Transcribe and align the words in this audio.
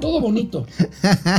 Todo 0.00 0.20
bonito. 0.20 0.66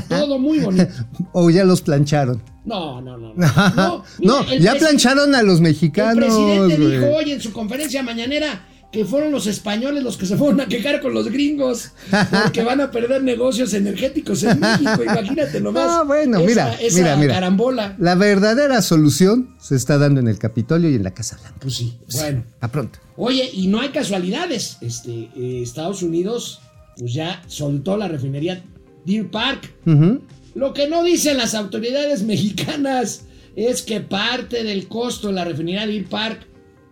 Todo 0.10 0.38
muy 0.40 0.59
bonito. 0.59 0.87
O 1.34 1.50
ya 1.50 1.63
los 1.63 1.81
plancharon. 1.81 2.42
No, 2.66 3.02
no, 3.02 3.18
no. 3.18 3.34
No, 3.35 3.47
No, 3.76 4.04
no, 4.20 4.39
mira, 4.42 4.54
el 4.54 4.62
ya 4.62 4.76
plancharon 4.76 5.34
a 5.36 5.42
los 5.44 5.58
El 5.58 5.63
mexicanos. 5.63 6.26
presidente 6.26 6.76
güey. 6.78 6.92
dijo 7.00 7.06
hoy 7.16 7.32
en 7.32 7.42
su 7.42 7.52
conferencia 7.54 8.04
mañanera 8.04 8.66
que 8.92 9.06
fueron 9.06 9.32
los 9.32 9.46
españoles 9.46 10.04
los 10.04 10.18
que 10.18 10.26
se 10.26 10.36
fueron 10.36 10.62
a 10.62 10.66
quejar 10.68 11.00
con 11.00 11.14
los 11.14 11.28
gringos 11.30 11.92
porque 12.32 12.64
van 12.64 12.81
a 12.81 12.90
perder 12.90 13.22
negocios 13.22 13.74
energéticos 13.76 14.42
en 14.44 14.60
México. 14.60 15.03
Imagínate 15.03 15.62
nomás. 15.62 15.85
Ah, 15.87 16.03
bueno, 16.05 16.39
esa- 16.39 16.47
mira, 16.47 16.73
esa 16.81 16.97
mira, 16.97 17.15
mira. 17.15 17.33
carambola. 17.35 17.95
La 17.99 18.15
verdadera 18.15 18.81
solución 18.81 19.55
se 19.59 19.75
está 19.75 19.97
dando 19.99 20.19
en 20.19 20.27
el 20.27 20.39
Capitolio 20.39 20.89
y 20.89 20.95
en 20.95 21.03
la 21.03 21.11
Casa 21.13 21.37
Blanca. 21.39 21.57
Pues 21.61 21.75
sí, 21.75 21.97
bueno. 22.13 22.43
A 22.61 22.67
pronto. 22.67 22.99
Oye, 23.15 23.47
y 23.53 23.67
no 23.67 23.79
hay 23.79 23.89
casualidades. 23.89 24.77
Este, 24.81 25.29
eh, 25.35 25.61
Estados 25.61 26.01
Unidos, 26.01 26.61
pues 27.00 27.13
ya 27.13 27.41
soltó 27.47 27.97
la 27.97 28.07
refinería 28.07 28.63
Deer 29.05 29.32
Park. 29.32 29.73
Ujú. 29.87 30.21
Lo 30.54 30.73
que 30.73 30.87
no 30.87 31.04
dicen 31.04 31.37
las 31.37 31.56
autoridades 31.56 32.22
mexicanas 32.34 33.23
es 33.56 33.82
que 33.82 34.02
parte 34.02 34.64
del 34.64 34.88
costo 34.88 35.28
de 35.30 35.34
la 35.34 35.46
refinería 35.46 35.88
Deer 35.88 36.06
Park 36.06 36.50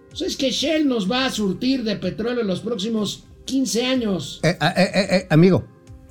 pues 0.09 0.31
es 0.31 0.37
que 0.37 0.49
Shell 0.49 0.87
nos 0.87 1.09
va 1.09 1.25
a 1.25 1.29
surtir 1.29 1.83
de 1.83 1.95
petróleo 1.95 2.41
en 2.41 2.47
los 2.47 2.61
próximos 2.61 3.25
15 3.45 3.85
años. 3.85 4.39
Eh, 4.41 4.57
eh, 4.59 4.73
eh, 4.75 5.07
eh, 5.11 5.27
amigo, 5.29 5.65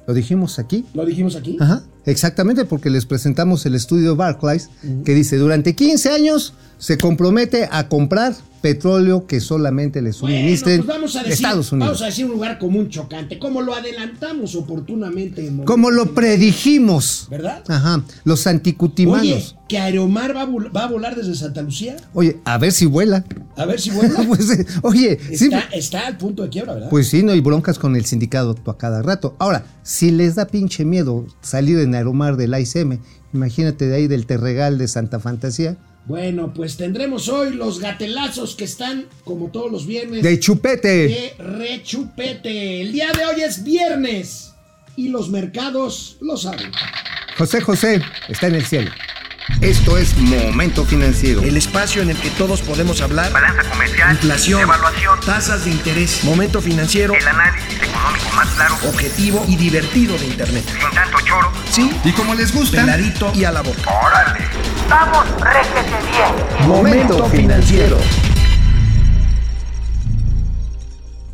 lo 0.07 0.15
dijimos 0.15 0.59
aquí. 0.61 0.85
¿Lo 0.95 1.05
dijimos 1.05 1.35
aquí? 1.35 1.57
Ajá, 1.59 1.85
exactamente, 2.05 2.65
porque 2.65 2.89
les 2.89 3.05
presentamos 3.05 3.67
el 3.67 3.75
estudio 3.75 4.15
Barclays 4.15 4.71
que 5.05 5.13
dice, 5.13 5.39
durante 5.39 5.75
15 5.75 6.11
años 6.11 6.55
se 6.79 6.99
compromete 6.99 7.69
a 7.71 7.89
comprar 7.89 8.35
petróleo 8.63 9.27
que 9.29 9.39
solamente 9.41 10.03
le 10.03 10.13
suministren 10.13 10.85
Bueno, 10.85 11.03
pues 11.03 11.13
decir, 11.15 11.33
Estados 11.33 11.71
Unidos. 11.71 11.89
Vamos 11.89 12.03
a 12.03 12.07
decir 12.07 12.25
un 12.25 12.33
lugar 12.33 12.59
común 12.59 12.89
chocante, 12.89 13.39
como 13.39 13.63
lo 13.63 13.75
adelantamos 13.75 14.57
oportunamente. 14.57 15.47
en 15.47 15.59
Como 15.65 15.91
lo 15.93 16.15
predijimos. 16.15 17.29
¿Verdad? 17.31 17.63
Ajá, 17.69 18.03
los 18.25 18.45
Oye, 18.47 18.57
anticutimanos. 18.57 19.57
que 19.69 19.79
Aeromar 19.79 20.35
va 20.37 20.43
a, 20.43 20.47
vol- 20.47 20.75
va 20.75 20.85
a 20.85 20.89
volar 20.89 21.15
desde 21.15 21.35
Santa 21.37 21.63
Lucía. 21.63 21.97
Oye, 22.13 22.39
a 22.45 22.59
ver 22.59 22.73
si 22.73 22.87
vuela. 22.87 23.25
A 23.57 23.65
ver 23.67 23.81
si 23.81 23.91
vuela. 23.91 24.15
Pues, 24.27 24.51
eh, 24.51 24.67
oye, 24.83 25.19
sí, 25.37 25.49
está, 25.73 26.07
al 26.07 26.17
punto 26.17 26.43
de 26.43 26.49
quiebra, 26.49 26.75
¿verdad? 26.75 26.89
pues 26.91 27.09
sí, 27.09 27.23
no 27.23 27.33
hay 27.33 27.41
broncas 27.41 27.79
con 27.79 27.95
el 27.95 28.05
sindicato 28.05 28.57
a 28.71 28.77
cada 28.77 29.01
rato. 29.03 29.37
Ahora, 29.39 29.65
si 29.85 30.11
les 30.11 30.35
da 30.35 30.47
pinche 30.47 30.85
miedo 30.85 31.25
salir 31.41 31.79
en 31.79 31.95
Aeromar 31.95 32.37
del 32.37 32.59
ICM, 32.59 32.99
imagínate 33.33 33.87
de 33.87 33.95
ahí 33.95 34.07
del 34.09 34.27
Terregal 34.27 34.77
de 34.79 34.89
Santa 34.89 35.21
Fantasía, 35.21 35.77
Bueno, 36.07 36.53
pues 36.55 36.77
tendremos 36.77 37.29
hoy 37.29 37.53
los 37.55 37.81
gatelazos 37.81 38.55
que 38.55 38.65
están, 38.65 39.07
como 39.25 39.49
todos 39.51 39.73
los 39.73 39.87
viernes, 39.87 40.23
de 40.23 40.39
chupete. 40.39 40.89
de 41.09 41.35
rechupete. 41.39 42.81
El 42.83 42.93
día 42.93 43.11
de 43.13 43.25
hoy 43.25 43.41
es 43.43 43.65
viernes 43.65 44.53
y 44.97 45.09
los 45.09 45.29
mercados 45.31 46.17
lo 46.21 46.37
saben. 46.37 46.71
José 47.37 47.61
José 47.61 48.03
está 48.29 48.47
en 48.47 48.55
el 48.55 48.65
cielo. 48.65 48.91
Esto 49.61 49.97
es 49.97 50.17
Momento 50.19 50.85
Financiero. 50.85 51.41
El 51.43 51.57
espacio 51.57 52.03
en 52.03 52.11
el 52.11 52.17
que 52.17 52.31
todos 52.31 52.63
podemos 52.63 53.01
hablar. 53.01 53.33
Balanza 53.33 53.63
comercial, 53.71 54.13
Inflación. 54.13 54.61
evaluación, 54.63 55.21
Tasas 55.25 55.65
de 55.65 55.71
interés. 55.71 56.25
Momento 56.25 56.61
financiero. 56.61 57.15
el 57.15 57.27
análisis 57.29 57.75
económico 57.81 58.29
más 58.35 58.49
claro, 58.51 58.75
Objetivo 58.89 59.45
y 59.49 59.57
divertido 59.57 60.19
de 60.19 60.27
Internet. 60.27 60.65
sin 60.67 60.91
tanto 60.95 61.19
choro. 61.25 61.53
Sí. 61.71 61.91
Y 62.05 62.13
como 62.13 62.35
les 62.35 62.53
gusta, 62.53 62.81
Peladito 62.81 63.33
y 63.35 63.45
a 63.45 63.53
la 63.53 63.63
boca. 63.63 63.83
¡Órale! 63.89 64.45
¡Vamos, 64.89 65.27
réjete 65.41 65.97
bien! 66.11 66.69
Momento 66.69 67.25
Financiero. 67.27 67.99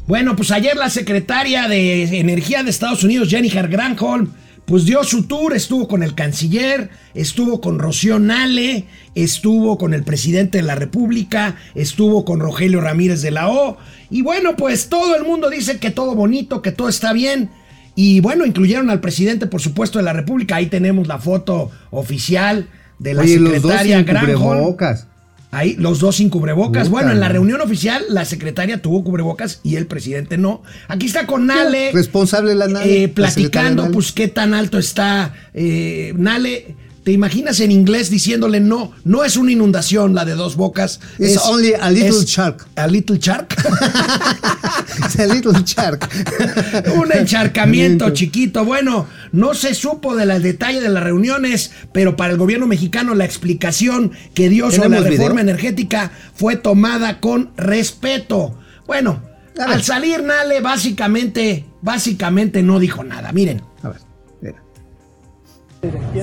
Bueno, 0.06 0.34
pues 0.36 0.50
ayer 0.50 0.74
la 0.76 0.88
secretaria 0.88 1.68
de 1.68 2.18
Energía 2.18 2.62
de 2.62 2.70
Estados 2.70 3.04
Unidos, 3.04 3.28
Jennifer 3.28 3.68
Granholm, 3.68 4.32
pues 4.64 4.86
dio 4.86 5.04
su 5.04 5.24
tour, 5.24 5.54
estuvo 5.54 5.86
con 5.86 6.02
el 6.02 6.14
canciller, 6.14 6.90
estuvo 7.14 7.60
con 7.60 7.78
Rocío 7.78 8.18
Nale, 8.18 8.86
estuvo 9.14 9.76
con 9.76 9.92
el 9.92 10.02
presidente 10.02 10.58
de 10.58 10.64
la 10.64 10.74
República, 10.74 11.56
estuvo 11.74 12.24
con 12.24 12.40
Rogelio 12.40 12.80
Ramírez 12.80 13.20
de 13.20 13.32
la 13.32 13.48
O. 13.48 13.76
Y 14.08 14.22
bueno, 14.22 14.56
pues 14.56 14.88
todo 14.88 15.14
el 15.14 15.24
mundo 15.24 15.50
dice 15.50 15.78
que 15.78 15.90
todo 15.90 16.14
bonito, 16.14 16.62
que 16.62 16.72
todo 16.72 16.88
está 16.88 17.12
bien. 17.12 17.50
Y 17.94 18.20
bueno, 18.20 18.46
incluyeron 18.46 18.88
al 18.88 19.00
presidente, 19.00 19.46
por 19.46 19.60
supuesto, 19.60 19.98
de 19.98 20.04
la 20.04 20.14
República. 20.14 20.56
Ahí 20.56 20.66
tenemos 20.66 21.06
la 21.06 21.18
foto 21.18 21.70
oficial 21.90 22.68
de 23.02 23.14
la 23.14 23.22
Oye, 23.22 23.38
los 23.38 23.62
dos 23.62 23.72
secretaria 23.72 24.04
sin 24.04 24.36
cubrebocas. 24.38 25.06
Ahí, 25.50 25.76
los 25.78 25.98
dos 25.98 26.16
sin 26.16 26.30
cubrebocas. 26.30 26.88
Puta, 26.88 26.90
bueno, 26.90 27.12
en 27.12 27.20
la 27.20 27.28
reunión 27.28 27.60
oficial, 27.60 28.02
la 28.08 28.24
secretaria 28.24 28.80
tuvo 28.80 29.04
cubrebocas 29.04 29.60
y 29.62 29.76
el 29.76 29.86
presidente 29.86 30.38
no. 30.38 30.62
Aquí 30.88 31.06
está 31.06 31.26
con 31.26 31.46
Nale. 31.46 31.90
Responsable 31.92 32.54
la 32.54 32.68
Nale, 32.68 33.04
eh, 33.04 33.08
platicando, 33.08 33.90
pues, 33.90 34.12
qué 34.12 34.28
tan 34.28 34.54
alto 34.54 34.78
está 34.78 35.34
eh, 35.52 36.14
Nale. 36.16 36.76
¿Te 37.04 37.10
imaginas 37.10 37.58
en 37.58 37.72
inglés 37.72 38.10
diciéndole 38.10 38.60
no? 38.60 38.92
No 39.04 39.24
es 39.24 39.36
una 39.36 39.50
inundación 39.50 40.14
la 40.14 40.24
de 40.24 40.34
dos 40.34 40.54
bocas. 40.54 41.00
It's 41.18 41.32
es- 41.32 41.38
only 41.38 41.74
a 41.74 41.90
little 41.90 42.24
shark. 42.24 42.64
A 42.76 42.86
little 42.86 43.18
shark. 43.18 43.56
It's 45.04 45.18
a 45.18 45.26
little 45.26 45.52
shark. 45.64 46.08
Un 46.96 47.10
encharcamiento 47.12 48.10
chiquito. 48.10 48.64
Bueno, 48.64 49.08
no 49.32 49.54
se 49.54 49.74
supo 49.74 50.14
de 50.14 50.26
los 50.26 50.42
detalles 50.42 50.82
de 50.82 50.90
las 50.90 51.02
reuniones, 51.02 51.72
pero 51.92 52.14
para 52.14 52.32
el 52.32 52.38
gobierno 52.38 52.68
mexicano 52.68 53.16
la 53.16 53.24
explicación 53.24 54.12
que 54.34 54.48
dio 54.48 54.70
sobre 54.70 55.00
la 55.00 55.00
reforma 55.00 55.40
energética 55.40 56.12
fue 56.34 56.54
tomada 56.54 57.18
con 57.18 57.50
respeto. 57.56 58.58
Bueno, 58.86 59.22
al 59.58 59.82
salir 59.82 60.22
Nale 60.22 60.60
básicamente, 60.60 61.64
básicamente 61.80 62.62
no 62.62 62.78
dijo 62.78 63.02
nada. 63.02 63.32
Miren. 63.32 63.71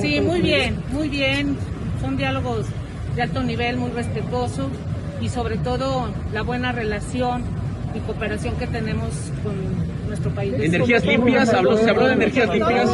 Sí, 0.00 0.20
muy 0.20 0.40
bien, 0.40 0.78
muy 0.90 1.08
bien. 1.08 1.56
Son 2.00 2.16
diálogos 2.16 2.66
de 3.14 3.22
alto 3.22 3.42
nivel, 3.42 3.76
muy 3.76 3.90
respetuosos 3.90 4.68
y 5.20 5.28
sobre 5.28 5.58
todo 5.58 6.08
la 6.32 6.42
buena 6.42 6.72
relación 6.72 7.42
y 7.94 7.98
cooperación 8.00 8.56
que 8.56 8.66
tenemos 8.66 9.10
con 9.42 9.54
nuestro 10.08 10.34
país. 10.34 10.54
Energías 10.58 11.04
limpias, 11.04 11.52
habló, 11.52 11.76
se 11.76 11.90
habló 11.90 12.06
de 12.06 12.12
energías 12.14 12.48
limpias. 12.48 12.90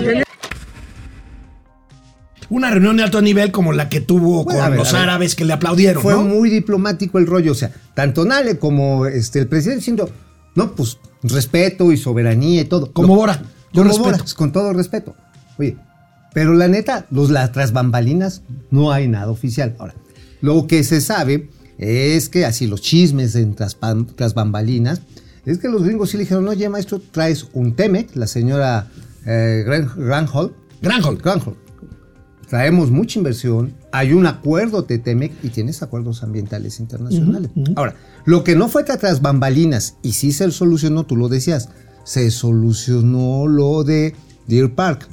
Una 2.49 2.71
reunión 2.71 2.97
de 2.97 3.03
alto 3.05 3.23
nivel 3.23 3.53
como 3.53 3.73
la 3.73 3.89
que 3.89 4.01
tuvo 4.01 4.45
Bueno, 4.45 4.61
con 4.61 4.71
ver, 4.71 4.79
los 4.79 4.95
árabes 4.95 5.35
que 5.35 5.45
le 5.45 5.53
aplaudieron, 5.53 6.03
Fue 6.03 6.15
¿no? 6.15 6.23
muy 6.23 6.49
diplomático 6.49 7.19
el 7.19 7.27
rollo. 7.27 7.53
O 7.53 7.57
sea, 7.57 7.73
tanto 7.95 8.25
Nale 8.25 8.59
como 8.59 9.07
este, 9.07 9.41
el 9.41 9.49
presidente 9.49 9.81
diciendo, 9.81 10.11
no, 10.55 10.73
pues 10.73 10.99
respeto 11.23 11.93
y 11.93 11.97
soberanía 11.97 12.63
y 12.63 12.65
todo. 12.65 12.93
Como. 12.93 13.15
Bora, 13.15 13.43
con 14.37 14.53
todo 14.53 14.73
respeto. 14.73 15.15
Oye, 15.59 15.77
pero 16.37 16.53
la 16.53 16.69
neta, 16.69 17.07
los 17.11 17.31
las 17.31 17.51
tras 17.53 17.73
bambalinas 17.73 18.43
no 18.71 18.93
hay 18.93 19.09
nada 19.09 19.31
oficial. 19.31 19.75
Ahora, 19.79 19.95
lo 20.43 20.67
que 20.67 20.85
se 20.85 21.01
sabe 21.01 21.49
es 21.79 22.29
que 22.29 22.45
así 22.45 22.67
los 22.67 22.83
chismes 22.83 23.35
en 23.37 23.55
tras, 23.55 23.79
bambalinas, 24.35 25.01
es 25.47 25.57
que 25.57 25.69
los 25.71 25.83
gringos 25.83 26.11
sí 26.11 26.19
le 26.19 26.25
dijeron, 26.25 26.47
oye 26.47 26.69
maestro, 26.69 27.01
traes 27.11 27.47
un 27.55 27.75
Temec, 27.75 28.15
la 28.17 28.27
señora 28.27 28.89
eh, 29.25 29.63
Gran- 29.67 29.91
Granholm. 29.97 30.53
Granholm. 30.83 31.17
Granholm. 31.23 31.57
Traemos 32.51 32.91
mucha 32.91 33.19
inversión, 33.19 33.73
hay 33.91 34.13
un 34.13 34.27
acuerdo 34.27 34.83
de 34.83 34.99
Temec 34.99 35.33
y 35.43 35.49
tienes 35.49 35.83
acuerdos 35.83 36.23
ambientales 36.23 36.81
internacionales. 36.81 37.51
Ahora, 37.77 37.95
lo 38.27 38.45
que 38.45 38.57
no 38.57 38.69
fue 38.69 38.85
que 38.85 38.95
tras 38.99 39.23
bambalinas 39.23 39.97
y 40.03 40.13
sí 40.13 40.33
se 40.33 40.51
solucionó, 40.51 41.07
tú 41.07 41.17
lo 41.17 41.31
decías, 41.31 41.71
se 42.05 42.31
solucionó 42.31 43.47
lo 43.49 43.85
de 43.85 44.15
Deer 44.47 44.75
Park. 44.75 45.09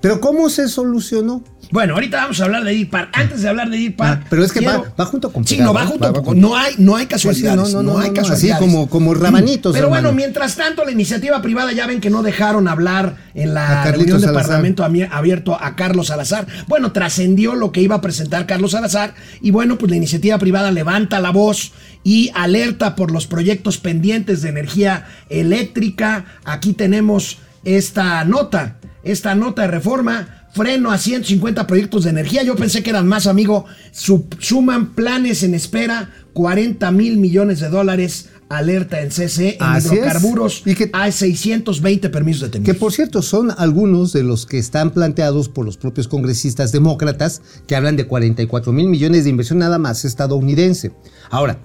Pero 0.00 0.20
¿cómo 0.20 0.48
se 0.48 0.68
solucionó? 0.68 1.42
Bueno, 1.70 1.94
ahorita 1.94 2.18
vamos 2.18 2.40
a 2.40 2.44
hablar 2.44 2.64
de 2.64 2.70
Deer 2.72 2.88
Park. 2.88 3.10
Antes 3.12 3.42
de 3.42 3.48
hablar 3.48 3.68
de 3.68 3.76
Deer 3.76 3.96
Park. 3.96 4.20
Ah, 4.22 4.26
pero 4.30 4.44
es 4.44 4.52
que 4.52 4.60
va- 4.60 4.76
quiero- 4.76 4.94
va 4.98 5.04
junto 5.04 5.32
con 5.32 5.44
Sí, 5.46 5.58
no, 5.58 5.74
va 5.74 5.82
¿no? 5.84 5.90
junto 5.90 6.04
Va- 6.06 6.12
va 6.12 6.22
con. 6.22 6.40
No 6.40 6.56
hay, 6.56 6.74
no 6.78 6.96
hay 6.96 7.06
casualidades. 7.06 7.68
Sí, 7.68 7.74
no, 7.74 7.82
no, 7.82 7.92
no, 7.94 7.98
hay 7.98 8.10
no, 8.10 8.20
así 8.20 8.30
casualidades. 8.30 8.60
como- 8.60 8.88
como 8.88 9.12
rabanitos, 9.12 9.72
Pero 9.74 9.86
hermano. 9.86 10.08
bueno, 10.08 10.16
mientras 10.16 10.54
tanto, 10.56 10.84
la 10.84 10.92
iniciativa 10.92 11.42
privada 11.42 11.72
ya 11.72 11.86
ven 11.86 12.00
que 12.00 12.08
no 12.10 12.22
dejaron 12.22 12.68
hablar 12.68 13.16
en 13.34 13.52
la 13.54 13.84
reunión 13.90 14.20
de. 14.20 14.28
Parlamento 14.32 14.84
abierto 14.84 15.58
a 15.60 15.74
Carlos 15.76 16.06
Salazar. 16.06 16.46
Bueno, 16.68 16.92
trascendió 16.92 17.54
lo 17.54 17.72
que 17.72 17.82
iba 17.82 17.96
a 17.96 18.00
presentar 18.00 18.46
Carlos 18.46 18.70
Salazar. 18.70 19.14
Y 19.42 19.50
bueno, 19.50 19.76
pues 19.78 19.90
la 19.90 19.96
iniciativa 19.96 20.38
privada 20.38 20.70
levanta 20.70 21.20
la 21.20 21.30
voz 21.32 21.72
y 22.04 22.30
alerta 22.34 22.94
por 22.94 23.10
los 23.10 23.26
proyectos 23.26 23.76
pendientes 23.78 24.40
de 24.42 24.48
energía 24.50 25.06
eléctrica. 25.28 26.24
Aquí 26.44 26.72
tenemos 26.72 27.38
esta 27.64 28.24
nota, 28.24 28.77
esta 29.12 29.34
nota 29.34 29.62
de 29.62 29.68
reforma. 29.68 30.28
Freno 30.54 30.90
a 30.90 30.98
150 30.98 31.66
proyectos 31.66 32.04
de 32.04 32.10
energía. 32.10 32.42
Yo 32.42 32.56
pensé 32.56 32.82
que 32.82 32.90
eran 32.90 33.06
más, 33.06 33.26
amigo. 33.26 33.66
Su- 33.92 34.26
suman 34.38 34.94
planes 34.94 35.42
en 35.42 35.54
espera, 35.54 36.10
40 36.32 36.90
mil 36.90 37.18
millones 37.18 37.60
de 37.60 37.68
dólares. 37.68 38.30
Alerta 38.48 39.02
en 39.02 39.10
CC 39.10 39.58
en 39.60 39.62
Así 39.62 39.88
hidrocarburos. 39.94 40.62
Y 40.64 40.74
que- 40.74 40.88
hay 40.94 41.12
620 41.12 42.08
permisos 42.08 42.50
de 42.50 42.62
Que 42.62 42.72
por 42.72 42.92
cierto 42.94 43.20
son 43.20 43.50
algunos 43.58 44.14
de 44.14 44.22
los 44.22 44.46
que 44.46 44.56
están 44.58 44.90
planteados 44.92 45.50
por 45.50 45.66
los 45.66 45.76
propios 45.76 46.08
congresistas 46.08 46.72
demócratas 46.72 47.42
que 47.66 47.76
hablan 47.76 47.96
de 47.96 48.06
44 48.06 48.72
mil 48.72 48.86
millones 48.88 49.24
de 49.24 49.30
inversión 49.30 49.58
nada 49.58 49.76
más 49.78 50.06
estadounidense. 50.06 50.92
Ahora, 51.30 51.58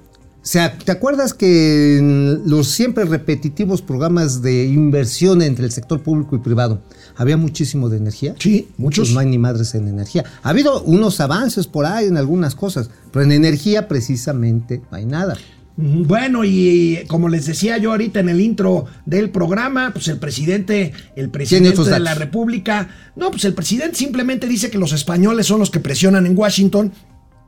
O 0.44 0.45
sea, 0.45 0.78
¿te 0.78 0.92
acuerdas 0.92 1.34
que 1.34 2.00
en 2.00 2.42
los 2.45 2.68
siempre 2.68 3.06
repetitivos 3.06 3.81
programas 3.81 4.42
de 4.42 4.66
inversión 4.66 5.42
entre 5.42 5.63
el 5.63 5.72
sector 5.72 6.04
público 6.04 6.36
y 6.36 6.40
privado 6.40 6.81
había 7.16 7.38
muchísimo 7.38 7.88
de 7.88 7.95
energía? 7.95 8.36
Sí, 8.40 8.68
muchos. 8.75 9.07
Pues 9.07 9.13
no 9.13 9.22
hay 9.22 9.28
ni 9.28 9.38
madres 9.38 9.74
en 9.74 9.88
energía. 9.88 10.25
Ha 10.42 10.50
habido 10.50 10.84
unos 10.84 11.22
avances 11.22 11.66
por 11.66 11.86
ahí 11.86 12.07
en 12.07 12.18
algunas 12.18 12.56
cosas, 12.56 12.90
pero 13.13 13.24
en 13.24 13.31
energía 13.31 13.88
precisamente 13.88 14.81
no 14.92 14.98
hay 14.98 15.06
nada. 15.06 15.38
Bueno, 15.78 16.44
y 16.44 17.06
como 17.07 17.30
les 17.30 17.45
decía 17.45 17.78
yo 17.78 17.92
ahorita 17.92 18.19
en 18.19 18.28
el 18.28 18.42
intro 18.42 18.86
del 19.06 19.30
programa, 19.30 19.92
pues 19.94 20.10
el 20.10 20.19
presidente, 20.19 20.92
el 21.16 21.30
presidente 21.30 21.81
de 21.84 22.00
la 22.01 22.16
República, 22.16 22.90
no, 23.16 23.31
pues 23.31 23.45
el 23.45 23.54
presidente 23.54 23.95
simplemente 23.95 24.48
dice 24.48 24.69
que 24.69 24.78
los 24.78 24.92
españoles 24.92 25.48
son 25.48 25.60
los 25.60 25.72
que 25.72 25.80
presionan 25.80 26.25
en 26.25 26.38
Washington. 26.38 26.92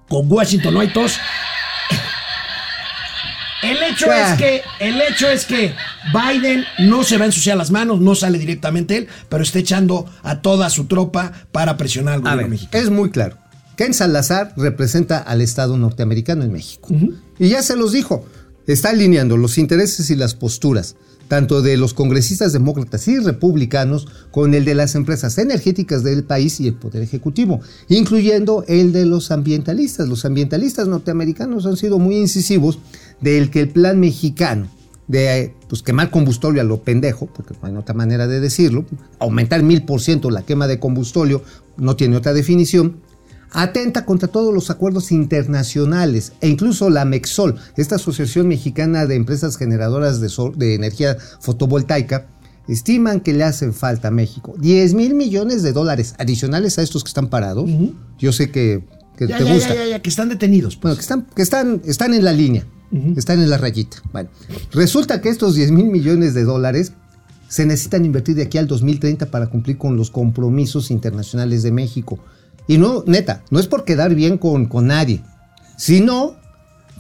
Con 0.08 0.32
Washington 0.32 0.74
no 0.74 0.80
hay 0.80 0.94
tos. 0.94 1.18
El 3.72 3.84
hecho 3.84 4.12
es 4.12 4.38
que, 4.38 4.62
el 4.80 5.02
hecho 5.02 5.28
es 5.30 5.46
que 5.46 5.74
Biden 6.14 6.64
no 6.80 7.04
se 7.04 7.18
va 7.18 7.24
a 7.24 7.26
ensuciar 7.28 7.58
las 7.58 7.72
manos, 7.72 8.00
no 8.02 8.16
sale 8.16 8.38
directamente 8.38 8.98
él, 8.98 9.08
pero 9.30 9.44
está 9.44 9.60
echando 9.60 10.06
a 10.24 10.42
toda 10.42 10.70
su 10.70 10.86
tropa 10.86 11.32
para 11.52 11.78
presionar 11.78 12.16
al 12.16 12.20
A 12.20 12.22
gobierno 12.22 12.42
ver, 12.42 12.50
mexicano. 12.50 12.84
es 12.84 12.90
muy 12.90 13.10
claro. 13.10 13.38
Ken 13.76 13.94
Salazar 13.94 14.54
representa 14.56 15.18
al 15.20 15.42
Estado 15.42 15.78
norteamericano 15.78 16.44
en 16.44 16.52
México. 16.52 16.90
Y 17.40 17.50
ya 17.50 17.62
se 17.62 17.76
los 17.76 17.92
dijo, 17.92 18.26
está 18.68 18.90
alineando 18.92 19.36
los 19.38 19.58
intereses 19.58 20.10
y 20.10 20.16
las 20.16 20.34
posturas, 20.34 20.96
tanto 21.28 21.62
de 21.62 21.78
los 21.78 21.94
congresistas 21.94 22.54
demócratas 22.54 23.08
y 23.08 23.20
republicanos, 23.20 24.08
con 24.32 24.54
el 24.54 24.66
de 24.66 24.76
las 24.76 24.96
empresas 24.96 25.38
energéticas 25.38 26.04
del 26.04 26.24
país 26.24 26.60
y 26.60 26.68
el 26.68 26.76
Poder 26.76 27.02
Ejecutivo, 27.02 27.62
incluyendo 27.88 28.64
el 28.68 28.92
de 28.92 29.06
los 29.06 29.32
ambientalistas. 29.32 30.08
Los 30.08 30.26
ambientalistas 30.26 30.88
norteamericanos 30.88 31.66
han 31.66 31.78
sido 31.78 32.00
muy 32.00 32.18
incisivos 32.18 32.80
del 33.22 33.50
que 33.50 33.62
el 33.62 33.70
plan 33.70 34.00
mexicano 34.00 34.68
de 35.08 35.54
pues, 35.70 35.84
quemar 35.84 36.10
combustorio 36.10 36.62
a 36.62 36.66
lo 36.66 36.82
pendejo, 36.82 37.28
porque 37.28 37.54
no 37.62 37.68
hay 37.68 37.76
otra 37.76 37.94
manera 37.94 38.28
de 38.28 38.40
decirlo, 38.40 38.86
aumentar 39.20 39.62
mil 39.64 39.84
por 39.84 40.02
ciento 40.02 40.32
la 40.32 40.44
quema 40.44 40.68
de 40.68 40.80
combustorio, 40.80 41.44
no 41.78 41.96
tiene 41.96 42.18
otra 42.18 42.34
definición, 42.34 42.98
atenta 43.56 44.06
contra 44.06 44.28
todos 44.28 44.54
los 44.54 44.70
acuerdos 44.70 45.12
internacionales 45.12 46.34
e 46.42 46.48
incluso 46.50 46.90
la 46.90 47.06
MEXOL, 47.06 47.56
esta 47.78 47.96
Asociación 47.96 48.48
Mexicana 48.48 49.06
de 49.06 49.16
Empresas 49.16 49.58
Generadoras 49.58 50.20
de, 50.20 50.30
sol- 50.30 50.54
de 50.58 50.76
Energía 50.76 51.18
Fotovoltaica, 51.40 52.28
estiman 52.68 53.20
que 53.22 53.34
le 53.34 53.44
hacen 53.44 53.74
falta 53.74 54.08
a 54.10 54.12
México 54.12 54.56
10 54.60 54.94
mil 54.96 55.14
millones 55.16 55.64
de 55.64 55.72
dólares 55.72 56.16
adicionales 56.18 56.78
a 56.78 56.82
estos 56.82 57.04
que 57.04 57.08
están 57.10 57.28
parados. 57.30 57.70
Yo 58.20 58.32
sé 58.34 58.52
que, 58.52 58.84
que 59.18 59.28
Ya, 59.28 59.38
te 59.38 59.46
ya, 59.46 59.54
gusta. 59.54 59.70
ya, 59.70 59.76
ya, 59.76 59.88
ya, 59.88 60.02
que 60.02 60.10
están 60.10 60.30
detenidos. 60.30 60.76
pues. 60.76 60.82
Bueno, 60.82 60.96
que 60.96 61.02
están, 61.02 61.28
que 61.36 61.42
están, 61.42 61.82
están 61.86 62.14
en 62.14 62.24
la 62.26 62.34
línea, 62.34 62.66
están 63.16 63.40
en 63.42 63.50
la 63.50 63.58
rayita. 63.58 63.98
Bueno, 64.12 64.30
resulta 64.74 65.22
que 65.22 65.30
estos 65.30 65.56
10 65.56 65.72
mil 65.72 65.86
millones 65.86 66.34
de 66.34 66.44
dólares 66.44 66.94
se 67.48 67.66
necesitan 67.66 68.04
invertir 68.04 68.36
de 68.36 68.42
aquí 68.44 68.58
al 68.58 68.68
2030 68.68 69.28
para 69.28 69.48
cumplir 69.48 69.78
con 69.78 69.96
los 69.96 70.10
compromisos 70.10 70.90
internacionales 70.92 71.62
de 71.64 71.72
México. 71.72 72.20
Y 72.68 72.78
no, 72.78 73.04
neta, 73.06 73.44
no 73.52 73.60
es 73.60 73.68
por 73.68 73.86
quedar 73.86 74.16
bien 74.16 74.38
con, 74.38 74.66
con 74.66 74.88
nadie, 74.88 75.22
sino 75.78 76.36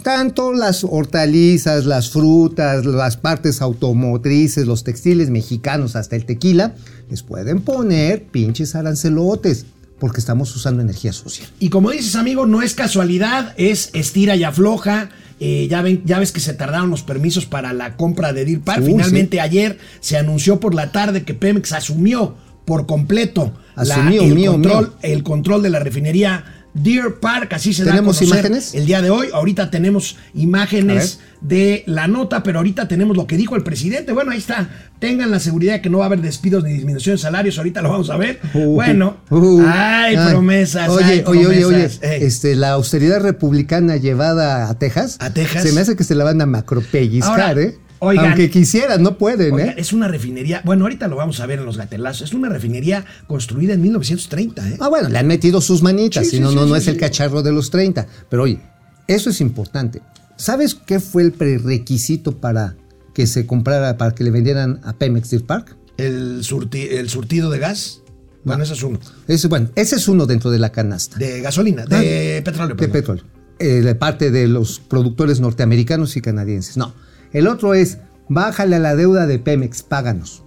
tanto 0.04 0.54
las 0.54 0.84
hortalizas, 0.84 1.86
las 1.86 2.12
frutas, 2.12 2.86
las 2.86 3.18
partes 3.18 3.62
automotrices, 3.62 4.68
los 4.68 4.84
textiles 4.84 5.32
mexicanos, 5.32 5.96
hasta 5.96 6.16
el 6.16 6.26
tequila, 6.26 6.76
les 7.10 7.24
pueden 7.24 7.62
poner 7.62 8.24
pinches 8.26 8.76
arancelotes, 8.76 9.66
porque 10.00 10.20
estamos 10.20 10.56
usando 10.56 10.84
energía 10.84 11.12
sucia. 11.12 11.48
Y 11.60 11.70
como 11.70 11.90
dices, 11.90 12.16
amigo, 12.16 12.46
no 12.46 12.62
es 12.62 12.76
casualidad, 12.76 13.56
es 13.58 13.90
estira 13.94 14.36
y 14.36 14.44
afloja. 14.44 15.10
Eh, 15.40 15.68
ya, 15.70 15.82
ven, 15.82 16.04
ya 16.06 16.20
ves 16.20 16.32
que 16.32 16.40
se 16.40 16.54
tardaron 16.54 16.92
los 16.92 17.02
permisos 17.02 17.46
para 17.46 17.74
la 17.74 17.98
compra 17.98 18.32
de. 18.32 18.44
Uy, 18.44 18.62
Finalmente 18.86 19.42
ayer 19.42 19.80
se 20.02 20.18
anunció 20.18 20.60
por 20.60 20.76
la 20.76 20.92
tarde 20.92 21.24
que 21.24 21.34
Pemex 21.34 21.74
asumió 21.74 22.36
por 22.66 22.86
completo 22.86 23.54
la- 23.76 23.96
Asumió, 23.96 24.22
el, 24.24 24.36
mío, 24.36 24.52
control, 24.54 24.86
mío. 24.86 24.94
el 25.02 25.24
control 25.24 25.64
de 25.64 25.70
la 25.70 25.80
refinería 25.80 26.44
Deer 26.74 27.20
Park. 27.22 27.54
Así 27.54 27.74
se 27.74 27.86
da 27.86 27.92
a 27.92 27.96
¿Tenemos 27.96 28.22
imágenes? 28.22 28.74
el 28.76 28.86
día 28.86 29.02
de 29.02 29.10
hoy. 29.10 29.30
Ahorita 29.34 29.72
tenemos 29.72 30.18
imágenes 30.34 31.20
de 31.40 31.84
la 31.88 32.08
nota, 32.10 32.44
pero 32.44 32.60
ahorita 32.60 32.88
tenemos 32.90 33.16
lo 33.16 33.28
que 33.28 33.38
dijo 33.38 33.56
el 33.56 33.64
presidente. 33.64 34.12
Bueno, 34.12 34.32
ahí 34.32 34.40
está. 34.40 34.70
Tengan 35.00 35.32
la 35.32 35.40
seguridad 35.40 35.74
de 35.76 35.82
que 35.82 35.90
no 35.90 36.00
va 36.00 36.06
a 36.06 36.08
haber 36.08 36.22
despidos 36.22 36.64
ni 36.66 36.74
disminución 36.74 37.16
de 37.16 37.22
salarios. 37.22 37.58
Ahorita 37.58 37.82
lo 37.82 37.90
vamos 37.92 38.10
a 38.10 38.18
ver. 38.18 38.40
Uh, 38.54 38.74
bueno, 38.76 39.18
uh, 39.30 39.62
hay 39.68 40.16
ay. 40.18 40.30
promesas. 40.32 40.90
Oye, 40.90 41.24
oye, 41.28 41.64
oye, 41.66 41.90
este, 42.02 42.56
la 42.56 42.72
austeridad 42.72 43.22
republicana 43.22 43.96
llevada 43.96 44.70
a 44.70 44.78
Texas. 44.78 45.16
¿A 45.22 45.30
Texas? 45.34 45.64
Se 45.64 45.72
me 45.72 45.80
hace 45.82 45.96
que 45.96 46.04
se 46.04 46.16
la 46.16 46.26
van 46.26 46.42
a 46.42 46.46
macropellizcar, 46.46 47.40
Ahora, 47.50 47.62
¿eh? 47.62 47.78
Oigan. 48.06 48.26
Aunque 48.28 48.50
quisieran, 48.50 49.02
no 49.04 49.18
pueden, 49.18 49.54
Oigan, 49.54 49.70
¿eh? 49.70 49.76
es 49.78 49.94
una 49.94 50.08
refinería, 50.08 50.62
bueno, 50.66 50.86
ahorita 50.86 51.08
lo 51.08 51.16
vamos 51.16 51.40
a 51.40 51.46
ver 51.46 51.60
en 51.60 51.66
los 51.66 51.78
gatelazos, 51.78 52.30
es 52.30 52.34
una 52.34 52.50
refinería 52.50 53.06
construida 53.28 53.74
en 53.74 53.82
1930, 53.82 54.70
¿eh? 54.70 54.78
Ah, 54.80 54.90
bueno, 54.90 55.10
le 55.10 55.18
han 55.18 55.28
metido 55.28 55.62
sus 55.62 55.82
manitas, 55.82 56.24
Sí, 56.26 56.30
si 56.32 56.36
sí, 56.38 56.42
no, 56.42 56.50
sí, 56.50 56.56
no, 56.56 56.66
no 56.66 56.76
es 56.76 56.88
el 56.88 56.98
cacharro 56.98 57.42
de 57.44 57.52
los 57.52 57.70
30. 57.72 58.08
Pero 58.30 58.44
oye, 58.44 58.60
eso 59.08 59.30
es 59.30 59.42
importante. 59.42 60.02
¿Sabes 60.38 60.76
qué 60.76 61.00
fue 61.00 61.24
el 61.24 61.32
prerequisito 61.32 62.38
para 62.38 62.76
que 63.14 63.28
se 63.28 63.46
comprara, 63.46 63.98
para 63.98 64.14
que 64.14 64.24
le 64.24 64.32
vendieran 64.32 64.82
a 64.84 64.94
Pemex 64.94 65.30
Deer 65.30 65.44
Park? 65.46 65.76
El, 65.98 66.42
surti- 66.44 66.90
el 66.92 67.10
surtido 67.10 67.50
de 67.50 67.60
gas, 67.60 68.02
bueno, 68.44 68.64
ese 68.64 68.74
es 68.74 68.84
uno. 68.84 69.00
Ese, 69.28 69.48
bueno, 69.48 69.70
ese 69.76 69.96
es 69.96 70.08
uno 70.08 70.26
dentro 70.26 70.52
de 70.52 70.60
la 70.60 70.72
canasta. 70.72 71.18
De 71.18 71.40
gasolina, 71.42 71.86
de 71.86 72.42
petróleo. 72.44 72.64
Ah, 72.66 72.68
de 72.68 72.76
perdón. 72.76 72.92
petróleo. 72.92 73.24
Eh, 73.58 73.66
de 73.82 73.96
parte 73.96 74.32
de 74.32 74.50
los 74.50 74.82
productores 74.82 75.40
norteamericanos 75.40 76.18
y 76.18 76.22
canadienses. 76.22 76.76
No. 76.76 76.94
El 77.36 77.48
otro 77.48 77.74
es, 77.74 77.98
bájale 78.30 78.78
a 78.78 78.80
la 78.80 78.96
deuda 78.96 79.28
de 79.28 79.40
Pemex, 79.40 79.84
páganos. 79.84 80.42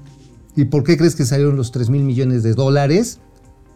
¿Y 0.57 0.65
por 0.65 0.85
qué 0.85 0.97
crees 0.97 1.15
que 1.15 1.27
salieron 1.27 1.55
los 1.55 1.71
3 1.71 1.91
mil 1.91 2.03
millones 2.03 2.43
de 2.43 2.55
dólares 2.55 3.21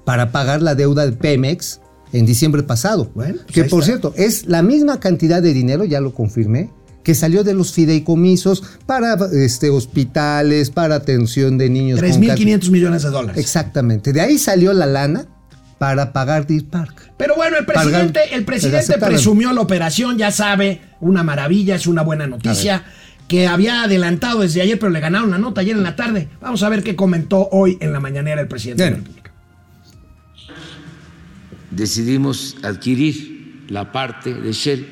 para 0.07 0.33
pagar 0.33 0.63
la 0.63 0.75
deuda 0.75 1.05
de 1.05 1.13
Pemex 1.13 1.81
en 2.15 2.25
diciembre 2.25 2.63
pasado? 2.63 3.11
Bueno, 3.15 3.37
pues 3.43 3.55
que 3.55 3.65
por 3.65 3.81
está. 3.81 3.93
cierto, 3.93 4.15
es 4.17 4.47
la 4.47 4.63
misma 4.63 4.99
cantidad 4.99 5.43
de 5.43 5.53
dinero, 5.53 5.85
ya 5.85 6.01
lo 6.01 6.15
confirmé, 6.15 6.71
que 7.05 7.15
salió 7.15 7.45
de 7.45 7.53
los 7.53 7.73
fideicomisos 7.73 8.63
para 8.87 9.15
este, 9.33 9.69
hospitales, 9.69 10.71
para 10.71 10.95
atención 10.95 11.59
de 11.59 11.69
niños. 11.69 12.01
con 12.01 12.09
cáncer. 12.09 12.39
3.500 12.39 12.71
millones 12.71 13.03
de 13.03 13.11
dólares. 13.11 13.39
Exactamente. 13.39 14.15
De 14.15 14.23
ahí 14.23 14.39
salió 14.39 14.73
la 14.73 14.87
lana 14.87 15.27
para 15.79 16.13
pagar 16.13 16.47
Deer 16.47 16.65
Park. 16.65 17.13
Pero 17.17 17.35
bueno, 17.35 17.59
el 17.59 17.67
Pagar- 17.67 17.83
presidente, 17.85 18.21
el 18.35 18.45
presidente 18.45 18.99
presumió 18.99 19.53
la 19.53 19.61
operación, 19.61 20.17
ya 20.17 20.31
sabe, 20.31 20.81
una 21.01 21.25
maravilla, 21.25 21.75
es 21.75 21.89
una 21.89 22.03
buena 22.03 22.27
noticia, 22.29 22.85
que 23.33 23.47
había 23.47 23.85
adelantado 23.85 24.41
desde 24.41 24.61
ayer, 24.61 24.79
pero 24.79 24.93
le 24.93 25.01
ganaron 25.01 25.31
la 25.31 25.39
nota 25.39 25.63
ayer 25.63 25.75
en 25.75 25.83
la 25.83 25.97
tarde. 25.97 26.29
Vamos 26.43 26.63
a 26.63 26.69
ver 26.69 26.83
qué 26.83 26.95
comentó 26.95 27.49
hoy 27.51 27.79
en 27.81 27.91
la 27.91 27.99
mañanera 27.99 28.43
el 28.43 28.47
presidente 28.47 28.85
de 28.85 28.91
la. 28.91 28.97
República. 28.99 29.33
decidimos 31.71 32.59
adquirir 32.63 33.65
la 33.71 33.91
parte 33.91 34.35
de 34.35 34.53
Shell 34.53 34.87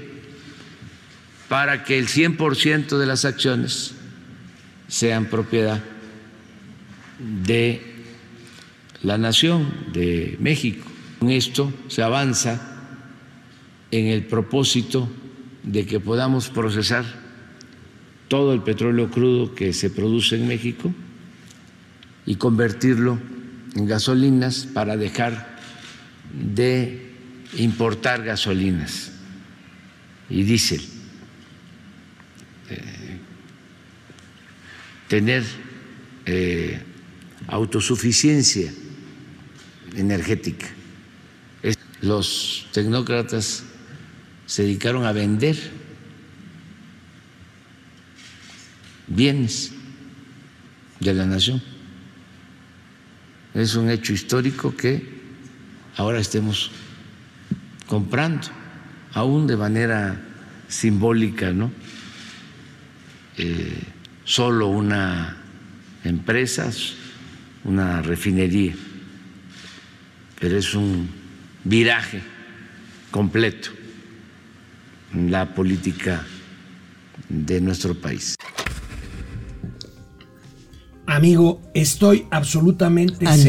para 1.51 1.85
que 1.85 1.99
el 1.99 2.09
100% 2.09 2.97
de 2.97 3.05
las 3.05 3.27
acciones 3.27 3.93
sean 4.89 5.27
propiedad 5.27 5.83
de 7.45 7.83
la 9.03 9.19
nación, 9.19 9.71
de 9.93 10.39
México. 10.41 10.87
Con 11.19 11.29
esto 11.29 11.71
se 11.89 12.03
avanza 12.03 12.59
en 13.91 14.07
el 14.07 14.25
propósito 14.25 15.11
de 15.63 15.85
que 15.85 16.01
podamos 16.01 16.49
procesar 16.49 17.20
todo 18.31 18.55
el 18.55 18.63
petróleo 18.63 19.11
crudo 19.11 19.57
que 19.57 19.73
se 19.73 19.91
produce 19.91 20.37
en 20.37 20.47
México 20.47 20.95
y 22.27 22.37
convertirlo 22.37 23.19
en 23.75 23.87
gasolinas 23.87 24.69
para 24.73 24.97
dejar 24.97 25.59
de 26.33 27.11
importar 27.59 28.23
gasolinas 28.23 29.11
y 30.31 30.45
diésel, 30.45 30.81
Eh, 32.71 33.19
tener 35.09 35.43
eh, 36.25 36.81
autosuficiencia 37.49 38.73
energética. 39.97 40.69
Los 42.01 42.69
tecnócratas 42.71 43.65
se 44.47 44.63
dedicaron 44.63 45.05
a 45.05 45.11
vender 45.11 45.80
bienes 49.11 49.73
de 51.01 51.13
la 51.13 51.27
nación. 51.27 51.61
Es 53.53 53.75
un 53.75 53.91
hecho 53.91 54.13
histórico 54.13 54.75
que 54.75 55.21
ahora 55.97 56.21
estemos 56.21 56.71
comprando, 57.87 58.49
aún 59.13 59.47
de 59.47 59.57
manera 59.57 60.19
simbólica, 60.69 61.53
¿no? 61.53 61.73
Eh, 63.37 63.83
solo 64.25 64.69
una 64.69 65.37
empresa, 66.05 66.71
una 67.65 68.01
refinería, 68.03 68.75
pero 70.39 70.57
es 70.57 70.75
un 70.75 71.09
viraje 71.65 72.23
completo 73.11 73.71
en 75.13 75.31
la 75.33 75.53
política 75.53 76.25
de 77.29 77.61
nuestro 77.61 77.95
país. 77.95 78.37
Amigo, 81.15 81.61
estoy 81.75 82.27
absolutamente 82.31 83.27
Anonadado. 83.27 83.43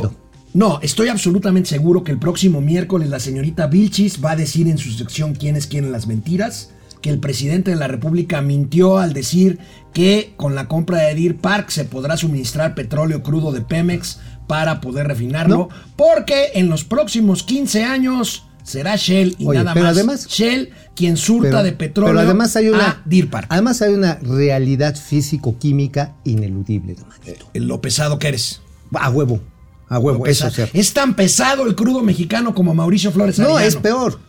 seguro. 0.00 0.14
No, 0.54 0.78
estoy 0.82 1.08
absolutamente 1.08 1.68
seguro 1.68 2.02
que 2.02 2.12
el 2.12 2.18
próximo 2.18 2.60
miércoles 2.60 3.10
la 3.10 3.20
señorita 3.20 3.66
Vilchis 3.66 4.24
va 4.24 4.32
a 4.32 4.36
decir 4.36 4.68
en 4.68 4.78
su 4.78 4.90
sección 4.92 5.34
quiénes 5.34 5.66
quieren 5.66 5.92
las 5.92 6.06
mentiras, 6.06 6.70
que 7.02 7.10
el 7.10 7.18
presidente 7.20 7.70
de 7.72 7.76
la 7.76 7.88
República 7.88 8.40
mintió 8.40 8.98
al 8.98 9.12
decir 9.12 9.58
que 9.92 10.32
con 10.36 10.54
la 10.54 10.66
compra 10.66 10.98
de 11.02 11.14
Deer 11.14 11.36
Park 11.36 11.68
se 11.70 11.84
podrá 11.84 12.16
suministrar 12.16 12.74
petróleo 12.74 13.22
crudo 13.22 13.52
de 13.52 13.60
Pemex 13.60 14.18
para 14.46 14.80
poder 14.80 15.08
refinarlo, 15.08 15.68
porque 15.96 16.52
en 16.54 16.68
los 16.68 16.84
próximos 16.84 17.42
15 17.42 17.84
años 17.84 18.44
será 18.62 18.96
Shell 18.96 19.36
y 19.38 19.46
Oye, 19.46 19.58
nada 19.58 19.74
pero 19.74 19.86
más 19.86 19.96
además- 19.96 20.26
Shell 20.28 20.70
quien 20.96 21.16
surta 21.16 21.50
Pero- 21.50 21.62
de 21.62 21.72
petróleo 21.72 22.14
pero 22.14 22.20
además 22.28 22.56
hay 22.56 22.68
una, 22.68 22.88
a 22.88 23.02
Deer 23.04 23.28
Park. 23.30 23.46
Además 23.50 23.82
hay 23.82 23.94
una 23.94 24.14
realidad 24.22 24.96
físico-química 24.96 26.16
ineludible, 26.24 26.94
Domanito. 26.94 27.46
lo 27.54 27.80
pesado 27.80 28.18
que 28.18 28.28
eres. 28.28 28.60
A 28.94 29.10
huevo, 29.10 29.40
a 29.88 29.98
huevo, 29.98 30.26
eso 30.26 30.46
es 30.46 30.58
es 30.72 30.92
tan 30.94 31.14
pesado 31.14 31.66
el 31.66 31.74
crudo 31.74 32.02
mexicano 32.02 32.54
como 32.54 32.74
Mauricio 32.74 33.12
Flores 33.12 33.38
No, 33.38 33.56
Arellano. 33.56 33.66
es 33.66 33.76
peor. 33.76 34.20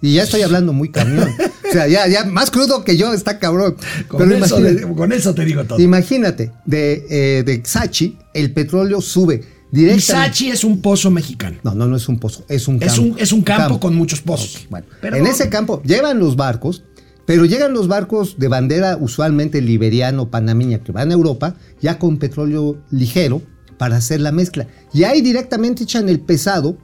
Y 0.00 0.14
ya 0.14 0.24
estoy 0.24 0.42
hablando 0.42 0.72
muy 0.72 0.90
cañón. 0.90 1.28
o 1.68 1.72
sea, 1.72 1.86
ya, 1.86 2.08
ya 2.08 2.24
más 2.24 2.50
crudo 2.50 2.82
que 2.84 2.96
yo 2.96 3.12
está 3.14 3.38
cabrón. 3.38 3.76
Con, 4.08 4.28
Pero 4.28 4.44
eso, 4.44 4.58
con 4.96 5.12
eso 5.12 5.34
te 5.34 5.44
digo 5.44 5.64
todo. 5.64 5.80
imagínate, 5.80 6.50
de, 6.66 7.06
eh, 7.08 7.42
de 7.44 7.62
Xachi, 7.64 8.18
el 8.34 8.52
petróleo 8.52 9.00
sube. 9.00 9.42
Isachi 9.72 10.50
es 10.50 10.64
un 10.64 10.80
pozo 10.80 11.10
mexicano. 11.10 11.56
No, 11.64 11.74
no, 11.74 11.86
no 11.86 11.96
es 11.96 12.08
un 12.08 12.18
pozo, 12.18 12.44
es 12.48 12.68
un 12.68 12.76
Es 12.82 12.92
campo. 12.94 13.02
un- 13.02 13.18
es 13.18 13.32
un 13.32 13.42
campo 13.42 13.80
con 13.80 13.94
muchos 13.94 14.20
pozos. 14.20 14.66
Bueno, 14.70 14.86
Perdón. 15.00 15.20
en 15.20 15.26
ese 15.26 15.48
campo 15.48 15.82
llevan 15.82 16.18
los 16.18 16.36
barcos, 16.36 16.84
pero 17.24 17.44
llegan 17.46 17.72
los 17.72 17.88
barcos 17.88 18.36
de 18.38 18.48
bandera 18.48 18.98
usualmente 19.00 19.60
liberiano, 19.62 20.30
panameña, 20.30 20.82
que 20.82 20.92
van 20.92 21.10
a 21.10 21.14
Europa, 21.14 21.54
ya 21.80 21.98
con 21.98 22.18
petróleo 22.18 22.82
ligero 22.90 23.40
para 23.78 23.96
hacer 23.96 24.20
la 24.20 24.30
mezcla. 24.32 24.66
Y 24.92 25.04
ahí 25.04 25.22
directamente 25.22 25.84
echan 25.84 26.08
el 26.08 26.20
pesado 26.20 26.76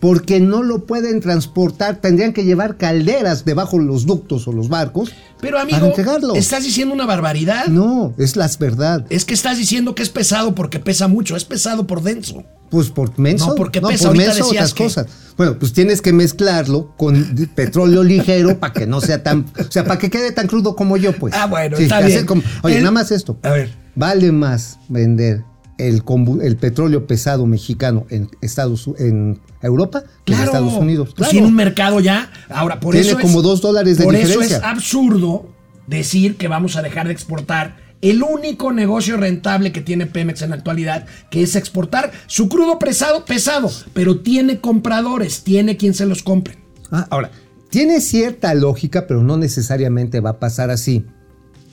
porque 0.00 0.38
no 0.40 0.62
lo 0.62 0.86
pueden 0.86 1.20
transportar, 1.20 1.96
tendrían 2.00 2.32
que 2.32 2.44
llevar 2.44 2.76
calderas 2.76 3.44
debajo 3.44 3.78
de 3.78 3.84
los 3.84 4.06
ductos 4.06 4.46
o 4.46 4.52
los 4.52 4.68
barcos 4.68 5.10
Pero 5.40 5.56
para 5.56 5.62
amigo, 5.62 5.86
entregarlo. 5.86 6.34
¿estás 6.36 6.62
diciendo 6.64 6.94
una 6.94 7.04
barbaridad? 7.06 7.66
No, 7.66 8.14
es 8.16 8.36
la 8.36 8.48
verdad. 8.60 9.04
Es 9.10 9.24
que 9.24 9.34
estás 9.34 9.58
diciendo 9.58 9.94
que 9.94 10.02
es 10.02 10.08
pesado 10.10 10.54
porque 10.54 10.78
pesa 10.78 11.08
mucho. 11.08 11.34
Es 11.36 11.44
pesado 11.44 11.86
por 11.86 12.02
denso. 12.02 12.44
Pues 12.70 12.90
por 12.90 13.18
menso. 13.18 13.48
No, 13.48 13.54
porque 13.54 13.80
pesa. 13.80 14.08
por 14.08 14.16
menso 14.16 14.46
otras 14.46 14.74
que- 14.74 14.84
cosas. 14.84 15.06
Bueno, 15.36 15.58
pues 15.58 15.72
tienes 15.72 16.02
que 16.02 16.12
mezclarlo 16.12 16.92
con 16.96 17.48
petróleo 17.54 18.04
ligero 18.04 18.58
para 18.60 18.72
que 18.74 18.86
no 18.86 19.00
sea 19.00 19.22
tan. 19.22 19.46
O 19.58 19.70
sea, 19.72 19.84
para 19.84 19.98
que 19.98 20.10
quede 20.10 20.32
tan 20.32 20.46
crudo 20.48 20.76
como 20.76 20.96
yo, 20.96 21.12
pues. 21.12 21.34
Ah, 21.34 21.46
bueno, 21.46 21.76
Sí, 21.76 21.84
está 21.84 22.00
bien. 22.02 22.26
como- 22.26 22.42
oye, 22.62 22.76
El- 22.76 22.82
nada 22.82 22.92
más 22.92 23.10
esto. 23.10 23.38
A 23.42 23.50
ver. 23.50 23.72
Vale 23.94 24.30
más 24.32 24.78
vender 24.88 25.42
el, 25.78 26.56
petróleo 26.56 27.06
pesado 27.06 27.46
mexicano 27.46 28.06
en 28.10 28.28
Estados 28.40 28.88
en 28.98 29.40
Europa 29.62 30.02
que 30.24 30.34
en. 30.34 30.44
Estados 30.44 30.74
Unidos. 30.74 31.08
Pues 31.08 31.16
Claro. 31.16 31.30
tiene 31.30 31.46
un 31.46 31.54
mercado 31.54 32.00
ya. 32.00 32.30
Ahora, 32.48 32.80
por 32.80 32.92
Tiene 32.94 33.08
eso. 33.08 33.18
es- 33.18 33.22
como 33.24 33.42
dos 33.42 33.60
dólares 33.60 33.98
de 33.98 34.04
Por 34.04 34.14
eso 34.14 34.40
es 34.40 34.52
absurdo 34.54 35.48
decir 35.86 36.36
que 36.36 36.48
vamos 36.48 36.76
a 36.76 36.82
dejar 36.82 37.06
de 37.06 37.12
exportar 37.12 37.76
el 38.00 38.22
único 38.22 38.72
negocio 38.72 39.16
rentable 39.16 39.72
que 39.72 39.80
tiene 39.80 40.06
Pemex 40.06 40.42
en 40.42 40.50
la 40.50 40.56
actualidad, 40.56 41.06
que 41.30 41.42
es 41.42 41.56
exportar 41.56 42.12
su 42.26 42.48
crudo 42.48 42.78
pesado, 42.78 43.24
pesado, 43.24 43.70
pero 43.92 44.20
tiene 44.20 44.60
compradores, 44.60 45.42
tiene 45.42 45.76
quien 45.76 45.94
se 45.94 46.06
los 46.06 46.22
compre. 46.22 46.58
Ah, 46.92 47.06
ahora, 47.10 47.30
tiene 47.70 48.00
cierta 48.00 48.54
lógica, 48.54 49.06
pero 49.08 49.22
no 49.22 49.36
necesariamente 49.36 50.20
va 50.20 50.30
a 50.30 50.38
pasar 50.38 50.70
así. 50.70 51.04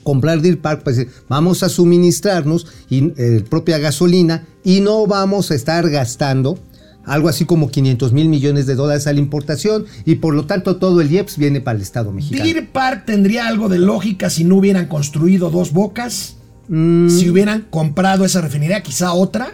Comprar 0.06 0.40
Deer 0.40 0.60
Park, 0.60 0.82
pues 0.84 0.96
decir, 0.96 1.12
vamos 1.28 1.64
a 1.64 1.68
suministrarnos 1.68 2.68
y, 2.88 3.12
eh, 3.16 3.44
propia 3.50 3.78
gasolina 3.78 4.46
y 4.62 4.80
no 4.80 5.04
vamos 5.08 5.50
a 5.50 5.56
estar 5.56 5.90
gastando 5.90 6.58
algo 7.04 7.28
así 7.28 7.44
como 7.44 7.70
500 7.70 8.12
mil 8.12 8.28
millones 8.28 8.66
de 8.66 8.76
dólares 8.76 9.08
a 9.08 9.12
la 9.12 9.18
importación 9.18 9.84
y 10.04 10.16
por 10.16 10.32
lo 10.34 10.46
tanto 10.46 10.76
todo 10.76 11.00
el 11.00 11.10
IEPS 11.10 11.38
viene 11.38 11.60
para 11.60 11.74
el 11.76 11.82
Estado 11.82 12.12
mexicano. 12.12 12.44
Deer 12.44 12.70
Park 12.70 13.02
tendría 13.06 13.48
algo 13.48 13.68
de 13.68 13.78
lógica 13.80 14.30
si 14.30 14.44
no 14.44 14.56
hubieran 14.56 14.86
construido 14.86 15.50
dos 15.50 15.72
bocas, 15.72 16.36
Mm. 16.68 17.08
si 17.10 17.28
hubieran 17.30 17.66
comprado 17.70 18.24
esa 18.24 18.40
refinería, 18.40 18.82
quizá 18.82 19.12
otra, 19.12 19.50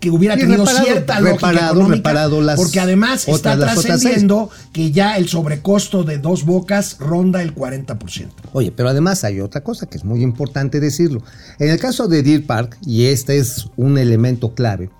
que 0.00 0.10
hubiera 0.10 0.34
Sí, 0.34 0.42
tenido 0.42 0.64
reparado, 0.64 0.84
cierta 0.86 1.20
lógica 1.20 1.34
reparado, 1.48 1.70
económica, 1.74 1.96
reparado 2.10 2.40
las 2.42 2.56
porque 2.56 2.80
además 2.80 3.26
está 3.28 3.54
otras- 3.54 3.80
trascendiendo 3.80 4.50
que 4.72 4.90
ya 4.92 5.16
el 5.16 5.28
sobrecosto 5.28 6.04
de 6.04 6.18
dos 6.18 6.44
bocas 6.44 6.96
ronda 6.98 7.42
el 7.42 7.54
40%. 7.54 8.28
Oye, 8.52 8.72
pero 8.72 8.88
además 8.88 9.24
hay 9.24 9.40
otra 9.40 9.62
cosa 9.62 9.86
que 9.86 9.96
es 9.98 10.04
muy 10.04 10.22
importante 10.22 10.80
decirlo. 10.80 11.22
En 11.58 11.70
el 11.70 11.78
caso 11.78 12.08
de 12.08 12.22
Deer 12.22 12.44
Park, 12.46 12.78
y 12.84 13.06
este 13.06 13.38
es 13.38 13.66
un 13.76 13.98
elemento 13.98 14.54
clave, 14.54 14.90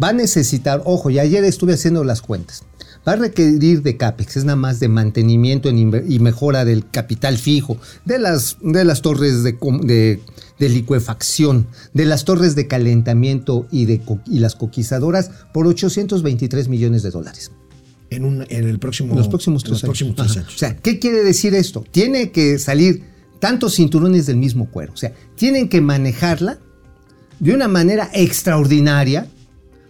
va 0.00 0.08
a 0.08 0.12
necesitar, 0.12 0.82
ojo, 0.84 1.10
y 1.10 1.18
ayer 1.18 1.42
estuve 1.44 1.74
haciendo 1.74 2.04
las 2.04 2.20
cuentas, 2.22 2.62
va 3.08 3.12
a 3.12 3.16
requerir 3.16 3.82
de 3.82 3.96
CAPEX, 3.96 4.36
es 4.36 4.44
nada 4.44 4.56
más 4.56 4.80
de 4.80 4.88
mantenimiento 4.88 5.70
y 5.70 6.18
mejora 6.18 6.66
del 6.66 6.88
capital 6.90 7.38
fijo, 7.38 7.78
de 8.04 8.18
las, 8.18 8.58
de 8.60 8.84
las 8.84 9.00
torres 9.00 9.42
de, 9.42 9.52
de- 9.82 10.20
de 10.58 10.68
licuefacción, 10.68 11.68
de 11.94 12.04
las 12.04 12.24
torres 12.24 12.54
de 12.56 12.66
calentamiento 12.66 13.66
y, 13.70 13.84
de, 13.86 14.02
y 14.26 14.40
las 14.40 14.56
coquizadoras 14.56 15.30
por 15.54 15.66
823 15.68 16.68
millones 16.68 17.02
de 17.04 17.10
dólares. 17.10 17.52
En, 18.10 18.24
un, 18.24 18.44
en 18.48 18.68
el 18.68 18.78
próximo, 18.80 19.14
los 19.14 19.28
próximos 19.28 19.62
tres 19.62 19.72
los 19.72 19.82
próximos 19.82 20.18
años. 20.18 20.32
tres 20.32 20.36
Ajá. 20.38 20.40
años. 20.46 20.54
O 20.54 20.58
sea, 20.58 20.76
¿qué 20.76 20.98
quiere 20.98 21.22
decir 21.22 21.54
esto? 21.54 21.84
Tiene 21.90 22.32
que 22.32 22.58
salir 22.58 23.04
tantos 23.38 23.76
cinturones 23.76 24.26
del 24.26 24.36
mismo 24.38 24.68
cuero. 24.70 24.92
O 24.94 24.96
sea, 24.96 25.12
tienen 25.36 25.68
que 25.68 25.80
manejarla 25.80 26.58
de 27.38 27.54
una 27.54 27.68
manera 27.68 28.10
extraordinaria 28.12 29.28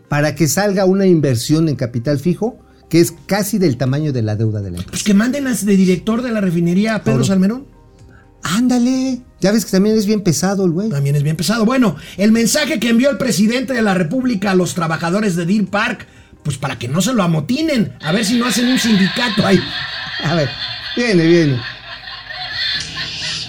para 0.08 0.34
que 0.34 0.48
salga 0.48 0.84
una 0.84 1.06
inversión 1.06 1.68
en 1.70 1.76
capital 1.76 2.18
fijo 2.18 2.58
que 2.88 3.00
es 3.00 3.14
casi 3.26 3.58
del 3.58 3.76
tamaño 3.76 4.12
de 4.12 4.22
la 4.22 4.36
deuda 4.36 4.60
de 4.60 4.70
la 4.70 4.78
empresa. 4.78 4.90
Pues 4.90 5.02
que 5.02 5.14
manden 5.14 5.46
a 5.46 5.54
de 5.54 5.76
director 5.76 6.22
de 6.22 6.32
la 6.32 6.40
refinería 6.40 6.94
a 6.94 7.02
Pedro. 7.02 7.24
Salmerón. 7.24 7.66
Ándale. 8.42 9.20
Ya 9.40 9.52
ves 9.52 9.64
que 9.64 9.70
también 9.70 9.96
es 9.96 10.06
bien 10.06 10.22
pesado 10.22 10.64
el 10.64 10.70
güey. 10.70 10.88
También 10.88 11.16
es 11.16 11.22
bien 11.22 11.36
pesado. 11.36 11.64
Bueno, 11.64 11.96
el 12.16 12.32
mensaje 12.32 12.80
que 12.80 12.88
envió 12.88 13.10
el 13.10 13.18
presidente 13.18 13.72
de 13.72 13.82
la 13.82 13.94
República 13.94 14.52
a 14.52 14.54
los 14.54 14.74
trabajadores 14.74 15.36
de 15.36 15.46
Deer 15.46 15.66
Park, 15.66 16.06
pues 16.42 16.56
para 16.56 16.78
que 16.78 16.88
no 16.88 17.00
se 17.02 17.12
lo 17.12 17.22
amotinen, 17.22 17.92
a 18.00 18.12
ver 18.12 18.24
si 18.24 18.38
no 18.38 18.46
hacen 18.46 18.68
un 18.68 18.78
sindicato 18.78 19.46
ahí. 19.46 19.60
A 20.22 20.34
ver, 20.34 20.48
viene, 20.96 21.26
viene. 21.26 21.60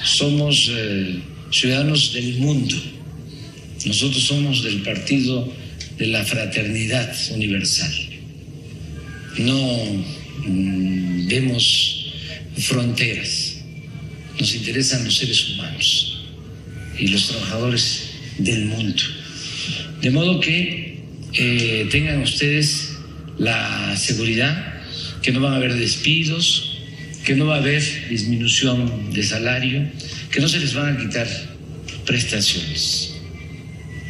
somos 0.03 0.69
eh, 0.72 1.24
ciudadanos 1.51 2.13
del 2.13 2.39
mundo. 2.39 2.75
Nosotros 3.86 4.24
somos 4.24 4.63
del 4.63 4.81
partido 4.81 5.48
de 5.98 6.08
la 6.08 6.24
fraternidad 6.24 7.13
universal. 7.34 8.08
No 9.38 10.03
mm, 10.45 11.27
vemos 11.27 12.13
fronteras. 12.57 13.57
Nos 14.39 14.55
interesan 14.55 15.03
los 15.03 15.15
seres 15.15 15.50
humanos 15.50 16.24
y 16.98 17.07
los 17.07 17.27
trabajadores 17.27 18.09
del 18.38 18.65
mundo. 18.65 19.03
De 20.01 20.09
modo 20.12 20.39
que 20.39 21.00
eh, 21.33 21.88
tengan 21.91 22.21
ustedes 22.21 22.98
la 23.38 23.95
seguridad 23.98 24.81
que 25.21 25.31
no 25.31 25.41
van 25.41 25.53
a 25.53 25.55
haber 25.57 25.75
despidos, 25.75 26.77
que 27.25 27.36
no 27.36 27.48
va 27.48 27.55
a 27.55 27.59
haber 27.59 27.83
disminución 28.09 29.13
de 29.13 29.24
salario, 29.24 29.88
que 30.31 30.39
no 30.39 30.48
se 30.48 30.59
les 30.59 30.74
van 30.74 30.95
a 30.95 30.98
quitar 30.98 31.27
prestaciones 32.05 33.13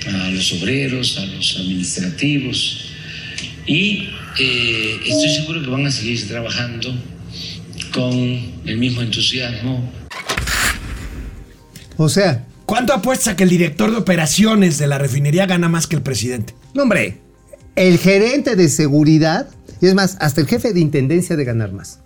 a 0.08 0.30
los 0.32 0.54
obreros, 0.54 1.18
a 1.18 1.26
los 1.26 1.58
administrativos. 1.58 2.86
Y 3.68 4.10
eh, 4.38 5.00
estoy 5.06 5.30
seguro 5.30 5.62
que 5.62 5.68
van 5.70 5.86
a 5.86 5.92
seguir 5.92 6.28
trabajando 6.28 6.94
con 7.94 8.14
el 8.14 8.78
mismo 8.78 9.02
entusiasmo, 9.02 9.92
O 11.98 12.10
sea, 12.10 12.46
¿Cuánto 12.66 12.94
apuesta 12.94 13.36
que 13.36 13.44
el 13.44 13.50
director 13.50 13.90
de 13.90 13.98
operaciones 13.98 14.78
de 14.78 14.86
la 14.86 15.00
refinería 15.00 15.48
gana 15.48 15.68
más 15.70 15.88
que 15.88 15.96
el 15.96 16.04
presidente? 16.04 16.54
no, 16.76 16.84
hombre, 16.84 17.20
el 17.76 17.98
gerente 17.98 18.56
de 18.56 18.70
seguridad, 18.70 19.48
y 19.82 19.88
es 19.88 19.96
más, 19.96 20.18
hasta 20.20 20.40
el 20.42 20.46
jefe 20.48 20.72
de 20.74 20.80
intendencia 20.80 21.36
de 21.36 21.46
ganar 21.46 21.72
más. 21.74 22.00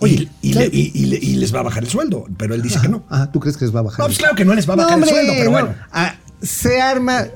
Oye, 0.00 0.28
y, 0.42 0.52
claro. 0.52 0.68
le- 0.72 0.76
y- 0.76 0.90
y 0.92 1.06
le- 1.06 1.18
y 1.22 1.36
les 1.36 1.54
va 1.54 1.60
a 1.60 1.62
bajar 1.62 1.84
el 1.84 1.88
sueldo, 1.88 2.26
pero 2.36 2.56
él 2.56 2.62
dice 2.62 2.80
que 2.80 2.88
no. 2.88 3.04
Ah, 3.08 3.30
¿tú 3.32 3.38
crees 3.38 3.56
que 3.56 3.64
les 3.64 3.72
va 3.74 3.78
a 3.78 3.82
bajar? 3.84 4.00
No, 4.00 4.06
el 4.06 4.08
pues 4.10 4.18
claro 4.18 4.34
que 4.34 4.44
no 4.44 4.54
les 4.54 4.68
va 4.68 4.72
a 4.72 4.76
bajar 4.78 4.90
el 4.98 5.04
hombre, 5.04 5.10
sueldo, 5.10 5.32
pero 5.34 5.44
no. 5.44 5.50
bueno. 5.52 5.74
Ah, 5.92 6.16
se 6.42 6.80
arma, 6.80 7.26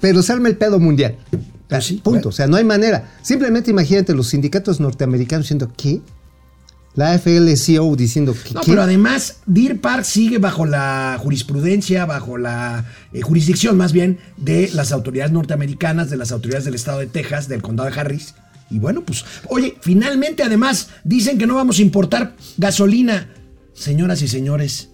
pero 0.00 0.22
se 0.22 0.32
arma 0.34 0.48
el 0.48 0.56
pedo 0.58 0.78
mundial. 0.78 1.16
Pues 1.68 1.84
sí, 1.84 2.00
Punto. 2.02 2.28
O 2.28 2.32
sea, 2.32 2.46
no 2.46 2.56
hay 2.56 2.64
manera. 2.64 3.12
Simplemente 3.22 3.70
imagínate 3.70 4.14
los 4.14 4.28
sindicatos 4.28 4.80
norteamericanos 4.80 5.44
diciendo, 5.44 5.70
¿qué? 5.76 6.00
La 6.94 7.12
AFL-CIO 7.12 7.94
diciendo, 7.96 8.34
¿qué? 8.34 8.54
No, 8.54 8.60
qué? 8.60 8.70
pero 8.70 8.82
además, 8.82 9.38
Deer 9.46 9.80
Park 9.80 10.04
sigue 10.04 10.38
bajo 10.38 10.64
la 10.64 11.18
jurisprudencia, 11.20 12.06
bajo 12.06 12.38
la 12.38 12.86
eh, 13.12 13.20
jurisdicción 13.20 13.76
más 13.76 13.92
bien 13.92 14.18
de 14.36 14.70
las 14.72 14.92
autoridades 14.92 15.32
norteamericanas, 15.32 16.08
de 16.08 16.16
las 16.16 16.32
autoridades 16.32 16.64
del 16.64 16.74
estado 16.74 17.00
de 17.00 17.06
Texas, 17.06 17.48
del 17.48 17.62
condado 17.62 17.90
de 17.90 18.00
Harris. 18.00 18.34
Y 18.70 18.78
bueno, 18.78 19.02
pues, 19.04 19.24
oye, 19.48 19.76
finalmente 19.80 20.42
además 20.42 20.88
dicen 21.04 21.38
que 21.38 21.46
no 21.46 21.54
vamos 21.54 21.78
a 21.78 21.82
importar 21.82 22.34
gasolina. 22.56 23.28
Señoras 23.74 24.22
y 24.22 24.28
señores, 24.28 24.88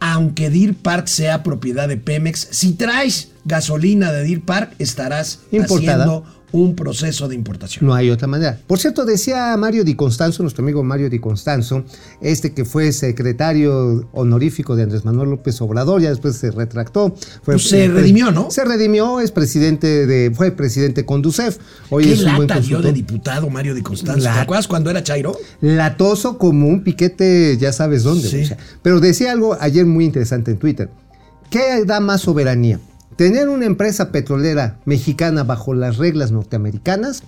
aunque 0.00 0.50
Deer 0.50 0.74
Park 0.74 1.06
sea 1.06 1.42
propiedad 1.42 1.88
de 1.88 1.96
Pemex, 1.96 2.48
si 2.50 2.74
traes 2.74 3.30
gasolina 3.44 4.12
de 4.12 4.24
Deer 4.24 4.40
Park, 4.42 4.74
estarás 4.78 5.40
Importada. 5.52 6.04
haciendo 6.04 6.35
un 6.52 6.76
proceso 6.76 7.28
de 7.28 7.34
importación. 7.34 7.86
No 7.86 7.94
hay 7.94 8.10
otra 8.10 8.28
manera. 8.28 8.58
Por 8.66 8.78
cierto, 8.78 9.04
decía 9.04 9.56
Mario 9.56 9.84
Di 9.84 9.94
Constanzo, 9.94 10.42
nuestro 10.42 10.62
amigo 10.62 10.82
Mario 10.82 11.10
Di 11.10 11.18
Constanzo, 11.18 11.84
este 12.20 12.52
que 12.52 12.64
fue 12.64 12.92
secretario 12.92 14.08
honorífico 14.12 14.76
de 14.76 14.84
Andrés 14.84 15.04
Manuel 15.04 15.30
López 15.30 15.60
Obrador, 15.60 16.00
ya 16.00 16.10
después 16.10 16.36
se 16.36 16.50
retractó. 16.50 17.14
Fue, 17.42 17.54
Pues 17.54 17.68
se 17.68 17.88
redimió, 17.88 18.30
¿no? 18.30 18.50
Se 18.50 18.64
redimió, 18.64 19.20
es 19.20 19.32
presidente 19.32 20.06
de, 20.06 20.30
fue 20.34 20.52
presidente 20.52 21.04
con 21.04 21.16
Conducef. 21.16 21.58
Hoy 21.90 22.04
¿Qué 22.04 22.12
es 22.12 22.24
un 22.24 22.36
buen 22.36 22.48
dio 22.62 22.82
de 22.82 22.92
diputado 22.92 23.48
Mario 23.48 23.74
de 23.74 23.82
Constanzo? 23.82 24.20
¿Te 24.20 24.24
Lata. 24.24 24.42
acuerdas 24.42 24.68
cuando 24.68 24.90
era 24.90 25.02
Chairo? 25.02 25.36
Latoso 25.62 26.36
como 26.36 26.68
un 26.68 26.84
piquete, 26.84 27.56
ya 27.58 27.72
sabes 27.72 28.02
dónde. 28.02 28.28
Sí. 28.28 28.42
o 28.42 28.46
sea, 28.46 28.58
pero 28.82 29.00
decía 29.00 29.32
algo 29.32 29.56
ayer 29.60 29.86
muy 29.86 30.04
interesante 30.04 30.50
en 30.50 30.58
Twitter. 30.58 30.90
¿Qué 31.50 31.84
da 31.86 32.00
más 32.00 32.22
soberanía? 32.22 32.80
¿Tener 33.16 33.48
una 33.48 33.64
empresa 33.66 34.12
petrolera 34.12 34.78
mexicana 34.84 35.42
bajo 35.42 35.72
las 35.74 35.96
reglas 35.96 36.32
norteamericanas 36.32 37.22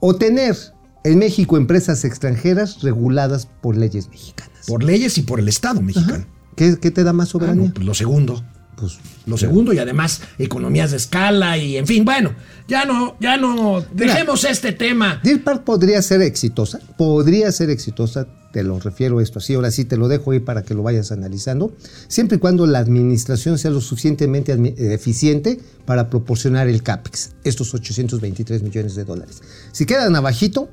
o 0.00 0.14
tener 0.16 0.56
en 1.02 1.18
México 1.18 1.56
empresas 1.56 2.04
extranjeras 2.04 2.82
reguladas 2.82 3.46
por 3.60 3.76
leyes 3.76 4.08
mexicanas? 4.08 4.66
Por 4.66 4.84
leyes 4.84 5.18
y 5.18 5.22
por 5.22 5.40
el 5.40 5.48
Estado 5.48 5.80
mexicano. 5.80 6.24
¿Qué, 6.56 6.78
qué 6.78 6.90
te 6.92 7.02
da 7.02 7.12
más 7.12 7.28
Ah, 7.28 7.32
soberanía? 7.32 7.68
no, 7.68 7.74
pues 7.74 7.84
lo 7.84 7.94
segundo. 7.94 8.44
Pues, 8.76 8.98
Lo 9.26 9.36
segundo 9.36 9.72
y 9.72 9.78
además 9.78 10.20
economías 10.38 10.90
de 10.90 10.96
escala 10.96 11.56
y 11.56 11.76
en 11.76 11.86
fin, 11.86 12.04
bueno, 12.04 12.34
ya 12.68 12.84
no, 12.84 13.16
ya 13.20 13.36
no, 13.36 13.84
dejemos 13.92 14.44
este 14.44 14.72
tema. 14.72 15.20
Deer 15.22 15.42
Park 15.42 15.64
podría 15.64 16.02
ser 16.02 16.22
exitosa, 16.22 16.80
podría 16.96 17.50
ser 17.52 17.70
exitosa, 17.70 18.26
te 18.52 18.62
lo 18.62 18.78
refiero 18.78 19.20
esto 19.20 19.38
así, 19.38 19.54
ahora 19.54 19.70
sí 19.70 19.84
te 19.84 19.96
lo 19.96 20.08
dejo 20.08 20.32
ahí 20.32 20.40
para 20.40 20.62
que 20.62 20.74
lo 20.74 20.82
vayas 20.82 21.12
analizando, 21.12 21.72
siempre 22.08 22.36
y 22.36 22.40
cuando 22.40 22.66
la 22.66 22.78
administración 22.78 23.58
sea 23.58 23.70
lo 23.70 23.80
suficientemente 23.80 24.52
eficiente 24.94 25.60
para 25.84 26.10
proporcionar 26.10 26.68
el 26.68 26.82
CAPEX, 26.82 27.32
estos 27.44 27.74
823 27.74 28.62
millones 28.62 28.94
de 28.94 29.04
dólares. 29.04 29.42
Si 29.72 29.86
quedan 29.86 30.16
abajito, 30.16 30.68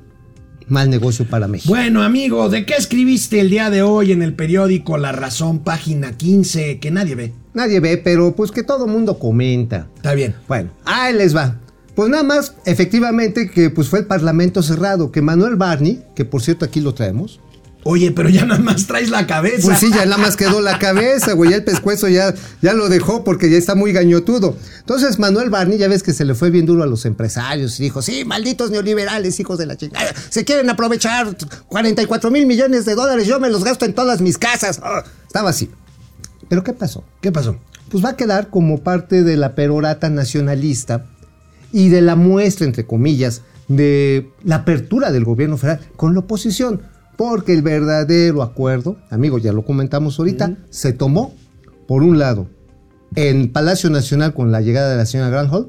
mal 0.72 0.90
negocio 0.90 1.26
para 1.26 1.46
México. 1.46 1.72
Bueno, 1.72 2.02
amigo, 2.02 2.48
¿de 2.48 2.66
qué 2.66 2.74
escribiste 2.74 3.38
el 3.38 3.50
día 3.50 3.70
de 3.70 3.82
hoy 3.82 4.10
en 4.10 4.22
el 4.22 4.34
periódico 4.34 4.96
La 4.98 5.12
Razón, 5.12 5.60
página 5.60 6.16
15, 6.16 6.80
que 6.80 6.90
nadie 6.90 7.14
ve? 7.14 7.32
Nadie 7.54 7.78
ve, 7.78 7.98
pero 7.98 8.34
pues 8.34 8.50
que 8.50 8.62
todo 8.62 8.86
mundo 8.86 9.18
comenta. 9.18 9.88
Está 9.96 10.14
bien. 10.14 10.34
Bueno, 10.48 10.70
ahí 10.84 11.14
les 11.14 11.36
va. 11.36 11.58
Pues 11.94 12.08
nada 12.08 12.22
más, 12.22 12.56
efectivamente, 12.64 13.50
que 13.50 13.68
pues 13.68 13.88
fue 13.88 14.00
el 14.00 14.06
Parlamento 14.06 14.62
cerrado, 14.62 15.12
que 15.12 15.20
Manuel 15.20 15.56
Barney, 15.56 16.02
que 16.16 16.24
por 16.24 16.40
cierto 16.42 16.64
aquí 16.64 16.80
lo 16.80 16.94
traemos, 16.94 17.38
Oye, 17.84 18.12
pero 18.12 18.28
ya 18.28 18.44
nada 18.44 18.60
más 18.60 18.86
traes 18.86 19.10
la 19.10 19.26
cabeza. 19.26 19.62
Pues 19.62 19.78
sí, 19.78 19.90
ya 19.90 20.04
nada 20.04 20.18
más 20.18 20.36
quedó 20.36 20.60
la 20.60 20.78
cabeza, 20.78 21.32
güey. 21.32 21.50
Ya 21.50 21.56
el 21.56 21.64
pescuezo 21.64 22.08
ya, 22.08 22.32
ya 22.60 22.74
lo 22.74 22.88
dejó 22.88 23.24
porque 23.24 23.50
ya 23.50 23.58
está 23.58 23.74
muy 23.74 23.92
gañotudo. 23.92 24.56
Entonces, 24.78 25.18
Manuel 25.18 25.50
Barney, 25.50 25.78
ya 25.78 25.88
ves 25.88 26.04
que 26.04 26.12
se 26.12 26.24
le 26.24 26.34
fue 26.34 26.50
bien 26.50 26.64
duro 26.64 26.84
a 26.84 26.86
los 26.86 27.04
empresarios 27.06 27.80
y 27.80 27.84
dijo: 27.84 28.00
Sí, 28.00 28.24
malditos 28.24 28.70
neoliberales, 28.70 29.38
hijos 29.40 29.58
de 29.58 29.66
la 29.66 29.76
chingada. 29.76 30.12
Se 30.28 30.44
quieren 30.44 30.70
aprovechar 30.70 31.36
44 31.66 32.30
mil 32.30 32.46
millones 32.46 32.84
de 32.84 32.94
dólares. 32.94 33.26
Yo 33.26 33.40
me 33.40 33.50
los 33.50 33.64
gasto 33.64 33.84
en 33.84 33.94
todas 33.94 34.20
mis 34.20 34.38
casas. 34.38 34.80
Ah, 34.82 35.02
estaba 35.26 35.50
así. 35.50 35.68
¿Pero 36.48 36.62
qué 36.62 36.72
pasó? 36.74 37.02
¿Qué 37.20 37.32
pasó? 37.32 37.56
Pues 37.88 38.04
va 38.04 38.10
a 38.10 38.16
quedar 38.16 38.48
como 38.48 38.78
parte 38.78 39.24
de 39.24 39.36
la 39.36 39.54
perorata 39.54 40.08
nacionalista 40.08 41.06
y 41.72 41.88
de 41.88 42.00
la 42.00 42.14
muestra, 42.14 42.64
entre 42.64 42.86
comillas, 42.86 43.42
de 43.66 44.30
la 44.44 44.56
apertura 44.56 45.10
del 45.10 45.24
gobierno 45.24 45.56
federal 45.56 45.80
con 45.96 46.14
la 46.14 46.20
oposición. 46.20 46.91
Porque 47.30 47.52
el 47.54 47.62
verdadero 47.62 48.42
acuerdo, 48.42 48.96
amigo, 49.10 49.38
ya 49.38 49.52
lo 49.52 49.64
comentamos 49.64 50.18
ahorita, 50.18 50.56
se 50.70 50.92
tomó, 50.92 51.34
por 51.86 52.02
un 52.02 52.18
lado, 52.18 52.48
en 53.14 53.52
Palacio 53.52 53.90
Nacional 53.90 54.34
con 54.34 54.50
la 54.50 54.60
llegada 54.60 54.90
de 54.90 54.96
la 54.96 55.06
señora 55.06 55.30
Granholm, 55.30 55.68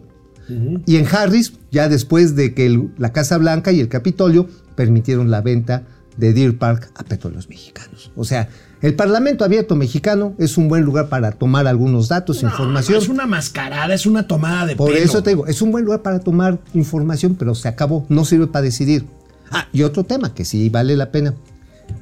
y 0.86 0.98
en 0.98 1.05
Harris, 1.07 1.53
ya 1.72 1.88
después 1.89 2.36
de 2.36 2.53
que 2.53 2.65
el- 2.65 2.91
la 2.98 3.13
Casa 3.13 3.38
Blanca 3.38 3.72
y 3.72 3.79
el 3.79 3.88
Capitolio 3.88 4.48
permitieron 4.75 5.29
la 5.31 5.42
venta 5.42 5.83
de 6.18 6.33
Deer 6.33 6.57
Park 6.57 6.92
a 6.96 7.03
petróleos 7.03 7.48
mexicanos. 7.50 8.11
O 8.16 8.24
sea, 8.25 8.50
el 8.81 8.96
Parlamento 8.96 9.46
Abierto 9.46 9.75
Mexicano 9.75 10.33
es 10.39 10.57
un 10.57 10.68
buen 10.68 10.83
lugar 10.83 11.07
para 11.07 11.31
tomar 11.31 11.66
algunos 11.68 12.07
datos, 12.09 12.44
No, 12.44 12.50
información. 12.50 12.98
Es 12.98 13.09
una 13.09 13.25
mascarada, 13.25 13.94
es 13.94 14.05
una 14.05 14.27
tomada 14.27 14.66
de 14.66 14.75
Por 14.75 14.92
pelo. 14.92 15.00
eso 15.05 15.24
te 15.24 15.29
digo, 15.31 15.48
es 15.48 15.61
un 15.61 15.72
buen 15.72 15.85
lugar 15.85 16.01
para 16.01 16.20
tomar 16.20 16.59
información, 16.74 17.35
pero 17.35 17.55
se 17.55 17.68
acabó, 17.68 18.05
no 18.09 18.25
sirve 18.25 18.48
para 18.48 18.63
decidir. 18.63 19.05
Ah, 19.53 19.68
y 19.72 19.83
otro 19.83 20.03
tema 20.03 20.33
que 20.33 20.46
sí 20.46 20.70
vale 20.70 20.98
la 20.98 21.11
pena. 21.11 21.35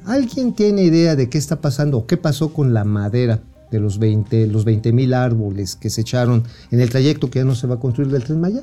¿Alguien 0.06 0.54
tiene 0.54 0.82
idea 0.82 1.16
de 1.16 1.28
qué 1.28 1.38
está 1.38 1.60
pasando 1.60 1.98
o 1.98 2.06
qué 2.06 2.16
pasó 2.16 2.52
con 2.52 2.74
la 2.74 2.84
madera 2.84 3.42
de 3.70 3.80
los 3.80 3.98
20 3.98 4.46
los 4.48 4.64
20 4.64 4.92
mil 4.92 5.14
árboles 5.14 5.76
que 5.76 5.90
se 5.90 6.00
echaron 6.00 6.44
en 6.70 6.80
el 6.80 6.90
trayecto 6.90 7.30
que 7.30 7.40
ya 7.40 7.44
no 7.44 7.54
se 7.54 7.66
va 7.66 7.76
a 7.76 7.80
construir 7.80 8.10
del 8.10 8.24
Tren 8.24 8.40
Maya? 8.40 8.62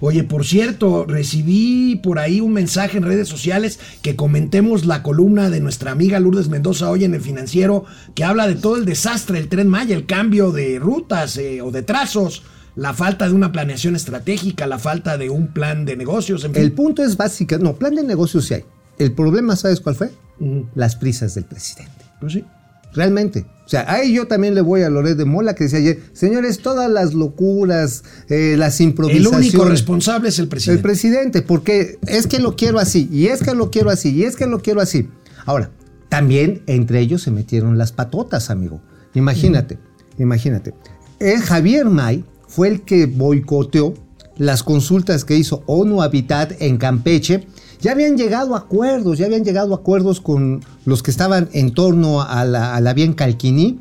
Oye, 0.00 0.24
por 0.24 0.46
cierto, 0.46 1.04
recibí 1.04 1.96
por 1.96 2.18
ahí 2.18 2.40
un 2.40 2.52
mensaje 2.52 2.96
en 2.96 3.04
redes 3.04 3.28
sociales 3.28 3.78
que 4.00 4.16
comentemos 4.16 4.86
la 4.86 5.02
columna 5.02 5.50
de 5.50 5.60
nuestra 5.60 5.92
amiga 5.92 6.20
Lourdes 6.20 6.48
Mendoza 6.48 6.90
hoy 6.90 7.04
en 7.04 7.14
el 7.14 7.20
financiero 7.20 7.84
que 8.14 8.24
habla 8.24 8.46
de 8.46 8.54
todo 8.54 8.76
el 8.76 8.86
desastre 8.86 9.38
del 9.38 9.48
tren 9.48 9.68
Maya, 9.68 9.94
el 9.94 10.06
cambio 10.06 10.52
de 10.52 10.78
rutas 10.78 11.36
eh, 11.36 11.60
o 11.60 11.70
de 11.70 11.82
trazos, 11.82 12.42
la 12.76 12.92
falta 12.94 13.26
de 13.28 13.32
una 13.34 13.52
planeación 13.52 13.94
estratégica, 13.96 14.66
la 14.66 14.78
falta 14.78 15.16
de 15.18 15.30
un 15.30 15.48
plan 15.48 15.84
de 15.84 15.96
negocios, 15.96 16.44
en 16.44 16.54
fin. 16.54 16.62
El 16.62 16.72
punto 16.72 17.04
es 17.04 17.16
básico, 17.16 17.56
no, 17.58 17.74
plan 17.76 17.94
de 17.94 18.02
negocios 18.02 18.46
sí 18.46 18.54
hay. 18.54 18.64
El 18.98 19.12
problema, 19.12 19.56
¿sabes 19.56 19.80
cuál 19.80 19.94
fue? 19.94 20.10
Las 20.74 20.96
prisas 20.96 21.34
del 21.34 21.44
presidente. 21.44 22.04
Pues 22.20 22.32
sí. 22.34 22.44
Realmente. 22.92 23.44
O 23.66 23.68
sea, 23.68 23.90
ahí 23.90 24.14
yo 24.14 24.28
también 24.28 24.54
le 24.54 24.60
voy 24.60 24.82
a 24.82 24.90
Loret 24.90 25.16
de 25.16 25.24
Mola 25.24 25.54
que 25.54 25.64
decía 25.64 25.80
ayer, 25.80 26.00
señores, 26.12 26.60
todas 26.60 26.88
las 26.90 27.12
locuras, 27.14 28.04
eh, 28.28 28.54
las 28.56 28.78
El 28.80 28.86
improvisaciones. 28.88 29.38
único 29.54 29.64
responsable 29.64 30.28
es 30.28 30.38
el 30.38 30.44
El 30.44 30.48
presidente. 30.48 30.82
presidente, 30.82 31.42
porque 31.42 31.98
es 32.06 32.26
que 32.28 32.38
lo 32.38 32.54
quiero 32.56 32.78
así, 32.78 33.08
y 33.10 33.26
es 33.26 33.42
que 33.42 33.54
lo 33.54 33.70
quiero 33.70 33.90
así, 33.90 34.10
y 34.10 34.24
es 34.24 34.36
que 34.36 34.46
lo 34.46 34.60
quiero 34.60 34.80
así. 34.80 35.08
Ahora, 35.44 35.70
también 36.08 36.62
entre 36.66 37.00
ellos 37.00 37.22
se 37.22 37.30
metieron 37.32 37.78
las 37.78 37.90
patotas, 37.90 38.50
amigo. 38.50 38.80
Imagínate, 39.14 39.78
imagínate. 40.18 40.74
El 41.18 41.40
Javier 41.40 41.86
May 41.86 42.24
fue 42.54 42.68
el 42.68 42.82
que 42.82 43.06
boicoteó 43.06 43.94
las 44.38 44.62
consultas 44.62 45.24
que 45.24 45.36
hizo 45.36 45.62
ONU 45.66 46.02
Habitat 46.02 46.52
en 46.60 46.76
Campeche. 46.76 47.46
Ya 47.80 47.92
habían 47.92 48.16
llegado 48.16 48.54
a 48.54 48.58
acuerdos, 48.58 49.18
ya 49.18 49.26
habían 49.26 49.44
llegado 49.44 49.74
a 49.74 49.76
acuerdos 49.78 50.20
con 50.20 50.60
los 50.86 51.02
que 51.02 51.10
estaban 51.10 51.48
en 51.52 51.72
torno 51.74 52.22
a 52.22 52.44
la, 52.44 52.74
a 52.74 52.80
la 52.80 52.94
vía 52.94 53.04
en 53.04 53.12
Calquiní. 53.12 53.78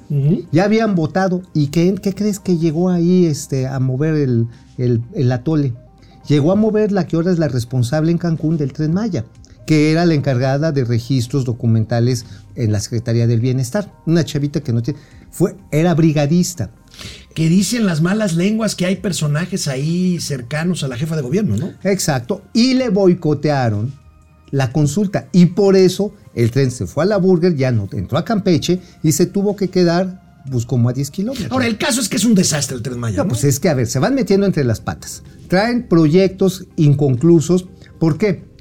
Ya 0.51 0.65
habían 0.65 0.95
votado. 0.95 1.41
¿Y 1.53 1.67
qué, 1.67 1.93
qué 2.01 2.13
crees 2.13 2.39
que 2.39 2.57
llegó 2.57 2.89
ahí 2.89 3.25
este, 3.25 3.67
a 3.67 3.79
mover 3.79 4.15
el, 4.15 4.47
el- 4.77 5.01
el 5.13 5.31
atole? 5.31 5.73
Llegó 6.27 6.51
a 6.51 6.55
mover 6.55 6.91
la 6.91 7.05
que 7.05 7.15
ahora 7.15 7.31
es 7.31 7.39
la 7.39 7.47
responsable 7.47 8.12
en 8.12 8.17
Cancún 8.17 8.57
del 8.57 8.73
Tren 8.73 8.93
Maya, 8.93 9.25
que 9.65 9.91
era 9.91 10.06
la 10.06 10.13
encargada 10.13 10.71
de 10.71 10.84
registros 10.84 11.45
documentales 11.45 12.26
en 12.56 12.71
la 12.71 12.80
Secretaría 12.80 13.28
del 13.28 13.39
Bienestar. 13.39 13.91
Una 14.06 14.23
chavita 14.23 14.62
que 14.62 14.73
no 14.73 14.82
tiene. 14.82 14.99
Fue, 15.32 15.56
era 15.71 15.93
brigadista. 15.93 16.71
Que 17.34 17.49
dicen 17.49 17.86
las 17.86 18.02
malas 18.02 18.36
lenguas 18.36 18.76
que 18.76 18.86
hay 18.86 18.97
personajes 18.97 19.67
ahí 19.67 20.19
cercanos 20.19 20.84
a 20.84 20.88
la 20.88 20.97
jefa 20.97 21.15
de 21.15 21.23
gobierno, 21.23 21.58
¿no? 21.58 21.73
Exacto. 21.84 22.43
Y 22.54 22.76
le 22.76 22.89
boicotearon 22.89 23.93
la 24.52 24.71
consulta. 24.71 25.30
Y 25.32 25.47
por 25.47 25.76
eso 25.76 26.13
el 26.36 26.52
tren 26.52 26.69
se 26.69 26.86
fue 26.86 27.04
a 27.04 27.08
la 27.08 27.17
Burger, 27.17 27.56
ya 27.56 27.71
no 27.71 27.89
entró 27.91 28.17
a 28.17 28.26
Campeche 28.26 28.80
y 29.02 29.12
se 29.13 29.26
tuvo 29.26 29.56
que 29.56 29.69
quedar 29.69 30.21
pues 30.52 30.65
como 30.65 30.89
a 30.89 30.93
10 30.93 31.10
kilómetros. 31.10 31.52
Ahora, 31.52 31.67
el 31.67 31.78
caso 31.78 32.02
es 32.02 32.10
que 32.10 32.17
es 32.17 32.26
un 32.26 32.36
desastre 32.36 32.76
el 32.76 32.84
tren 32.84 32.99
Maya. 32.99 33.17
No, 33.17 33.23
¿no? 33.23 33.30
pues 33.30 33.43
es 33.45 33.60
que, 33.60 33.69
a 33.69 33.73
ver, 33.73 33.88
se 33.88 33.99
van 33.99 34.13
metiendo 34.13 34.45
entre 34.45 34.63
las 34.63 34.82
patas. 34.82 35.23
Traen 35.47 35.88
proyectos 35.88 36.65
inconclusos. 36.76 37.67
¿Por 37.97 38.17
qué? 38.17 38.53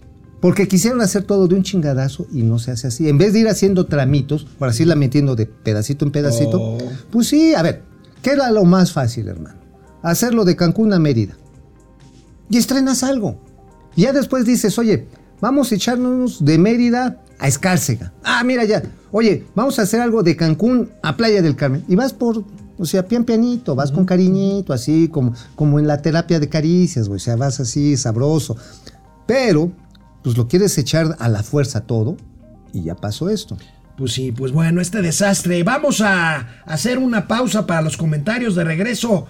Porque 0.43 0.67
quisieron 0.67 1.01
hacer 1.01 1.23
todo 1.23 1.47
de 1.47 1.55
un 1.55 1.63
chingadazo 1.63 2.27
y 2.33 2.43
no 2.43 2.59
se 2.59 2.73
hace 2.73 2.89
así. 2.89 3.09
En 3.09 3.17
vez 3.17 3.33
de 3.33 3.39
ir 3.39 3.49
haciendo 3.49 3.87
tramitos, 3.87 4.45
por 4.59 4.69
así 4.69 4.85
la 4.85 4.97
metiendo 4.97 5.37
de 5.37 5.47
pedacito 5.47 6.05
en 6.05 6.11
pedacito, 6.11 6.61
Oh. 6.61 6.79
pues 7.13 7.29
sí, 7.29 7.55
a 7.55 7.63
ver, 7.63 7.83
¿qué 8.23 8.31
era 8.33 8.51
lo 8.51 8.65
más 8.65 8.93
fácil, 8.93 9.29
hermano? 9.29 9.61
Hacerlo 10.03 10.45
de 10.45 10.57
Cancún 10.57 10.93
a 10.93 10.99
Mérida. 10.99 11.35
Y 12.51 12.57
estrenas 12.59 13.05
algo. 13.05 13.41
Y 13.95 14.03
ya 14.03 14.13
después 14.13 14.45
dices, 14.45 14.77
oye, 14.81 15.07
vamos 15.41 15.71
a 15.71 15.77
echarnos 15.77 16.45
de 16.45 16.59
Mérida 16.59 17.23
a 17.39 17.47
Escárcega. 17.47 18.13
Ah, 18.25 18.43
mira 18.45 18.65
ya. 18.65 18.83
Oye, 19.13 19.45
vamos 19.55 19.79
a 19.79 19.83
hacer 19.83 20.01
algo 20.01 20.25
de 20.25 20.35
Cancún 20.35 20.91
a 21.05 21.17
Playa 21.17 21.41
del 21.41 21.55
Carmen. 21.55 21.85
Y 21.87 21.95
vas 21.95 22.13
por, 22.13 22.43
o 22.79 22.85
sea, 22.85 23.07
pian 23.07 23.23
pianito, 23.23 23.77
vas 23.77 23.93
con 23.93 24.05
cariñito, 24.05 24.73
así 24.73 25.07
como, 25.07 25.35
como 25.55 25.79
en 25.79 25.87
la 25.87 26.03
terapia 26.03 26.41
de 26.41 26.49
caricias, 26.49 27.07
güey. 27.09 27.19
O 27.19 27.21
sea, 27.21 27.37
vas 27.37 27.61
así, 27.61 27.97
sabroso. 27.97 28.57
Pero, 29.27 29.71
pues 30.23 30.37
lo 30.37 30.49
quieres 30.49 30.77
echar 30.79 31.17
a 31.19 31.29
la 31.29 31.43
fuerza 31.43 31.83
todo 31.83 32.17
y 32.73 32.85
ya 32.85 32.95
pasó 32.95 33.29
esto. 33.29 33.57
Pues 33.97 34.13
sí, 34.13 34.33
pues 34.33 34.53
bueno, 34.53 34.81
este 34.81 35.03
desastre. 35.03 35.63
Vamos 35.63 36.01
a 36.01 36.63
hacer 36.65 36.99
una 36.99 37.29
pausa 37.29 37.67
para 37.67 37.83
los 37.83 37.97
comentarios 37.97 38.55
de 38.55 38.65
regreso. 38.65 39.27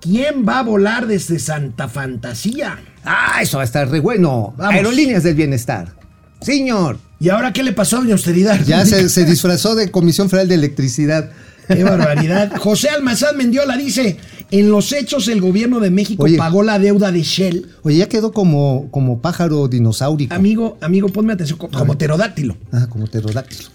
¿Quién 0.00 0.46
va 0.46 0.60
a 0.60 0.62
volar 0.62 1.06
desde 1.06 1.38
Santa 1.38 1.88
Fantasía? 1.88 2.78
Ah, 3.04 3.38
eso 3.40 3.58
va 3.58 3.62
a 3.62 3.66
estar 3.66 3.88
re 3.88 4.00
bueno. 4.00 4.54
Vamos. 4.56 4.74
Aerolíneas 4.74 5.22
del 5.22 5.34
Bienestar. 5.34 5.94
Señor. 6.40 6.98
¿Y 7.18 7.30
ahora 7.30 7.52
qué 7.52 7.62
le 7.62 7.72
pasó 7.72 7.96
a 7.96 8.00
Doña 8.00 8.12
Austeridad? 8.12 8.60
Ya 8.64 8.84
se, 8.84 9.08
se 9.08 9.24
disfrazó 9.24 9.74
de 9.74 9.90
Comisión 9.90 10.28
Federal 10.28 10.48
de 10.48 10.54
Electricidad. 10.54 11.30
Qué 11.66 11.82
barbaridad. 11.82 12.56
José 12.58 12.90
Almazán 12.90 13.36
Mendiola 13.36 13.76
dice, 13.76 14.18
en 14.50 14.70
los 14.70 14.92
hechos 14.92 15.28
el 15.28 15.40
gobierno 15.40 15.80
de 15.80 15.90
México 15.90 16.24
Oye. 16.24 16.36
pagó 16.38 16.62
la 16.62 16.78
deuda 16.78 17.10
de 17.12 17.22
Shell. 17.22 17.66
Oye, 17.82 17.96
ya 17.98 18.08
quedó 18.08 18.32
como, 18.32 18.88
como 18.90 19.20
pájaro 19.20 19.68
dinosaurico. 19.68 20.34
Amigo, 20.34 20.78
amigo, 20.80 21.08
ponme 21.08 21.32
atención, 21.32 21.58
co- 21.58 21.68
como 21.68 21.94
pterodáctilo. 21.98 22.56
Ah, 22.72 22.86
como 22.88 23.06
pterodáctilo. 23.06 23.68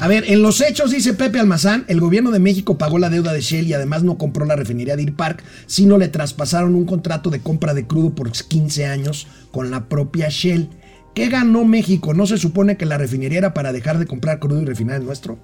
A 0.00 0.08
ver, 0.08 0.24
en 0.26 0.42
los 0.42 0.60
hechos, 0.60 0.90
dice 0.90 1.14
Pepe 1.14 1.38
Almazán, 1.38 1.84
el 1.86 2.00
gobierno 2.00 2.32
de 2.32 2.40
México 2.40 2.76
pagó 2.76 2.98
la 2.98 3.08
deuda 3.08 3.32
de 3.32 3.40
Shell 3.40 3.68
y 3.68 3.72
además 3.74 4.02
no 4.02 4.18
compró 4.18 4.44
la 4.44 4.56
refinería 4.56 4.96
de 4.96 5.04
Deer 5.04 5.14
Park, 5.14 5.44
sino 5.66 5.96
le 5.96 6.08
traspasaron 6.08 6.74
un 6.74 6.86
contrato 6.86 7.30
de 7.30 7.38
compra 7.40 7.72
de 7.72 7.86
crudo 7.86 8.10
por 8.10 8.32
15 8.32 8.86
años 8.86 9.28
con 9.52 9.70
la 9.70 9.88
propia 9.88 10.28
Shell. 10.28 10.68
¿Qué 11.14 11.28
ganó 11.28 11.64
México? 11.64 12.14
¿No 12.14 12.26
se 12.26 12.38
supone 12.38 12.76
que 12.76 12.86
la 12.86 12.98
refinería 12.98 13.38
era 13.38 13.54
para 13.54 13.72
dejar 13.72 13.98
de 14.00 14.06
comprar 14.06 14.40
crudo 14.40 14.62
y 14.62 14.64
refinar 14.64 14.96
el 14.96 15.04
nuestro? 15.06 15.38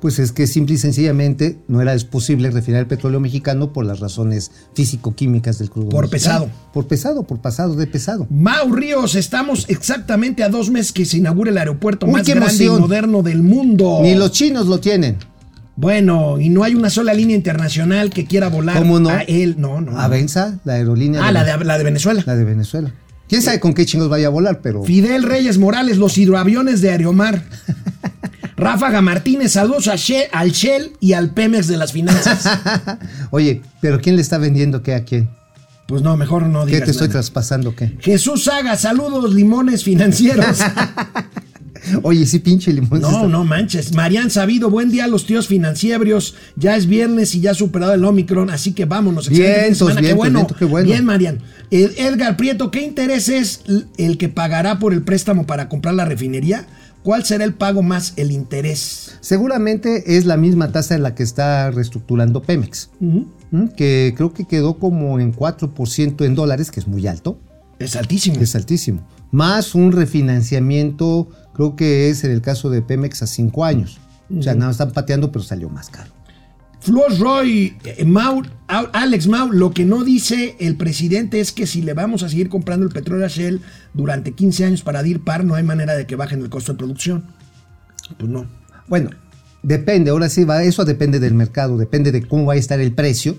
Pues 0.00 0.20
es 0.20 0.30
que 0.30 0.46
simple 0.46 0.76
y 0.76 0.78
sencillamente 0.78 1.58
no 1.66 1.80
era 1.80 1.96
posible 2.10 2.50
refinar 2.50 2.80
el 2.82 2.86
petróleo 2.86 3.18
mexicano 3.18 3.72
por 3.72 3.84
las 3.84 3.98
razones 3.98 4.52
físico-químicas 4.74 5.58
del 5.58 5.70
crudo. 5.70 5.88
Por 5.88 6.10
mexicano. 6.10 6.44
pesado. 6.44 6.72
Por 6.72 6.86
pesado, 6.86 7.22
por 7.24 7.40
pasado 7.40 7.74
de 7.74 7.86
pesado. 7.88 8.26
Mau 8.30 8.72
Ríos, 8.72 9.16
estamos 9.16 9.64
exactamente 9.68 10.44
a 10.44 10.48
dos 10.48 10.70
meses 10.70 10.92
que 10.92 11.04
se 11.04 11.16
inaugure 11.18 11.50
el 11.50 11.58
aeropuerto 11.58 12.06
Uy, 12.06 12.12
más 12.12 12.26
grande 12.28 12.64
y 12.64 12.68
moderno 12.68 13.22
del 13.22 13.42
mundo. 13.42 13.98
Ni 14.02 14.14
los 14.14 14.30
chinos 14.30 14.66
lo 14.66 14.78
tienen. 14.78 15.16
Bueno, 15.74 16.40
y 16.40 16.48
no 16.48 16.64
hay 16.64 16.74
una 16.74 16.90
sola 16.90 17.14
línea 17.14 17.36
internacional 17.36 18.10
que 18.10 18.24
quiera 18.24 18.48
volar 18.48 18.78
¿Cómo 18.78 18.98
no? 18.98 19.10
a 19.10 19.22
él. 19.22 19.56
No, 19.58 19.80
no. 19.80 19.92
no. 19.92 20.00
Avenza, 20.00 20.58
la 20.64 20.74
aerolínea. 20.74 21.24
Ah, 21.26 21.30
la 21.32 21.44
de, 21.44 21.64
la 21.64 21.78
de 21.78 21.84
Venezuela. 21.84 22.22
la 22.26 22.34
de 22.36 22.44
Venezuela. 22.44 22.92
¿Quién 23.28 23.42
sabe 23.42 23.60
con 23.60 23.74
qué 23.74 23.84
chingos 23.84 24.08
vaya 24.08 24.28
a 24.28 24.30
volar? 24.30 24.60
Pero 24.62 24.82
Fidel 24.84 25.22
Reyes 25.22 25.58
Morales, 25.58 25.98
los 25.98 26.16
hidroaviones 26.18 26.80
de 26.80 26.90
Aeromar. 26.90 27.44
Ráfaga 28.58 29.00
Martínez, 29.00 29.52
saludos 29.52 29.88
a 29.88 29.94
Shell- 29.94 30.28
al 30.32 30.50
Shell 30.50 30.92
y 31.00 31.12
al 31.12 31.30
Pemex 31.30 31.68
de 31.68 31.76
las 31.76 31.92
finanzas. 31.92 32.44
Oye, 33.30 33.62
pero 33.80 34.00
¿quién 34.00 34.16
le 34.16 34.22
está 34.22 34.36
vendiendo 34.38 34.82
qué 34.82 34.94
a 34.94 35.04
quién? 35.04 35.28
Pues 35.86 36.02
no, 36.02 36.16
mejor 36.16 36.42
no 36.46 36.66
¿Qué 36.66 36.72
digas 36.72 36.84
te 36.86 36.90
estoy 36.90 37.08
nada. 37.08 37.20
traspasando 37.20 37.74
qué? 37.74 37.96
Jesús 38.00 38.44
Saga, 38.44 38.76
saludos 38.76 39.32
limones 39.32 39.84
financieros. 39.84 40.58
Oye, 42.02 42.26
sí, 42.26 42.40
pinche 42.40 42.72
limón. 42.72 43.00
No, 43.00 43.28
no 43.28 43.44
manches. 43.44 43.94
Marian 43.94 44.30
Sabido, 44.30 44.68
buen 44.68 44.90
día 44.90 45.04
a 45.04 45.08
los 45.08 45.24
tíos 45.24 45.46
financieros. 45.46 46.34
Ya 46.56 46.76
es 46.76 46.86
viernes 46.86 47.34
y 47.34 47.40
ya 47.40 47.52
ha 47.52 47.54
superado 47.54 47.94
el 47.94 48.04
Omicron, 48.04 48.50
así 48.50 48.72
que 48.72 48.84
vámonos. 48.84 49.28
Vientos. 49.28 49.88
Qué 49.94 50.00
vientos, 50.00 50.16
bueno. 50.16 50.38
vientos, 50.40 50.56
qué 50.58 50.64
bueno. 50.66 50.86
Bien, 50.88 51.04
Marian. 51.04 51.38
Eh, 51.70 51.94
Edgar 51.98 52.36
Prieto, 52.36 52.70
¿qué 52.70 52.82
interés 52.82 53.28
es 53.28 53.62
el 53.96 54.18
que 54.18 54.28
pagará 54.28 54.78
por 54.78 54.92
el 54.92 55.02
préstamo 55.02 55.46
para 55.46 55.68
comprar 55.68 55.94
la 55.94 56.04
refinería? 56.04 56.66
¿Cuál 57.08 57.24
será 57.24 57.46
el 57.46 57.54
pago 57.54 57.82
más 57.82 58.12
el 58.16 58.32
interés? 58.32 59.16
Seguramente 59.22 60.18
es 60.18 60.26
la 60.26 60.36
misma 60.36 60.72
tasa 60.72 60.94
en 60.94 61.02
la 61.02 61.14
que 61.14 61.22
está 61.22 61.70
reestructurando 61.70 62.42
Pemex, 62.42 62.90
que 63.78 64.12
creo 64.14 64.34
que 64.34 64.44
quedó 64.44 64.78
como 64.78 65.18
en 65.18 65.34
4% 65.34 66.26
en 66.26 66.34
dólares, 66.34 66.70
que 66.70 66.80
es 66.80 66.86
muy 66.86 67.06
alto, 67.06 67.38
Es 67.78 67.96
altísimo. 67.96 68.38
es 68.38 68.54
altísimo. 68.54 69.08
Más 69.30 69.74
un 69.74 69.92
refinanciamiento, 69.92 71.30
creo 71.54 71.76
que 71.76 72.10
es 72.10 72.24
en 72.24 72.30
el 72.30 72.42
caso 72.42 72.68
de 72.68 72.82
Pemex 72.82 73.22
a 73.22 73.26
5 73.26 73.64
años. 73.64 73.98
O 74.38 74.42
sea, 74.42 74.54
nada, 74.54 74.70
están 74.70 74.90
pateando, 74.90 75.32
pero 75.32 75.42
salió 75.42 75.70
más 75.70 75.88
caro. 75.88 76.10
Flor 76.80 77.18
Roy, 77.18 77.76
eh, 77.84 78.04
Mau, 78.04 78.42
Au- 78.68 78.88
Alex 78.92 79.26
Mau, 79.26 79.50
lo 79.50 79.72
que 79.72 79.84
no 79.84 80.04
dice 80.04 80.56
el 80.60 80.76
presidente 80.76 81.40
es 81.40 81.52
que 81.52 81.66
si 81.66 81.82
le 81.82 81.92
vamos 81.92 82.22
a 82.22 82.28
seguir 82.28 82.48
comprando 82.48 82.86
el 82.86 82.92
petróleo 82.92 83.26
a 83.26 83.28
Shell 83.28 83.60
durante 83.94 84.32
15 84.32 84.64
años 84.64 84.82
para 84.82 85.02
DIR 85.02 85.20
par, 85.24 85.44
no 85.44 85.54
hay 85.54 85.64
manera 85.64 85.94
de 85.94 86.06
que 86.06 86.16
bajen 86.16 86.40
el 86.40 86.50
costo 86.50 86.72
de 86.72 86.78
producción. 86.78 87.24
Pues 88.16 88.30
no. 88.30 88.46
Bueno, 88.86 89.10
depende, 89.62 90.10
ahora 90.10 90.28
sí, 90.28 90.44
va, 90.44 90.62
eso 90.62 90.84
depende 90.84 91.18
del 91.20 91.34
mercado, 91.34 91.76
depende 91.76 92.12
de 92.12 92.26
cómo 92.26 92.46
va 92.46 92.54
a 92.54 92.56
estar 92.56 92.78
el 92.80 92.92
precio 92.92 93.38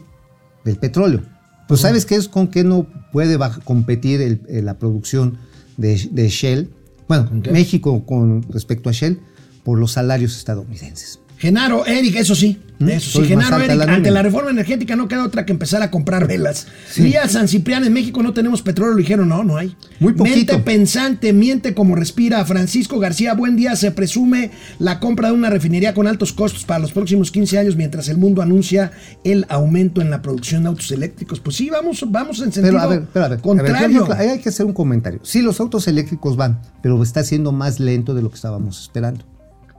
del 0.66 0.76
petróleo. 0.78 1.22
Pues 1.68 1.82
sabes 1.82 2.06
qué 2.06 2.16
es 2.16 2.28
con 2.28 2.48
qué 2.50 2.64
no 2.64 2.88
puede 3.12 3.38
competir 3.64 4.22
el- 4.22 4.42
eh, 4.50 4.62
la 4.62 4.78
producción 4.78 5.38
de, 5.78 6.10
de 6.12 6.28
Shell, 6.30 6.70
bueno. 7.08 7.30
México 7.54 8.06
con 8.06 8.44
respecto 8.52 8.90
a 8.90 8.92
Shell, 8.92 9.20
por 9.64 9.80
los 9.80 9.94
salarios 9.94 10.36
estadounidenses. 10.38 11.20
Genaro, 11.40 11.86
Eric, 11.86 12.18
eso 12.18 12.36
sí. 12.36 12.60
¿Mm? 12.80 12.90
Eso 12.90 13.22
sí, 13.22 13.28
Genaro, 13.28 13.58
Eric, 13.58 13.78
la 13.78 13.86
ante 13.86 14.12
la 14.12 14.22
reforma 14.22 14.52
energética 14.52 14.98
no 14.98 15.08
queda 15.08 15.24
otra 15.24 15.46
que 15.46 15.54
empezar 15.54 15.82
a 15.82 15.90
comprar 15.90 16.28
velas. 16.28 16.68
Lía 16.98 17.28
San 17.30 17.48
Ciprián, 17.48 17.86
en 17.86 17.94
México 17.94 18.22
no 18.22 18.34
tenemos 18.34 18.62
petróleo, 18.62 18.96
le 18.96 19.04
dijeron, 19.04 19.30
no, 19.30 19.46
no 19.46 19.56
hay. 19.56 19.74
Muy 20.02 20.14
poquito. 20.14 20.36
Mente 20.36 20.58
pensante, 20.60 21.32
miente 21.32 21.74
como 21.74 21.96
respira. 21.96 22.44
Francisco 22.44 23.00
García, 23.00 23.34
buen 23.36 23.56
día. 23.56 23.78
Se 23.78 23.92
presume 23.92 24.52
la 24.80 25.00
compra 25.00 25.30
de 25.30 25.34
una 25.34 25.50
refinería 25.50 25.94
con 25.94 26.08
altos 26.08 26.34
costos 26.34 26.66
para 26.66 26.80
los 26.80 26.92
próximos 26.92 27.32
15 27.32 27.58
años 27.58 27.76
mientras 27.78 28.10
el 28.10 28.18
mundo 28.18 28.42
anuncia 28.42 28.92
el 29.24 29.46
aumento 29.48 30.02
en 30.02 30.10
la 30.10 30.22
producción 30.22 30.64
de 30.64 30.70
autos 30.70 30.92
eléctricos. 30.92 31.40
Pues 31.40 31.56
sí, 31.56 31.70
vamos, 31.70 32.04
vamos 32.06 32.40
en 32.40 32.52
sentido 32.52 32.74
Pero 32.74 32.80
a 32.82 32.88
ver, 32.88 33.04
pero 33.14 33.26
a 33.26 33.28
ver, 33.30 33.40
a 33.40 33.42
ver, 33.42 33.42
contrario. 33.42 34.08
hay 34.12 34.40
que 34.40 34.50
hacer 34.50 34.66
un 34.66 34.74
comentario. 34.74 35.22
Sí, 35.24 35.42
los 35.42 35.62
autos 35.62 35.88
eléctricos 35.88 36.36
van, 36.36 36.62
pero 36.82 37.02
está 37.02 37.24
siendo 37.24 37.54
más 37.54 37.80
lento 37.80 38.14
de 38.14 38.24
lo 38.24 38.30
que 38.30 38.36
estábamos 38.36 38.82
esperando. 38.82 39.24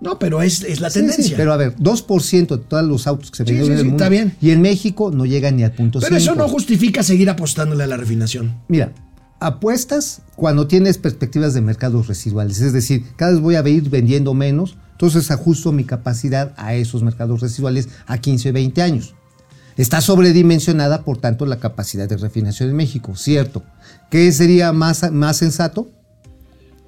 No, 0.01 0.19
pero 0.19 0.41
es, 0.43 0.63
es 0.63 0.81
la 0.81 0.89
Sí, 0.91 1.01
tendencia. 1.01 1.25
sí, 1.25 1.35
pero 1.37 1.53
a 1.53 1.57
ver, 1.57 1.77
2% 1.77 2.49
de 2.49 2.59
todos 2.59 2.85
los 2.85 3.07
autos 3.07 3.31
que 3.31 3.37
se 3.39 3.45
sí, 3.45 3.51
en 3.53 3.59
el 3.73 3.85
mundo. 3.85 3.91
está 3.97 4.09
bien. 4.09 4.35
Y 4.41 4.51
en 4.51 4.63
México 4.63 5.11
no 5.11 5.27
llega 5.27 5.51
ni 5.51 5.63
al 5.63 5.73
punto 5.73 6.01
Pero 6.01 6.17
eso 6.17 6.35
no 6.35 6.49
justifica 6.49 7.03
seguir 7.03 7.29
apostándole 7.31 7.85
a 7.85 7.87
la 7.87 7.97
refinación. 7.97 8.55
Mira, 8.69 8.93
apuestas 9.41 10.23
cuando 10.37 10.67
tienes 10.67 10.99
perspectivas 10.99 11.55
de 11.55 11.61
mercados 11.61 12.07
residuales, 12.09 12.61
es 12.61 12.73
decir, 12.73 13.05
cada 13.17 13.33
vez 13.33 13.41
voy 13.41 13.55
a 13.57 13.69
ir 13.69 13.89
vendiendo 13.91 14.35
menos, 14.35 14.77
entonces 14.93 15.31
ajusto 15.31 15.73
mi 15.73 15.85
capacidad 15.85 16.53
a 16.57 16.75
esos 16.75 17.03
mercados 17.03 17.41
residuales 17.41 17.89
a 18.07 18.19
15 18.19 18.51
o 18.51 18.53
20 18.53 18.83
años. 18.83 19.15
Está 19.77 20.01
sobredimensionada, 20.03 21.05
por 21.05 21.17
tanto, 21.19 21.47
la 21.47 21.59
capacidad 21.59 22.07
de 22.09 22.19
refinación 22.19 22.69
en 22.71 22.77
México, 22.77 23.17
cierto. 23.17 23.63
¿Qué 24.11 24.31
sería 24.33 24.73
más, 24.73 25.11
más 25.11 25.39
sensato? 25.39 25.89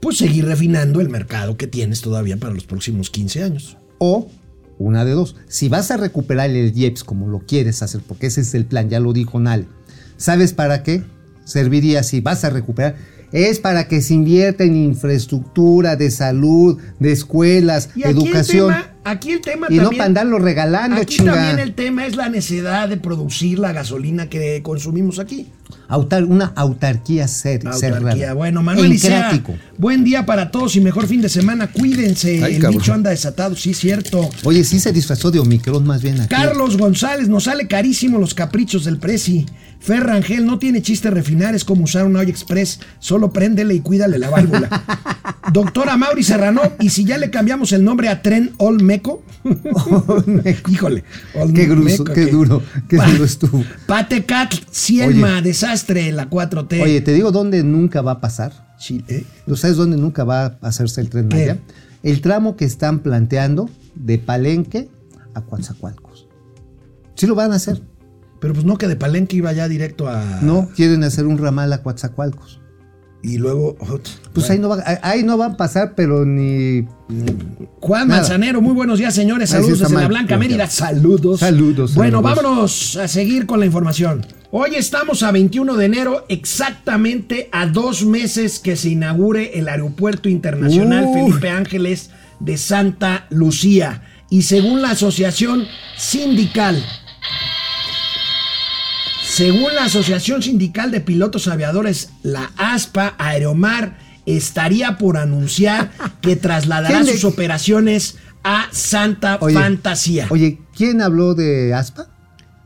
Pues 0.03 0.19
seguir 0.19 0.47
refinando 0.47 1.01
el 1.01 1.09
mercado 1.09 1.57
que 1.57 1.69
tienes 1.69 2.01
todavía 2.01 2.37
para 2.37 2.53
los 2.53 2.65
próximos 2.65 3.09
15 3.09 3.45
años. 3.45 3.77
O 3.99 4.29
una 4.77 5.05
de 5.05 5.12
dos. 5.12 5.37
Si 5.47 5.69
vas 5.69 5.93
a 5.93 5.97
recuperar 5.97 6.51
el 6.51 6.77
IEPS 6.77 7.05
como 7.05 7.29
lo 7.29 7.38
quieres 7.47 7.85
hacer, 7.85 8.01
porque 8.09 8.27
ese 8.27 8.41
es 8.41 8.53
el 8.55 8.67
plan, 8.67 8.91
ya 8.91 8.99
lo 8.99 9.12
dijo 9.12 9.38
Nal, 9.38 9.69
¿sabes 10.17 10.55
para 10.55 10.83
qué? 10.83 11.05
Serviría 11.45 12.03
si 12.03 12.21
vas 12.21 12.45
a 12.45 12.51
recuperar. 12.51 12.97
Es 13.31 13.61
para 13.61 13.87
que 13.87 14.03
se 14.03 14.15
invierta 14.15 14.65
en 14.65 14.75
infraestructura 14.75 15.95
de 15.95 16.11
salud, 16.11 16.81
de 16.99 17.12
escuelas, 17.12 17.91
Y 17.95 18.03
aquí 18.03 18.11
educación. 18.11 18.73
El 18.73 18.83
tema, 18.83 18.91
aquí 19.05 19.33
el 19.33 19.41
tema 19.41 19.67
y 19.71 19.77
no 19.77 19.83
también. 19.85 19.99
para 19.99 20.07
andarlo 20.07 20.38
regalando, 20.38 20.97
aquí 21.01 21.17
chinga. 21.17 21.33
también 21.35 21.59
el 21.59 21.75
tema 21.75 22.07
es 22.07 22.17
la 22.17 22.29
necesidad 22.29 22.88
de 22.88 22.97
producir 22.97 23.59
la 23.59 23.73
gasolina 23.73 24.29
que 24.29 24.62
consumimos 24.62 25.19
aquí. 25.19 25.49
Autar- 25.88 26.25
una 26.25 26.53
autarquía 26.57 27.27
ser, 27.29 27.67
Autarquía. 27.67 27.81
cerrada. 28.15 28.35
Bueno, 28.35 28.62
Manuel 28.62 28.91
Licea, 28.91 29.31
Encrático. 29.31 29.55
buen 29.79 30.05
día 30.05 30.25
para 30.27 30.51
todos 30.51 30.77
y 30.77 30.81
mejor 30.81 31.07
fin 31.07 31.21
de 31.23 31.29
semana. 31.29 31.71
Cuídense, 31.71 32.43
Ay, 32.45 32.57
el 32.57 32.67
bicho 32.69 32.93
anda 32.95 33.11
desatado, 33.11 33.57
sí, 33.57 33.75
cierto. 33.75 34.29
Oye, 34.45 34.65
sí 34.65 34.81
se 34.81 34.93
disfrazó 34.93 35.31
de 35.31 35.38
Omicron 35.38 35.85
más 35.87 36.03
bien 36.03 36.21
aquí. 36.21 36.29
Carlos 36.35 36.77
González, 36.77 37.29
nos 37.29 37.45
sale 37.45 37.67
carísimo 37.69 38.19
los 38.19 38.35
caprichos 38.35 38.85
del 38.85 38.99
Prezi. 38.99 39.47
Ferrangel, 39.83 40.47
no 40.47 40.61
tiene 40.61 40.81
chiste 40.81 41.11
refinar, 41.11 41.57
es 41.57 41.64
como 41.64 41.83
usar 41.85 42.07
una 42.07 42.21
olla 42.21 42.31
express. 42.31 42.79
Solo 43.01 43.33
préndele 43.33 43.75
y 43.75 43.81
cuídale 43.81 44.16
la 44.18 44.31
válvula. 44.31 44.68
Doctora 45.53 45.97
Mauri 45.97 46.23
Serrano, 46.23 46.61
¿y 46.79 46.90
si 46.90 47.05
ya 47.05 47.18
le 47.18 47.31
cambiamos 47.31 47.73
el 47.73 47.83
nombre 47.83 48.09
a 48.09 48.23
Tren 48.23 48.53
Olmeco? 48.59 49.25
Híjole. 50.68 51.03
Qué 51.55 51.66
grueso, 51.66 52.03
Olmeco, 52.05 52.14
qué 52.14 52.27
duro, 52.27 52.62
qué 52.88 52.97
Pa- 52.97 53.11
duro 53.11 53.25
estuvo. 53.25 53.64
Patecat, 53.87 54.55
Cielma, 54.71 55.42
desastre, 55.42 56.12
la 56.12 56.31
4T. 56.31 56.81
Oye, 56.81 57.01
te 57.01 57.12
digo 57.12 57.33
dónde 57.33 57.64
nunca 57.64 58.03
va 58.03 58.12
a 58.12 58.21
pasar. 58.21 58.73
Chile. 58.79 59.25
¿Tú 59.47 59.57
sabes 59.57 59.77
dónde 59.77 59.97
nunca 59.97 60.23
va 60.23 60.45
a 60.45 60.59
hacerse 60.62 61.01
el 61.01 61.09
tren 61.09 61.29
¿Qué? 61.29 61.37
Maya? 61.37 61.59
El 62.05 62.21
tramo 62.21 62.57
que 62.57 62.64
están 62.64 63.01
planteando 63.01 63.68
de 63.97 64.18
Palenque 64.18 64.88
a 65.35 65.40
Coatzacoalcos. 65.42 66.29
Sí 67.14 67.27
lo 67.27 67.35
van 67.35 67.53
a 67.53 67.57
hacer. 67.57 67.83
Pero 68.42 68.55
pues 68.55 68.66
no 68.66 68.76
que 68.76 68.88
de 68.88 68.96
Palenque 68.96 69.37
iba 69.37 69.52
ya 69.52 69.68
directo 69.68 70.09
a. 70.09 70.40
No 70.42 70.68
quieren 70.74 71.05
hacer 71.05 71.26
un 71.26 71.38
ramal 71.38 71.72
a 71.72 71.81
Coatzacoalcos. 71.85 72.61
Y 73.22 73.38
luego. 73.38 73.76
Pues 74.33 74.50
ahí, 74.50 74.59
no 74.59 74.68
va, 74.68 74.83
ahí 75.02 75.22
no 75.22 75.37
van 75.37 75.52
a 75.52 75.57
pasar, 75.57 75.94
pero 75.94 76.26
ni. 76.26 76.85
Juan 77.78 78.09
Nada. 78.09 78.22
Manzanero, 78.22 78.61
muy 78.61 78.74
buenos 78.74 78.98
días, 78.98 79.14
señores. 79.14 79.50
Saludos 79.50 79.78
desde 79.78 79.94
la 79.94 80.09
Blanca. 80.09 80.37
Mérida. 80.37 80.66
Saludos. 80.66 81.38
Saludos, 81.38 81.94
Bueno, 81.94 82.20
saludos. 82.20 82.37
vámonos 82.42 82.96
a 82.96 83.07
seguir 83.07 83.46
con 83.46 83.61
la 83.61 83.66
información. 83.66 84.26
Hoy 84.50 84.74
estamos 84.74 85.22
a 85.22 85.31
21 85.31 85.76
de 85.76 85.85
enero, 85.87 86.26
exactamente 86.28 87.48
a 87.52 87.66
dos 87.66 88.05
meses 88.05 88.59
que 88.59 88.74
se 88.74 88.88
inaugure 88.90 89.57
el 89.57 89.68
Aeropuerto 89.68 90.28
Internacional. 90.28 91.07
Felipe 91.14 91.48
Ángeles 91.48 92.11
de 92.40 92.57
Santa 92.57 93.26
Lucía. 93.31 94.02
Y 94.31 94.42
según 94.42 94.83
la 94.83 94.90
Asociación 94.90 95.66
Sindical, 95.96 96.83
según 99.33 99.75
la 99.75 99.85
Asociación 99.85 100.42
Sindical 100.42 100.90
de 100.90 101.01
Pilotos 101.01 101.49
Aviadores, 101.49 102.11
la 102.23 102.51
ASPA, 102.57 103.14
Aeromar 103.18 103.99
estaría 104.27 104.99
por 104.99 105.16
anunciar 105.16 105.90
que 106.21 106.37
trasladará 106.37 106.97
¿Quién 107.01 107.07
le- 107.07 107.12
sus 107.12 107.25
operaciones 107.25 108.16
a 108.45 108.68
Santa 108.73 109.38
Oye, 109.40 109.55
Fantasía. 109.55 110.27
Oye, 110.31 110.59
¿Quién 110.77 111.01
habló 111.01 111.35
de 111.35 111.73
ASPA? 111.75 112.09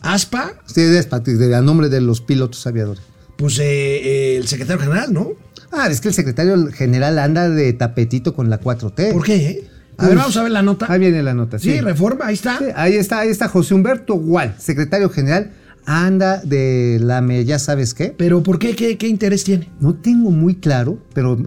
Aspa, 0.03 0.53
Sí, 0.67 0.83
de 0.83 0.99
ASPA, 0.99 1.21
de, 1.21 1.55
a 1.55 1.63
nombre 1.63 1.89
de 1.89 2.01
los 2.01 2.21
pilotos 2.21 2.67
aviadores. 2.67 3.03
pues 3.37 3.59
eh, 3.59 3.65
eh, 3.65 4.37
el 4.37 4.47
secretario 4.49 4.81
general, 4.83 5.13
¿no? 5.13 5.31
Ah, 5.73 5.89
es 5.91 6.01
que 6.01 6.09
el 6.09 6.15
secretario 6.15 6.71
general 6.73 7.19
anda 7.19 7.49
de 7.49 7.73
tapetito 7.73 8.35
con 8.35 8.49
la 8.51 8.61
4T. 8.61 9.13
¿Por 9.13 9.25
qué? 9.25 9.37
eh? 9.37 9.71
A 9.99 10.09
ver, 10.09 10.17
vamos 10.17 10.37
a 10.37 10.43
ver 10.43 10.53
la 10.53 10.63
nota. 10.63 10.87
Ahí 10.89 10.99
viene 11.01 11.23
la 11.23 11.35
nota, 11.35 11.59
Sí, 11.59 11.73
sí. 11.73 11.81
reforma, 11.81 12.27
ahí 12.27 12.35
está. 12.35 12.59
Sí, 12.59 12.65
ahí 12.75 12.95
está, 12.95 13.21
ahí 13.21 13.29
está 13.31 13.49
José 13.49 13.75
Humberto 13.75 14.15
Gual, 14.15 14.55
secretario 14.59 15.09
general, 15.11 15.53
anda 15.87 16.41
de 16.45 16.99
la 17.01 17.21
me, 17.21 17.45
ya 17.45 17.59
sabes 17.59 17.95
qué. 17.95 18.15
Pero 18.17 18.43
¿por 18.43 18.59
qué? 18.59 18.75
¿Qué, 18.77 18.99
qué 18.99 19.09
interés 19.09 19.45
tiene? 19.45 19.71
No 19.81 19.95
tengo 19.95 20.31
muy 20.31 20.57
claro, 20.57 20.99
pero 21.15 21.39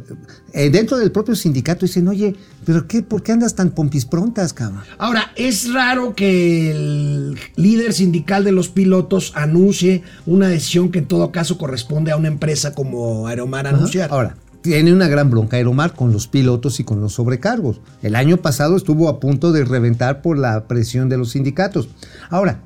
eh, 0.53 0.69
dentro 0.69 0.97
del 0.97 1.11
propio 1.11 1.35
sindicato 1.35 1.85
dicen, 1.85 2.07
oye, 2.07 2.35
pero 2.65 2.87
qué, 2.87 3.03
¿por 3.03 3.21
qué 3.21 3.33
andas 3.33 3.53
tan 3.53 3.71
pompis 3.71 4.05
prontas, 4.05 4.53
cabrón? 4.53 4.81
Ahora, 4.97 5.31
es 5.35 5.71
raro 5.73 6.15
que 6.15 6.71
el 6.71 7.37
líder 7.57 7.93
sindical 7.93 8.43
de 8.43 8.53
los 8.53 8.69
pilotos 8.69 9.33
anuncie 9.35 10.03
una 10.25 10.47
decisión 10.47 10.89
que 10.89 10.99
en 10.99 11.05
todo 11.05 11.31
caso 11.31 11.57
corresponde 11.57 12.11
a 12.11 12.17
una 12.17 12.29
empresa 12.29 12.73
como 12.73 13.27
Aeromar 13.27 13.67
Ajá. 13.67 13.75
anunciar. 13.75 14.09
Ahora, 14.11 14.37
tiene 14.61 14.93
una 14.93 15.07
gran 15.07 15.29
bronca 15.29 15.57
Aeromar 15.57 15.93
con 15.93 16.11
los 16.11 16.27
pilotos 16.27 16.79
y 16.79 16.83
con 16.83 17.01
los 17.01 17.13
sobrecargos. 17.13 17.81
El 18.01 18.15
año 18.15 18.37
pasado 18.37 18.75
estuvo 18.75 19.09
a 19.09 19.19
punto 19.19 19.51
de 19.51 19.65
reventar 19.65 20.21
por 20.21 20.37
la 20.37 20.67
presión 20.67 21.09
de 21.09 21.17
los 21.17 21.31
sindicatos. 21.31 21.89
Ahora, 22.29 22.61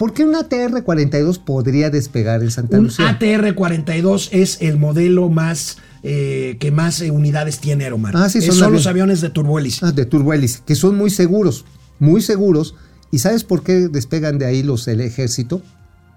¿por 0.00 0.14
qué 0.14 0.24
una 0.24 0.48
TR-42 0.48 1.44
podría 1.44 1.90
despegar 1.90 2.42
en 2.42 2.50
Santa 2.50 2.78
Un 2.78 2.84
Lucía? 2.84 3.18
ATR-42 3.18 4.30
es 4.32 4.56
el 4.62 4.78
modelo 4.78 5.28
más 5.28 5.76
eh, 6.02 6.56
que 6.58 6.70
más 6.70 7.02
eh, 7.02 7.10
unidades 7.10 7.58
tiene 7.58 7.84
Aeromar. 7.84 8.16
Ah, 8.16 8.30
sí, 8.30 8.40
son 8.40 8.72
los 8.72 8.86
aviones 8.86 9.20
de 9.20 9.28
turbohélice. 9.28 9.84
Ah, 9.84 9.92
de 9.92 10.06
turbohélice, 10.06 10.60
que 10.64 10.74
son 10.74 10.96
muy 10.96 11.10
seguros, 11.10 11.66
muy 11.98 12.22
seguros. 12.22 12.76
¿Y 13.10 13.18
sabes 13.18 13.44
por 13.44 13.62
qué 13.62 13.88
despegan 13.88 14.38
de 14.38 14.46
ahí 14.46 14.62
los 14.62 14.86
del 14.86 15.02
ejército? 15.02 15.60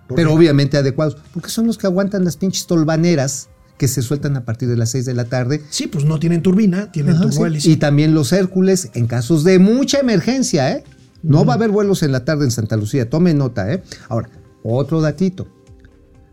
¿Por 0.08 0.15
Pero 0.15 0.30
qué? 0.30 0.36
obviamente 0.38 0.78
adecuados, 0.78 1.17
porque 1.34 1.50
son 1.50 1.67
los 1.67 1.78
que 1.78 1.86
aguantan 1.86 2.24
las 2.24 2.38
pinches 2.38 2.67
tolvaneras 2.67 3.50
que 3.78 3.89
se 3.89 4.02
sueltan 4.02 4.38
a 4.38 4.46
partir 4.46 4.69
de 4.69 4.78
las 4.78 4.91
6 4.91 5.04
de 5.08 5.13
la 5.13 5.26
tarde. 5.26 5.62
Sí, 5.69 5.88
pues 5.88 6.06
no 6.06 6.22
tienen 6.22 6.41
turbina, 6.41 6.89
tienen 6.89 7.15
Ajá, 7.15 7.30
sí. 7.60 7.72
Y 7.72 7.76
también 7.76 8.13
los 8.13 8.32
Hércules 8.32 8.91
en 8.93 9.08
casos 9.08 9.43
de 9.43 9.60
mucha 9.60 10.00
emergencia, 10.00 10.72
¿eh? 10.72 10.86
No 11.24 11.46
va 11.46 11.54
a 11.54 11.56
haber 11.56 11.72
vuelos 11.72 12.04
en 12.04 12.12
la 12.12 12.26
tarde 12.26 12.46
en 12.46 12.52
Santa 12.52 12.76
Lucía, 12.76 13.10
tome 13.10 13.34
nota, 13.34 13.72
¿eh? 13.74 13.82
Ahora, 14.10 14.30
otro 14.62 15.02
datito. 15.02 15.48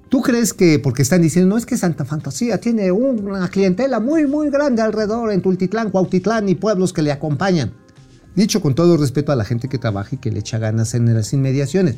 ¿Tú 0.09 0.23
crees 0.23 0.53
que, 0.53 0.81
porque 0.81 1.03
están 1.03 1.23
diciendo, 1.23 1.51
no 1.51 1.57
es 1.57 1.65
que 1.65 1.77
Santa 1.77 2.05
Fantasía 2.05 2.59
tiene 2.59 2.91
una 2.91 3.49
clientela 3.49 4.01
muy, 4.01 4.27
muy 4.27 4.51
grande 4.51 4.83
alrededor 4.83 5.31
en 5.31 5.41
Tultitlán, 5.41 5.91
Cuautitlán 5.91 6.49
y 6.49 6.57
pueblos 6.57 6.93
que 6.93 7.03
le 7.03 7.13
acompañan? 7.13 7.73
Dicho 8.35 8.61
con 8.61 8.75
todo 8.75 8.97
respeto 8.97 9.31
a 9.31 9.37
la 9.37 9.45
gente 9.45 9.69
que 9.69 9.79
trabaja 9.79 10.17
y 10.17 10.19
que 10.19 10.33
le 10.33 10.41
echa 10.41 10.59
ganas 10.59 10.95
en 10.95 11.15
las 11.15 11.33
inmediaciones. 11.33 11.97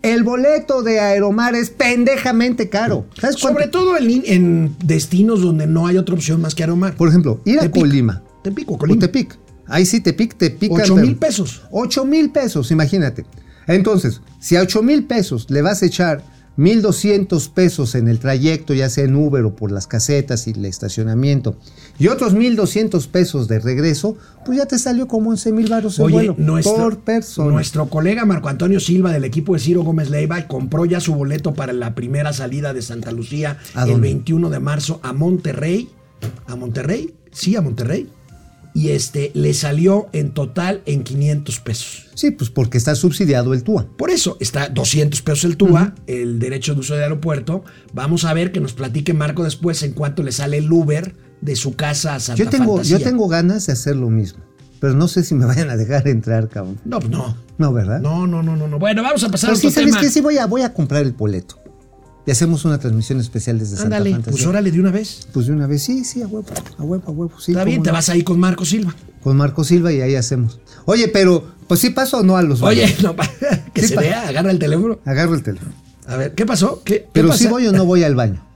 El 0.00 0.22
boleto 0.22 0.82
de 0.82 1.00
Aeromar 1.00 1.54
es 1.54 1.68
pendejamente 1.68 2.70
caro. 2.70 3.04
¿Sabes? 3.20 3.36
Sobre 3.36 3.68
todo 3.68 3.98
en, 3.98 4.22
en 4.24 4.76
destinos 4.82 5.42
donde 5.42 5.66
no 5.66 5.86
hay 5.86 5.98
otra 5.98 6.14
opción 6.14 6.40
más 6.40 6.54
que 6.54 6.62
Aeromar. 6.62 6.96
Por 6.96 7.08
ejemplo, 7.08 7.40
ir 7.44 7.58
a 7.58 7.62
Tepic. 7.62 7.82
Colima. 7.82 8.22
Tepic 8.42 8.70
o 8.70 8.74
O 8.74 8.78
Colima. 8.78 9.00
Tepic. 9.00 9.38
Ahí 9.70 9.86
sí, 9.86 10.00
Tepic, 10.00 10.34
te 10.36 10.50
pica. 10.50 10.74
Ocho 10.74 10.94
pero- 10.94 11.06
mil 11.06 11.16
pesos. 11.16 11.62
8 11.70 12.04
mil 12.04 12.30
pesos, 12.30 12.70
imagínate. 12.70 13.24
Entonces, 13.66 14.20
si 14.40 14.56
a 14.56 14.62
8 14.62 14.82
mil 14.82 15.04
pesos 15.04 15.46
le 15.50 15.62
vas 15.62 15.82
a 15.82 15.86
echar 15.86 16.22
1.200 16.56 17.48
pesos 17.48 17.94
en 17.94 18.08
el 18.08 18.18
trayecto, 18.18 18.74
ya 18.74 18.90
sea 18.90 19.04
en 19.04 19.14
Uber 19.16 19.44
o 19.44 19.54
por 19.56 19.72
las 19.72 19.86
casetas 19.86 20.46
y 20.46 20.50
el 20.50 20.64
estacionamiento, 20.66 21.56
y 21.98 22.08
otros 22.08 22.34
1.200 22.34 23.06
pesos 23.08 23.48
de 23.48 23.60
regreso, 23.60 24.16
pues 24.44 24.58
ya 24.58 24.66
te 24.66 24.78
salió 24.78 25.06
como 25.08 25.30
11 25.30 25.52
mil 25.52 25.68
baros 25.70 25.98
el 25.98 26.04
Oye, 26.06 26.14
vuelo 26.14 26.34
nuestro, 26.38 26.74
por 26.76 26.98
persona. 27.00 27.50
nuestro 27.50 27.86
colega 27.88 28.24
Marco 28.26 28.48
Antonio 28.48 28.78
Silva 28.80 29.12
del 29.12 29.24
equipo 29.24 29.54
de 29.54 29.60
Ciro 29.60 29.82
Gómez 29.82 30.10
Leiva 30.10 30.46
compró 30.48 30.84
ya 30.84 31.00
su 31.00 31.14
boleto 31.14 31.54
para 31.54 31.72
la 31.72 31.94
primera 31.94 32.32
salida 32.32 32.72
de 32.74 32.82
Santa 32.82 33.10
Lucía 33.12 33.58
¿A 33.74 33.84
el 33.84 33.92
dónde? 33.92 34.08
21 34.08 34.50
de 34.50 34.60
marzo 34.60 35.00
a 35.02 35.12
Monterrey. 35.12 35.88
¿A 36.46 36.56
Monterrey? 36.56 37.14
Sí, 37.32 37.56
a 37.56 37.62
Monterrey. 37.62 38.08
Y 38.74 38.90
este 38.90 39.32
le 39.34 39.52
salió 39.54 40.08
en 40.12 40.30
total 40.32 40.82
en 40.86 41.02
500 41.02 41.60
pesos. 41.60 42.06
Sí, 42.14 42.30
pues 42.30 42.50
porque 42.50 42.78
está 42.78 42.94
subsidiado 42.94 43.52
el 43.54 43.62
TUA. 43.64 43.86
Por 43.96 44.10
eso 44.10 44.36
está 44.40 44.68
200 44.68 45.22
pesos 45.22 45.44
el 45.44 45.56
TUA, 45.56 45.94
el 46.06 46.38
derecho 46.38 46.74
de 46.74 46.80
uso 46.80 46.94
de 46.94 47.02
aeropuerto. 47.02 47.64
Vamos 47.92 48.24
a 48.24 48.32
ver 48.34 48.52
que 48.52 48.60
nos 48.60 48.72
platique 48.74 49.12
Marco 49.14 49.42
después 49.42 49.82
en 49.82 49.92
cuánto 49.92 50.22
le 50.22 50.30
sale 50.32 50.58
el 50.58 50.70
Uber 50.70 51.14
de 51.40 51.56
su 51.56 51.74
casa 51.74 52.14
a 52.14 52.20
Santa 52.20 52.42
Yo 52.44 52.50
tengo, 52.50 52.74
Fantasía. 52.76 52.98
yo 52.98 53.04
tengo 53.04 53.26
ganas 53.28 53.66
de 53.66 53.72
hacer 53.72 53.96
lo 53.96 54.10
mismo, 54.10 54.40
pero 54.80 54.94
no 54.94 55.08
sé 55.08 55.24
si 55.24 55.34
me 55.34 55.44
vayan 55.46 55.70
a 55.70 55.76
dejar 55.76 56.06
entrar, 56.08 56.48
cabrón. 56.48 56.78
No, 56.84 56.98
pues 57.00 57.10
no. 57.10 57.36
No, 57.58 57.72
¿verdad? 57.72 58.00
No, 58.00 58.26
no, 58.26 58.42
no, 58.42 58.56
no, 58.56 58.68
no. 58.68 58.78
Bueno, 58.78 59.02
vamos 59.02 59.22
a 59.24 59.28
pasar 59.30 59.48
Pero 59.50 59.56
a 59.58 59.60
sí, 59.60 59.66
otro 59.66 59.74
¿sabes 59.80 59.90
tema. 59.94 60.00
qué? 60.00 60.10
Sí, 60.10 60.20
voy 60.22 60.38
a, 60.38 60.46
voy 60.46 60.62
a 60.62 60.72
comprar 60.72 61.02
el 61.02 61.12
boleto. 61.12 61.59
Y 62.30 62.32
hacemos 62.32 62.64
una 62.64 62.78
transmisión 62.78 63.18
especial 63.18 63.58
desde 63.58 63.74
Santa 63.74 63.96
Ándale, 63.96 64.12
Fantasía. 64.12 64.30
pues 64.30 64.46
órale 64.46 64.70
de 64.70 64.78
una 64.78 64.92
vez. 64.92 65.26
Pues 65.32 65.46
de 65.48 65.52
una 65.52 65.66
vez, 65.66 65.82
sí, 65.82 66.04
sí, 66.04 66.22
a 66.22 66.28
huevo, 66.28 66.46
a 66.78 66.82
huevo, 66.84 67.02
a 67.04 67.10
huevo, 67.10 67.40
sí. 67.40 67.50
Está 67.50 67.64
bien, 67.64 67.82
te 67.82 67.88
no. 67.88 67.94
vas 67.94 68.08
ahí 68.08 68.22
con 68.22 68.38
Marco 68.38 68.64
Silva. 68.64 68.94
Con 69.20 69.36
Marco 69.36 69.64
Silva 69.64 69.92
y 69.92 70.00
ahí 70.00 70.14
hacemos. 70.14 70.60
Oye, 70.84 71.08
pero, 71.08 71.44
pues 71.66 71.80
sí 71.80 71.90
paso 71.90 72.18
o 72.18 72.22
no 72.22 72.36
a 72.36 72.42
los 72.42 72.62
Oye, 72.62 72.94
no, 73.02 73.16
que 73.74 73.82
Sí, 73.82 73.88
se 73.88 73.96
vea, 73.96 74.28
agarra 74.28 74.52
el 74.52 74.60
teléfono. 74.60 75.00
Agarro 75.04 75.34
el 75.34 75.42
teléfono. 75.42 75.72
A 76.06 76.14
ver, 76.14 76.36
¿qué 76.36 76.46
pasó? 76.46 76.82
¿Qué, 76.84 76.98
qué 77.00 77.08
Pero 77.14 77.28
pasa? 77.30 77.40
si 77.40 77.48
voy 77.48 77.66
o 77.66 77.72
no 77.72 77.84
voy 77.84 78.04
al 78.04 78.14
baño. 78.14 78.46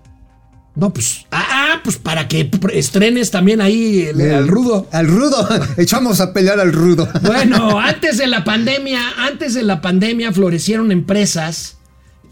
No, 0.76 0.92
pues. 0.92 1.26
Ah, 1.32 1.44
ah, 1.50 1.80
pues 1.82 1.96
para 1.98 2.28
que 2.28 2.48
estrenes 2.74 3.32
también 3.32 3.60
ahí 3.60 4.02
el- 4.02 4.20
al 4.34 4.46
rudo. 4.46 4.86
Al 4.92 5.08
rudo. 5.08 5.48
Echamos 5.76 6.20
a 6.20 6.32
pelear 6.32 6.60
al 6.60 6.72
rudo. 6.72 7.08
Bueno, 7.22 7.80
antes 7.80 8.18
de 8.18 8.28
la 8.28 8.44
pandemia, 8.44 9.00
antes 9.18 9.54
de 9.54 9.64
la 9.64 9.80
pandemia 9.80 10.32
florecieron 10.32 10.92
empresas 10.92 11.78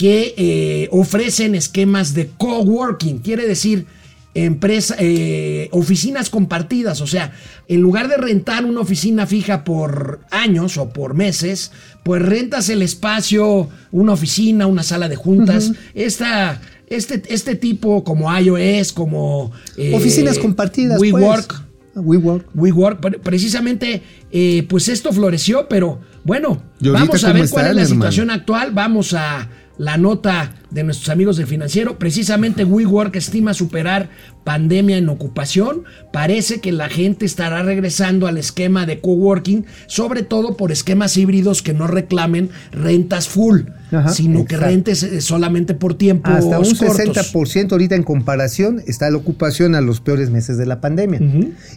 que 0.03 0.35
eh, 0.37 0.89
ofrecen 0.91 1.55
esquemas 1.55 2.13
de 2.13 2.29
coworking, 2.37 3.19
quiere 3.19 3.47
decir 3.47 3.87
empresa, 4.35 4.97
eh, 4.99 5.69
oficinas 5.71 6.29
compartidas, 6.29 7.01
o 7.01 7.07
sea, 7.07 7.31
en 7.69 7.81
lugar 7.83 8.09
de 8.09 8.17
rentar 8.17 8.65
una 8.65 8.81
oficina 8.81 9.27
fija 9.29 9.63
por 9.63 10.19
años 10.33 10.77
o 10.77 10.89
por 10.89 11.15
meses, 11.15 11.71
pues 12.03 12.21
rentas 12.21 12.69
el 12.69 12.83
espacio, 12.83 13.69
una 13.93 14.15
oficina, 14.15 14.67
una 14.67 14.83
sala 14.83 15.09
de 15.09 15.15
juntas, 15.15 15.71
esta, 15.95 16.61
este, 16.89 17.23
este 17.29 17.55
tipo 17.55 18.03
como 18.03 18.37
iOS, 18.37 18.93
como 18.93 19.53
eh, 19.77 19.93
Oficinas 19.95 20.37
compartidas. 20.41 21.01
WeWork. 21.01 21.47
Pues. 21.95 22.05
WeWork. 22.05 22.47
WeWork, 22.55 23.01
pre- 23.01 23.19
precisamente, 23.21 24.03
eh, 24.33 24.67
pues 24.69 24.89
esto 24.89 25.13
floreció, 25.13 25.69
pero 25.69 26.01
bueno, 26.25 26.61
¿Y 26.81 26.89
ahorita 26.89 27.05
vamos 27.05 27.23
a 27.25 27.33
ver 27.33 27.49
cuál 27.51 27.67
es 27.67 27.75
la 27.77 27.83
hermano? 27.83 27.95
situación 27.95 28.31
actual. 28.31 28.73
Vamos 28.73 29.13
a 29.15 29.49
la 29.79 29.97
nota 29.97 30.55
de 30.71 30.85
nuestros 30.85 31.09
amigos 31.09 31.37
del 31.37 31.47
financiero. 31.47 31.99
Precisamente 31.99 32.65
WeWork 32.65 33.15
estima 33.17 33.55
superar 33.55 34.11
pandemia 34.45 34.97
en 34.97 35.09
ocupación. 35.09 35.85
Parece 36.13 36.61
que 36.61 36.73
la 36.73 36.89
gente 36.89 37.25
estará 37.25 37.63
regresando 37.63 38.27
al 38.27 38.39
esquema 38.39 38.87
de 38.87 39.01
coworking, 39.01 39.67
sobre 39.87 40.23
todo 40.23 40.57
por 40.57 40.73
esquemas 40.73 41.17
híbridos 41.17 41.63
que 41.63 41.75
no 41.75 41.87
reclamen 41.87 42.51
rentas 42.71 43.29
full, 43.29 43.63
Ajá, 43.91 44.09
sino 44.11 44.45
que 44.45 44.57
rentes 44.57 45.03
eh, 45.03 45.21
solamente 45.21 45.75
por 45.75 45.95
tiempo. 45.95 46.31
Hasta 46.31 46.59
un 46.59 46.75
cortos. 46.75 47.33
60% 47.33 47.73
ahorita 47.73 47.95
en 47.95 48.03
comparación 48.03 48.83
está 48.87 49.11
la 49.11 49.17
ocupación 49.17 49.75
a 49.75 49.81
los 49.81 50.01
peores 50.01 50.31
meses 50.31 50.59
de 50.59 50.67
la 50.67 50.81
pandemia. 50.81 51.21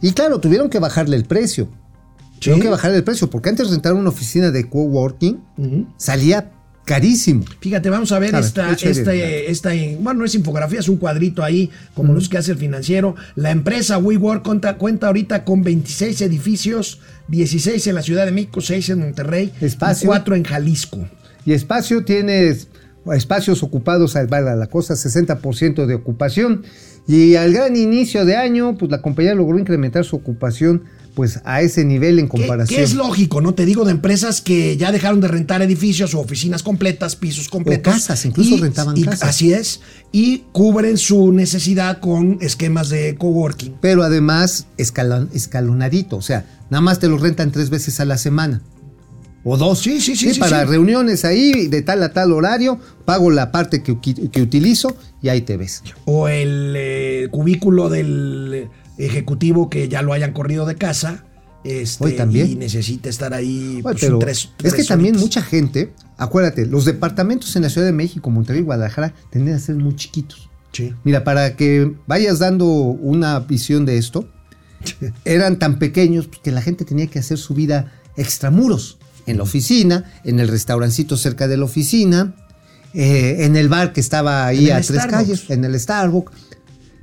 Y 0.02 0.12
claro, 0.12 0.40
tuvieron 0.40 0.70
que 0.70 0.80
bajarle 0.80 1.16
el 1.16 1.26
precio. 1.26 1.70
Tuvieron 2.40 2.62
que 2.62 2.70
bajarle 2.70 2.98
el 2.98 3.04
precio, 3.04 3.30
porque 3.30 3.50
antes 3.50 3.70
rentar 3.72 3.94
una 3.94 4.10
oficina 4.10 4.52
de 4.52 4.70
coworking 4.70 5.40
salía 5.98 6.52
carísimo. 6.86 7.44
Fíjate, 7.60 7.90
vamos 7.90 8.12
a 8.12 8.20
ver 8.20 8.36
A 8.36 8.40
esta, 8.40 8.72
échale, 8.72 8.92
esta, 8.92 9.14
esta, 9.14 9.72
bueno, 10.00 10.20
no 10.20 10.26
es 10.26 10.36
infografía, 10.36 10.80
es 10.80 10.88
un 10.88 10.98
cuadrito 10.98 11.44
ahí, 11.44 11.70
como 11.94 12.14
los 12.14 12.30
que 12.30 12.38
hace 12.38 12.52
el 12.52 12.58
financiero. 12.58 13.16
La 13.36 13.52
empresa 13.52 13.98
WeWork 13.98 14.44
cuenta, 14.44 14.78
cuenta 14.78 15.08
ahorita 15.08 15.44
con 15.44 15.64
26 15.64 16.22
edificios, 16.22 17.02
16 17.28 17.88
en 17.88 17.96
la 17.96 18.04
Ciudad 18.04 18.26
de 18.26 18.32
México, 18.32 18.62
6 18.62 18.90
en 18.90 19.00
Monterrey, 19.00 19.52
Espacio. 19.60 20.06
y 20.06 20.08
4 20.08 20.36
en 20.36 20.44
Jalisco. 20.44 21.10
Y 21.46 21.54
espacio 21.54 22.06
tienes 22.06 22.70
espacios 23.14 23.62
ocupados, 23.64 24.16
la 24.16 24.56
la 24.56 24.68
cosa, 24.68 24.94
60% 24.94 25.86
de 25.86 25.96
ocupación. 25.96 26.64
Y 27.08 27.36
al 27.36 27.54
gran 27.54 27.76
inicio 27.76 28.26
de 28.26 28.36
año, 28.36 28.78
pues 28.78 28.90
la 28.90 29.02
compañía 29.02 29.36
logró 29.36 29.60
incrementar 29.60 30.06
su 30.06 30.16
ocupación 30.16 30.84
pues 31.16 31.40
a 31.46 31.62
ese 31.62 31.86
nivel 31.86 32.20
en 32.20 32.28
comparación. 32.28 32.78
Que 32.78 32.84
es 32.84 32.94
lógico, 32.94 33.42
¿no? 33.42 33.54
Te 33.54 33.66
digo 33.66 33.86
de 33.86 33.92
empresas 33.92 34.42
que 34.42 34.76
ya 34.78 34.92
dejaron 34.92 35.22
de 35.22 35.28
rentar 35.30 35.62
edificios 35.62 36.14
o 36.14 36.20
oficinas 36.20 36.62
completas, 36.62 37.16
pisos 37.16 37.48
completos. 37.48 37.94
casas, 37.94 38.26
incluso 38.26 38.58
rentaban 38.58 39.02
casas. 39.02 39.24
Así 39.30 39.54
es. 39.54 39.80
Y 40.12 40.44
cubren 40.52 40.98
su 40.98 41.32
necesidad 41.32 42.00
con 42.00 42.38
esquemas 42.42 42.90
de 42.90 43.16
coworking. 43.16 43.76
Pero 43.82 44.04
además 44.04 44.68
escalon- 44.78 45.30
escalonadito, 45.34 46.18
o 46.18 46.22
sea, 46.22 46.46
nada 46.70 46.82
más 46.82 47.00
te 47.00 47.08
lo 47.08 47.18
rentan 47.18 47.52
tres 47.52 47.70
veces 47.70 48.00
a 48.00 48.06
la 48.06 48.18
semana. 48.18 48.62
O 49.48 49.58
dos. 49.58 49.80
Sí, 49.80 50.02
sí, 50.02 50.16
sí, 50.16 50.34
sí, 50.34 50.40
para 50.40 50.62
sí. 50.64 50.68
reuniones 50.72 51.24
ahí, 51.24 51.68
de 51.68 51.82
tal 51.84 52.02
a 52.02 52.12
tal 52.14 52.34
horario, 52.34 52.80
pago 53.06 53.30
la 53.30 53.52
parte 53.52 53.84
que, 53.84 53.96
que 54.02 54.42
utilizo 54.42 54.98
y 55.22 55.30
ahí 55.30 55.42
te 55.42 55.56
ves. 55.56 55.84
o 56.06 56.28
el 56.28 56.74
eh, 56.76 57.28
cubículo 57.32 57.90
del 57.90 58.68
ejecutivo 58.98 59.70
que 59.70 59.88
ya 59.90 60.02
lo 60.02 60.14
hayan 60.14 60.32
corrido 60.34 60.66
de 60.66 60.76
casa 60.76 61.26
Este, 61.64 62.04
Hoy 62.04 62.12
también. 62.14 62.48
Y 62.52 62.56
necesita 62.56 63.10
estar 63.10 63.34
ahí. 63.34 63.80
Pues, 63.82 63.98
pero 64.00 64.20
tres- 64.20 64.50
es 64.64 64.74
que 64.76 64.84
también 64.84 65.16
horitas. 65.16 65.22
mucha 65.22 65.42
gente, 65.42 65.92
acuérdate, 66.18 66.68
los 66.68 66.86
departamentos 66.86 67.56
en 67.56 67.64
la 67.64 67.70
Ciudad 67.70 67.88
de 67.88 67.94
México, 67.94 68.30
Monterrey 68.30 68.62
y 68.62 68.64
Guadalajara 68.66 69.16
tendrían 69.32 69.58
a 69.58 69.60
ser 69.60 69.76
muy 69.76 69.96
chiquitos. 69.96 70.48
Sí. 70.74 70.94
Mira, 71.04 71.24
para 71.24 71.56
que 71.56 71.96
vayas 72.06 72.38
dando 72.38 72.66
una 72.68 73.40
visión 73.40 73.84
de 73.86 73.98
esto, 73.98 74.30
eran 75.26 75.58
tan 75.58 75.80
pequeños 75.80 76.30
que 76.44 76.52
la 76.52 76.62
gente 76.62 76.86
tenía 76.86 77.08
que 77.08 77.18
hacer 77.18 77.38
su 77.40 77.56
vida 77.56 77.92
extramuros. 78.16 79.00
En 79.26 79.38
la 79.38 79.44
oficina, 79.44 80.14
en 80.24 80.40
el 80.40 80.48
restaurancito 80.50 81.18
cerca 81.18 81.48
de 81.48 81.58
la 81.58 81.66
oficina, 81.66 82.36
eh, 82.94 83.38
en 83.40 83.56
el 83.56 83.70
bar 83.70 83.92
que 83.92 84.02
estaba 84.02 84.46
ahí 84.46 84.70
a 84.70 84.76
tres 84.76 84.88
Starbucks. 85.02 85.12
calles, 85.12 85.50
en 85.50 85.66
el 85.66 85.80
Starbucks. 85.80 86.32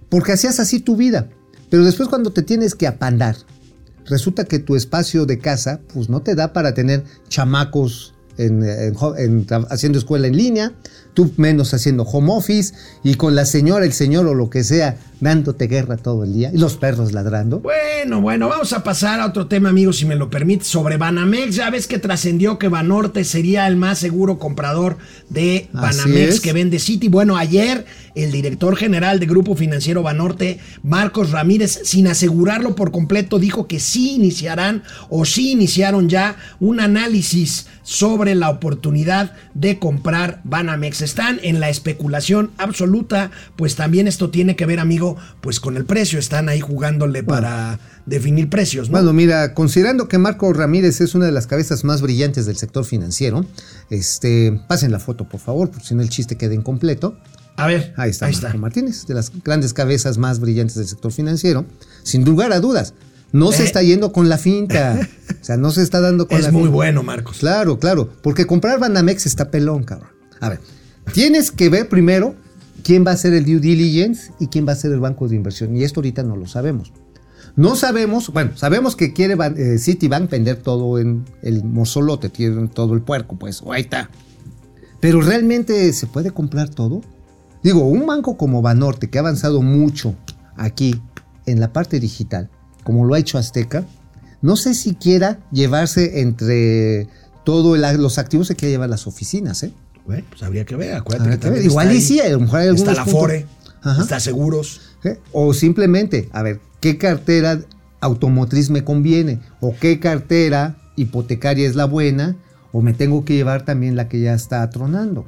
Porque 0.09 0.31
hacías 0.33 0.61
así 0.61 0.78
tu 0.78 0.94
vida. 0.96 1.31
Pero 1.72 1.87
después 1.87 2.11
cuando 2.11 2.35
te 2.35 2.42
tienes 2.42 2.74
que 2.74 2.87
apandar, 2.87 3.35
resulta 4.04 4.44
que 4.44 4.58
tu 4.58 4.76
espacio 4.76 5.24
de 5.24 5.38
casa 5.38 5.80
pues 5.94 6.11
no 6.11 6.20
te 6.20 6.35
da 6.35 6.52
para 6.52 6.74
tener 6.74 7.02
chamacos 7.30 8.12
haciendo 9.70 9.98
escuela 9.98 10.26
en 10.26 10.37
línea, 10.37 10.72
tú 11.14 11.32
menos 11.38 11.72
haciendo 11.72 12.02
home 12.02 12.30
office 12.30 12.74
y 13.02 13.14
con 13.14 13.35
la 13.35 13.46
señora, 13.46 13.87
el 13.87 13.94
señor 13.94 14.26
o 14.26 14.35
lo 14.35 14.50
que 14.50 14.64
sea 14.64 14.98
dándote 15.22 15.68
guerra 15.68 15.96
todo 15.96 16.24
el 16.24 16.32
día 16.32 16.50
y 16.52 16.58
los 16.58 16.76
perros 16.76 17.12
ladrando. 17.12 17.61
Bueno, 17.61 18.20
bueno, 18.20 18.48
vamos 18.48 18.72
a 18.72 18.82
pasar 18.82 19.20
a 19.20 19.26
otro 19.26 19.46
tema, 19.46 19.68
amigos, 19.68 19.98
si 19.98 20.04
me 20.04 20.16
lo 20.16 20.28
permite, 20.28 20.64
sobre 20.64 20.96
Banamex. 20.96 21.54
Ya 21.54 21.70
ves 21.70 21.87
que 21.87 22.00
trascendió 22.00 22.58
que 22.58 22.66
Banorte 22.66 23.22
sería 23.22 23.68
el 23.68 23.76
más 23.76 24.00
seguro 24.00 24.40
comprador 24.40 24.98
de 25.28 25.68
Banamex 25.72 26.35
es. 26.35 26.40
que 26.40 26.52
vende 26.52 26.80
City. 26.80 27.08
Bueno, 27.08 27.37
ayer 27.37 27.87
el 28.16 28.32
director 28.32 28.74
general 28.76 29.20
de 29.20 29.26
Grupo 29.26 29.54
Financiero 29.54 30.02
Banorte, 30.02 30.58
Marcos 30.82 31.30
Ramírez, 31.30 31.82
sin 31.85 32.08
asegurarlo 32.08 32.74
por 32.74 32.90
completo, 32.90 33.38
dijo 33.38 33.68
que 33.68 33.78
sí 33.78 34.14
iniciarán 34.16 34.82
o 35.08 35.24
sí 35.24 35.52
iniciaron 35.52 36.08
ya 36.08 36.37
un 36.58 36.80
análisis 36.80 37.66
sobre 37.82 38.35
la 38.35 38.50
oportunidad 38.50 39.32
de 39.54 39.78
comprar 39.78 40.40
Banamex. 40.44 41.00
Están 41.00 41.40
en 41.42 41.61
la 41.61 41.68
especulación 41.68 42.50
absoluta, 42.58 43.30
pues 43.56 43.76
también 43.76 44.08
esto 44.08 44.30
tiene 44.30 44.56
que 44.56 44.66
ver, 44.66 44.78
amigo, 44.78 45.12
pues 45.40 45.61
con 45.61 45.77
el 45.77 45.85
precio. 45.85 46.18
Están 46.18 46.48
ahí 46.48 46.61
jugándole 46.61 47.22
para 47.22 47.79
definir 48.07 48.48
precios, 48.48 48.88
¿no? 48.88 48.98
Bueno, 48.98 49.12
mira, 49.12 49.55
considerando 49.55 50.09
que 50.09 50.18
Marco 50.18 50.53
Ramírez 50.53 51.01
es 51.01 51.14
una 51.14 51.27
de 51.27 51.33
las 51.33 51.46
cabezas 51.46 51.85
más 51.85 52.01
brillantes 52.03 52.46
del 52.46 52.57
sector 52.57 52.85
financiero, 52.85 53.44
este, 53.90 54.61
pasen 54.68 54.90
la 54.92 54.98
foto, 54.98 55.29
por 55.29 55.40
favor, 55.40 55.70
porque 55.70 55.87
si 55.87 55.94
no 55.94 56.03
el 56.03 56.09
chiste 56.09 56.37
queda 56.37 56.55
incompleto. 56.55 57.16
a 57.57 57.66
ver, 57.66 57.92
Ahí 57.96 58.11
está 58.11 58.27
ahí 58.27 58.33
Marco 58.33 58.46
está. 58.48 58.59
Martínez, 58.59 59.07
de 59.07 59.14
las 59.14 59.31
grandes 59.44 59.72
cabezas 59.75 60.18
más 60.18 60.40
brillantes 60.40 60.77
del 60.77 60.87
sector 60.88 61.12
financiero. 61.12 61.64
Sin 62.03 62.25
lugar 62.25 62.53
a 62.53 62.61
dudas, 62.61 62.94
no 63.33 63.53
se 63.53 63.62
Eh. 63.62 63.66
está 63.66 63.83
yendo 63.83 64.12
con 64.12 64.29
la 64.29 64.38
finta. 64.38 64.98
O 65.42 65.44
sea, 65.44 65.57
no 65.57 65.72
se 65.72 65.83
está 65.83 66.01
dando 66.01 66.29
con 66.29 66.38
Es 66.38 66.44
la 66.44 66.53
muy 66.53 66.62
finta. 66.62 66.75
bueno, 66.77 67.03
Marcos. 67.03 67.38
Claro, 67.38 67.81
claro. 67.81 68.09
Porque 68.22 68.46
comprar 68.46 68.79
Banamex 68.79 69.27
está 69.27 69.51
pelón, 69.51 69.83
cabrón. 69.83 70.11
A 70.38 70.51
ver, 70.51 70.61
tienes 71.12 71.51
que 71.51 71.68
ver 71.68 71.88
primero 71.88 72.37
quién 72.83 73.05
va 73.07 73.12
a 73.12 73.16
ser 73.16 73.33
el 73.33 73.45
due 73.45 73.61
diligence 73.61 74.33
y 74.38 74.49
quién 74.49 74.66
va 74.66 74.73
a 74.73 74.77
ser 74.77 74.92
el 74.92 75.01
banco 75.01 75.29
de 75.29 75.37
inversión. 75.37 75.77
Y 75.77 75.85
esto 75.85 76.01
ahorita 76.01 76.23
no 76.23 76.37
lo 76.37 76.47
sabemos. 76.47 76.92
No 77.55 77.77
sabemos, 77.77 78.33
bueno, 78.33 78.57
sabemos 78.57 78.97
que 78.97 79.12
quiere 79.12 79.37
eh, 79.57 79.79
Citibank 79.79 80.31
vender 80.31 80.57
todo 80.57 80.99
en 80.99 81.25
el 81.42 81.64
morzolote, 81.64 82.31
tienen 82.31 82.68
todo 82.68 82.95
el 82.95 83.03
puerco, 83.03 83.37
pues, 83.37 83.62
ahí 83.71 83.83
está. 83.83 84.09
Pero 85.01 85.21
realmente 85.21 85.92
se 85.92 86.07
puede 86.07 86.31
comprar 86.31 86.71
todo. 86.71 87.03
Digo, 87.62 87.87
un 87.87 88.07
banco 88.07 88.37
como 88.37 88.62
Banorte, 88.62 89.11
que 89.11 89.18
ha 89.18 89.21
avanzado 89.21 89.61
mucho 89.61 90.14
aquí 90.57 91.01
en 91.45 91.61
la 91.61 91.73
parte 91.73 92.01
digital, 92.01 92.49
como 92.85 93.05
lo 93.05 93.14
ha 93.14 93.18
hecho 93.18 93.37
Azteca, 93.37 93.85
no 94.40 94.57
sé 94.57 94.75
si 94.75 94.95
quiera 94.95 95.38
llevarse 95.53 96.21
entre 96.21 97.09
todos 97.45 97.79
los 97.99 98.18
activos, 98.18 98.47
se 98.47 98.57
quiere 98.57 98.73
llevar 98.73 98.90
las 98.90 99.07
oficinas, 99.07 99.62
¿eh? 99.62 99.75
Bueno, 100.07 100.25
pues 100.31 100.43
habría 100.43 100.65
que 100.65 100.77
ver. 100.77 100.95
Acuérdate 100.95 101.31
que 101.31 101.38
que 101.38 101.51
ver. 101.51 101.65
Igual 101.65 101.93
y 101.93 102.01
sí, 102.01 102.21
a 102.21 102.29
lo 102.29 102.41
mejor 102.41 102.61
hay 102.61 102.75
Está 102.75 102.93
la 102.93 103.05
puntos. 103.05 103.21
Fore, 103.21 103.47
Ajá. 103.83 104.03
está 104.03 104.21
Seguros. 104.21 104.81
¿Eh? 105.05 105.19
O 105.33 105.53
simplemente, 105.55 106.29
a 106.33 106.43
ver, 106.43 106.61
¿qué 106.81 106.99
cartera 106.99 107.61
automotriz 108.01 108.71
me 108.71 108.85
conviene? 108.85 109.41
¿O 109.61 109.75
qué 109.79 110.01
cartera 110.01 110.77
hipotecaria 110.97 111.69
es 111.69 111.75
la 111.77 111.85
buena? 111.87 112.37
¿O 112.73 112.83
me 112.83 112.95
tengo 112.95 113.25
que 113.25 113.35
llevar 113.35 113.65
también 113.65 113.97
la 113.97 114.09
que 114.09 114.21
ya 114.21 114.35
está 114.35 114.69
tronando? 114.71 115.27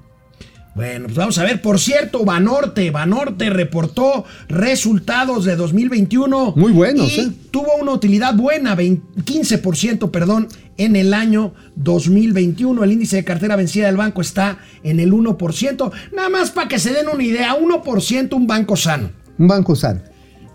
Bueno, 0.75 1.05
pues 1.05 1.17
vamos 1.17 1.39
a 1.39 1.45
ver. 1.45 1.63
Por 1.63 1.79
cierto, 1.79 2.25
Banorte, 2.25 2.91
Banorte 2.91 3.49
reportó 3.51 4.25
resultados 4.49 5.45
de 5.45 5.55
2021. 5.55 6.55
Muy 6.57 6.73
buenos, 6.73 7.17
y 7.17 7.21
¿eh? 7.21 7.33
Tuvo 7.51 7.77
una 7.81 7.93
utilidad 7.93 8.35
buena, 8.35 8.75
20 8.75 9.23
15%, 9.25 10.11
perdón, 10.11 10.49
en 10.77 10.97
el 10.97 11.15
año 11.15 11.55
2021. 11.77 12.83
El 12.83 12.93
índice 12.93 13.17
de 13.17 13.25
cartera 13.25 13.57
vencida 13.57 13.87
del 13.87 13.97
banco 13.97 14.21
está 14.21 14.59
en 14.83 15.01
el 15.01 15.13
1%. 15.13 15.93
Nada 16.15 16.29
más 16.29 16.51
para 16.51 16.69
que 16.69 16.79
se 16.79 16.93
den 16.93 17.09
una 17.09 17.23
idea, 17.23 17.57
1% 17.57 18.35
un 18.35 18.47
banco 18.47 18.77
sano. 18.77 19.11
Un 19.39 19.47
banco 19.49 19.77
sano. 19.77 20.01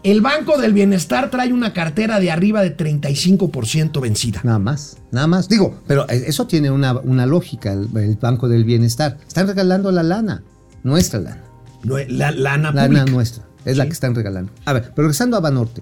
El 0.01 0.21
Banco 0.21 0.57
del 0.57 0.73
Bienestar 0.73 1.29
trae 1.29 1.51
una 1.51 1.73
cartera 1.73 2.19
de 2.21 2.31
arriba 2.31 2.61
de 2.61 2.75
35% 2.75 3.99
vencida. 3.99 4.39
Nada 4.43 4.59
más, 4.59 4.97
nada 5.11 5.27
más. 5.27 5.49
Digo, 5.49 5.77
pero 5.87 6.07
eso 6.07 6.47
tiene 6.47 6.71
una, 6.71 6.97
una 6.99 7.25
lógica, 7.25 7.73
el, 7.73 7.89
el 7.97 8.15
Banco 8.15 8.47
del 8.47 8.63
Bienestar. 8.63 9.17
Están 9.27 9.47
regalando 9.47 9.91
la 9.91 10.03
lana, 10.03 10.43
nuestra 10.83 11.19
lana. 11.19 11.43
No, 11.83 11.97
La 12.07 12.31
lana 12.31 12.71
Lana 12.71 12.87
pública. 12.87 13.05
nuestra, 13.11 13.43
es 13.65 13.77
la 13.77 13.85
que 13.85 13.91
están 13.91 14.15
regalando. 14.15 14.51
A 14.65 14.73
ver, 14.73 14.83
pero 14.95 15.07
regresando 15.07 15.35
a 15.37 15.41
Banorte. 15.41 15.81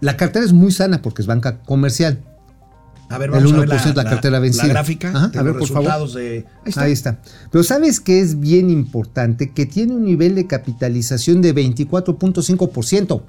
La 0.00 0.16
cartera 0.16 0.44
es 0.44 0.52
muy 0.54 0.72
sana 0.72 1.02
porque 1.02 1.20
es 1.20 1.26
banca 1.26 1.60
comercial. 1.62 2.20
A 3.10 3.18
ver, 3.18 3.28
El 3.28 3.44
vamos 3.44 3.52
a 3.52 3.56
ver 3.60 3.68
1% 3.68 3.94
la 3.94 4.04
cartera 4.04 4.38
vencida. 4.38 4.68
La 4.68 4.72
gráfica 4.74 5.08
Ajá, 5.10 5.32
a 5.38 5.42
ver, 5.42 5.58
por 5.58 5.68
favor. 5.68 6.10
de... 6.12 6.46
Ahí 6.64 6.68
está. 6.68 6.82
Ahí 6.82 6.92
está. 6.92 7.18
Pero 7.50 7.64
¿sabes 7.64 8.00
qué 8.00 8.20
es 8.20 8.38
bien 8.40 8.70
importante? 8.70 9.50
Que 9.52 9.66
tiene 9.66 9.94
un 9.94 10.04
nivel 10.04 10.34
de 10.36 10.46
capitalización 10.46 11.42
de 11.42 11.54
24.5%. 11.54 13.22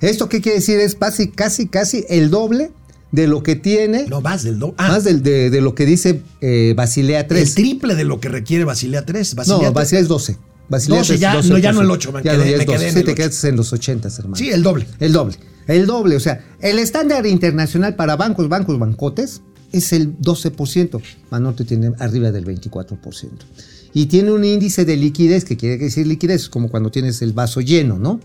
¿Esto 0.00 0.28
qué 0.28 0.40
quiere 0.40 0.58
decir? 0.58 0.78
Es 0.78 0.94
casi, 0.94 1.28
casi, 1.28 1.66
casi 1.68 2.04
el 2.08 2.30
doble 2.30 2.70
de 3.10 3.26
lo 3.26 3.42
que 3.42 3.56
tiene, 3.56 4.06
No, 4.06 4.20
más 4.20 4.42
del 4.44 4.58
do- 4.58 4.74
ah, 4.76 4.88
más 4.88 5.04
del- 5.04 5.22
de, 5.22 5.50
de 5.50 5.60
lo 5.60 5.74
que 5.74 5.86
dice 5.86 6.20
eh, 6.40 6.74
Basilea 6.76 7.26
3. 7.26 7.48
el 7.48 7.54
triple 7.54 7.94
de 7.94 8.04
lo 8.04 8.20
que 8.20 8.28
requiere 8.28 8.64
Basilea 8.64 9.04
3. 9.06 9.34
Basilea 9.34 9.56
no, 9.56 9.62
3. 9.64 9.74
Basilea 9.74 10.02
es 10.02 10.08
12. 10.08 10.36
Basilea 10.68 10.98
12, 10.98 11.08
3, 11.14 11.20
ya- 11.20 11.42
no, 11.42 11.58
ya 11.58 11.72
no 11.72 11.80
el 11.80 11.90
8, 11.90 12.12
me 12.12 12.22
Ya 12.22 12.32
quedé- 12.32 12.50
ya 12.52 12.58
me 12.58 12.64
12. 12.64 12.66
quedé 12.78 12.86
en 12.88 12.92
Sí, 12.92 12.98
el 12.98 13.04
te 13.06 13.10
8. 13.12 13.16
quedas 13.16 13.44
en 13.44 13.56
los 13.56 13.72
80, 13.72 14.08
hermano. 14.18 14.36
Sí, 14.36 14.50
el 14.50 14.62
doble. 14.62 14.86
El 15.00 15.12
doble. 15.12 15.36
El 15.66 15.86
doble. 15.86 16.16
O 16.16 16.20
sea, 16.20 16.44
el 16.60 16.78
estándar 16.78 17.26
internacional 17.26 17.96
para 17.96 18.16
bancos, 18.16 18.48
bancos, 18.48 18.78
bancotes 18.78 19.40
es 19.72 19.92
el 19.92 20.16
12%. 20.18 21.00
Banorte 21.30 21.64
tiene 21.64 21.92
arriba 21.98 22.30
del 22.30 22.44
24%. 22.44 23.46
Y 23.94 24.06
tiene 24.06 24.30
un 24.32 24.44
índice 24.44 24.84
de 24.84 24.96
liquidez, 24.96 25.44
que 25.46 25.56
quiere 25.56 25.78
decir 25.78 26.06
liquidez, 26.06 26.48
como 26.50 26.68
cuando 26.68 26.90
tienes 26.90 27.22
el 27.22 27.32
vaso 27.32 27.60
lleno, 27.62 27.98
¿no? 27.98 28.20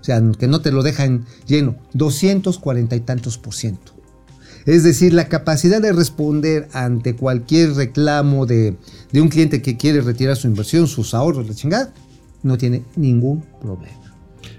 O 0.00 0.04
sea, 0.04 0.22
que 0.38 0.46
no 0.46 0.60
te 0.60 0.70
lo 0.70 0.82
dejan 0.82 1.26
lleno. 1.46 1.76
240 1.94 2.94
y 2.94 3.00
tantos 3.00 3.38
por 3.38 3.54
ciento. 3.54 3.92
Es 4.66 4.82
decir, 4.82 5.12
la 5.12 5.28
capacidad 5.28 5.80
de 5.80 5.92
responder 5.92 6.68
ante 6.72 7.14
cualquier 7.14 7.74
reclamo 7.74 8.46
de, 8.46 8.76
de 9.12 9.20
un 9.20 9.28
cliente 9.28 9.62
que 9.62 9.76
quiere 9.76 10.00
retirar 10.00 10.36
su 10.36 10.48
inversión, 10.48 10.88
sus 10.88 11.14
ahorros, 11.14 11.46
la 11.48 11.54
chingada, 11.54 11.94
no 12.42 12.58
tiene 12.58 12.82
ningún 12.96 13.44
problema. 13.60 14.06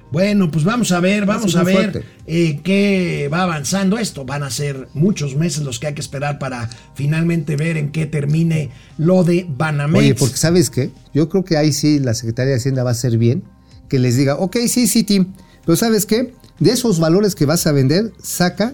Bueno, 0.10 0.50
pues 0.50 0.63
vamos 0.63 0.93
a 0.93 1.02
ver, 1.02 1.26
vamos 1.26 1.56
a 1.58 1.63
ver 1.63 2.06
eh, 2.26 2.62
qué 2.63 3.30
va 3.32 3.43
avanzando 3.43 3.97
esto. 3.97 4.23
Van 4.23 4.43
a 4.43 4.50
ser 4.50 4.88
muchos 4.93 5.36
meses 5.36 5.63
los 5.63 5.80
que 5.80 5.88
hay 5.88 5.93
que 5.93 6.02
esperar 6.02 6.39
para 6.39 6.69
finalmente 6.95 7.58
ver 7.58 7.76
en 7.76 7.91
qué 7.91 8.06
termine 8.06 8.69
lo 8.97 9.26
de 9.26 9.45
Banamex. 9.50 10.00
Oye, 10.00 10.15
porque 10.15 10.38
¿sabes 10.38 10.69
qué? 10.69 10.91
Yo 11.13 11.28
creo 11.28 11.43
que 11.43 11.58
ahí 11.58 11.73
sí 11.73 12.00
la 12.00 12.13
Secretaría 12.13 12.52
de 12.52 12.58
Hacienda 12.58 12.84
va 12.84 12.91
a 12.91 12.93
hacer 12.93 13.17
bien 13.17 13.43
que 13.89 14.00
les 14.00 14.15
diga, 14.15 14.36
ok, 14.36 14.58
sí, 14.67 14.88
sí, 14.88 15.04
Tim, 15.04 15.34
pero 15.65 15.76
¿sabes 15.76 16.06
qué? 16.06 16.34
De 16.60 16.71
esos 16.71 17.00
valores 17.00 17.36
que 17.36 17.45
vas 17.45 17.67
a 17.67 17.71
vender, 17.71 18.12
saca 18.21 18.73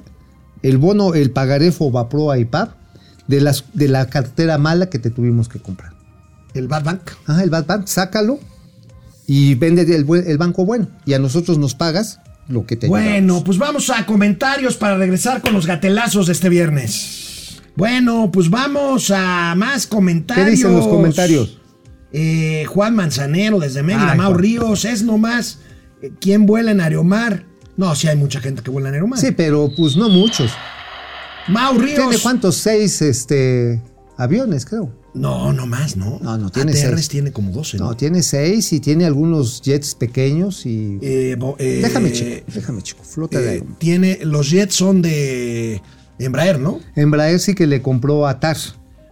el 0.62 0.78
bono, 0.78 1.14
el 1.14 1.32
pagaré 1.32 1.72
Fobapro 1.72 2.32
a 2.32 2.40
IPAP 2.40 2.76
de, 3.28 3.42
las, 3.42 3.66
de 3.74 3.88
la 3.88 4.08
cartera 4.08 4.58
mala 4.58 4.90
que 4.90 5.00
te 5.00 5.10
tuvimos 5.10 5.50
que 5.50 5.60
comprar. 5.60 5.94
El 6.54 6.68
Bad 6.68 6.84
Bank. 6.84 7.02
Ajá, 7.26 7.44
el 7.44 7.50
Bad 7.50 7.66
Bank, 7.66 7.88
sácalo 7.88 8.40
y 9.28 9.56
vende 9.56 9.82
el, 9.96 10.38
banco 10.38 10.66
bueno. 10.66 10.90
Y 11.06 11.14
a 11.14 11.20
nosotros 11.20 11.58
nos 11.58 11.76
pagas 11.76 12.20
lo 12.48 12.66
que 12.66 12.76
te 12.76 12.88
Bueno, 12.88 13.44
pues 13.44 13.58
vamos 13.58 13.90
a 13.90 14.06
comentarios 14.06 14.76
para 14.76 14.98
regresar 14.98 15.42
con 15.42 15.54
los 15.54 15.66
gatelazos 15.66 16.28
de 16.28 16.34
este 16.34 16.50
viernes. 16.50 17.62
Bueno, 17.76 18.30
pues 18.32 18.50
vamos 18.50 19.12
a 19.12 19.56
más 19.56 19.88
¿Qué 19.88 19.96
comentarios. 19.96 20.52
dicen 20.52 20.74
los 20.74 20.88
comentarios? 20.88 21.60
Eh, 22.14 22.66
Juan 22.68 22.96
Manzanero 22.96 23.60
desde 23.60 23.82
Mérida, 23.84 24.12
Ay, 24.12 24.18
Mau. 24.18 24.34
Ríos, 24.36 24.86
es 24.86 25.04
nomás 25.04 25.60
eh, 26.02 26.12
quién 26.22 26.46
vuela 26.46 26.72
en 26.72 26.80
Aeromar. 26.80 27.46
No, 27.76 27.96
sí 27.96 28.08
hay 28.08 28.16
mucha 28.16 28.40
gente 28.40 28.62
que 28.62 28.70
vuela 28.70 28.90
en 28.90 28.96
Aeromar. 28.96 29.20
Sí, 29.20 29.32
pero 29.32 29.72
pues 29.76 29.96
no 29.98 30.10
muchos. 30.10 30.52
Mau 31.48 31.78
Ríos. 31.78 31.98
¿Tiene 32.00 32.18
cuántos? 32.20 32.56
Seis 32.58 33.02
este, 33.02 33.82
aviones, 34.16 34.66
creo. 34.66 34.94
No, 35.16 35.54
no 35.54 35.68
más, 35.68 35.96
¿no? 35.96 36.20
No, 36.24 36.38
no, 36.38 36.50
tiene 36.52 36.72
ATRs 36.72 36.96
seis. 36.96 37.08
tiene 37.10 37.32
como 37.32 37.52
12, 37.52 37.78
¿no? 37.78 37.90
No, 37.90 37.98
tiene 37.98 38.24
seis 38.24 38.74
y 38.74 38.80
tiene 38.80 39.06
algunos 39.06 39.62
jets 39.62 39.94
pequeños 39.94 40.66
y... 40.66 40.98
Eh, 41.04 41.36
bo- 41.38 41.56
eh, 41.60 41.82
déjame, 41.84 42.12
chico, 42.12 42.44
déjame, 42.52 42.82
chico, 42.82 43.04
flota 43.04 43.40
de 43.40 43.64
tiene, 43.78 44.20
los 44.24 44.50
jets 44.50 44.74
son 44.74 45.04
de 45.04 45.82
Embraer, 46.18 46.60
¿no? 46.60 46.80
Embraer 46.96 47.40
sí 47.40 47.54
que 47.54 47.68
le 47.68 47.82
compró 47.84 48.26
a 48.28 48.40
TAR. 48.40 48.58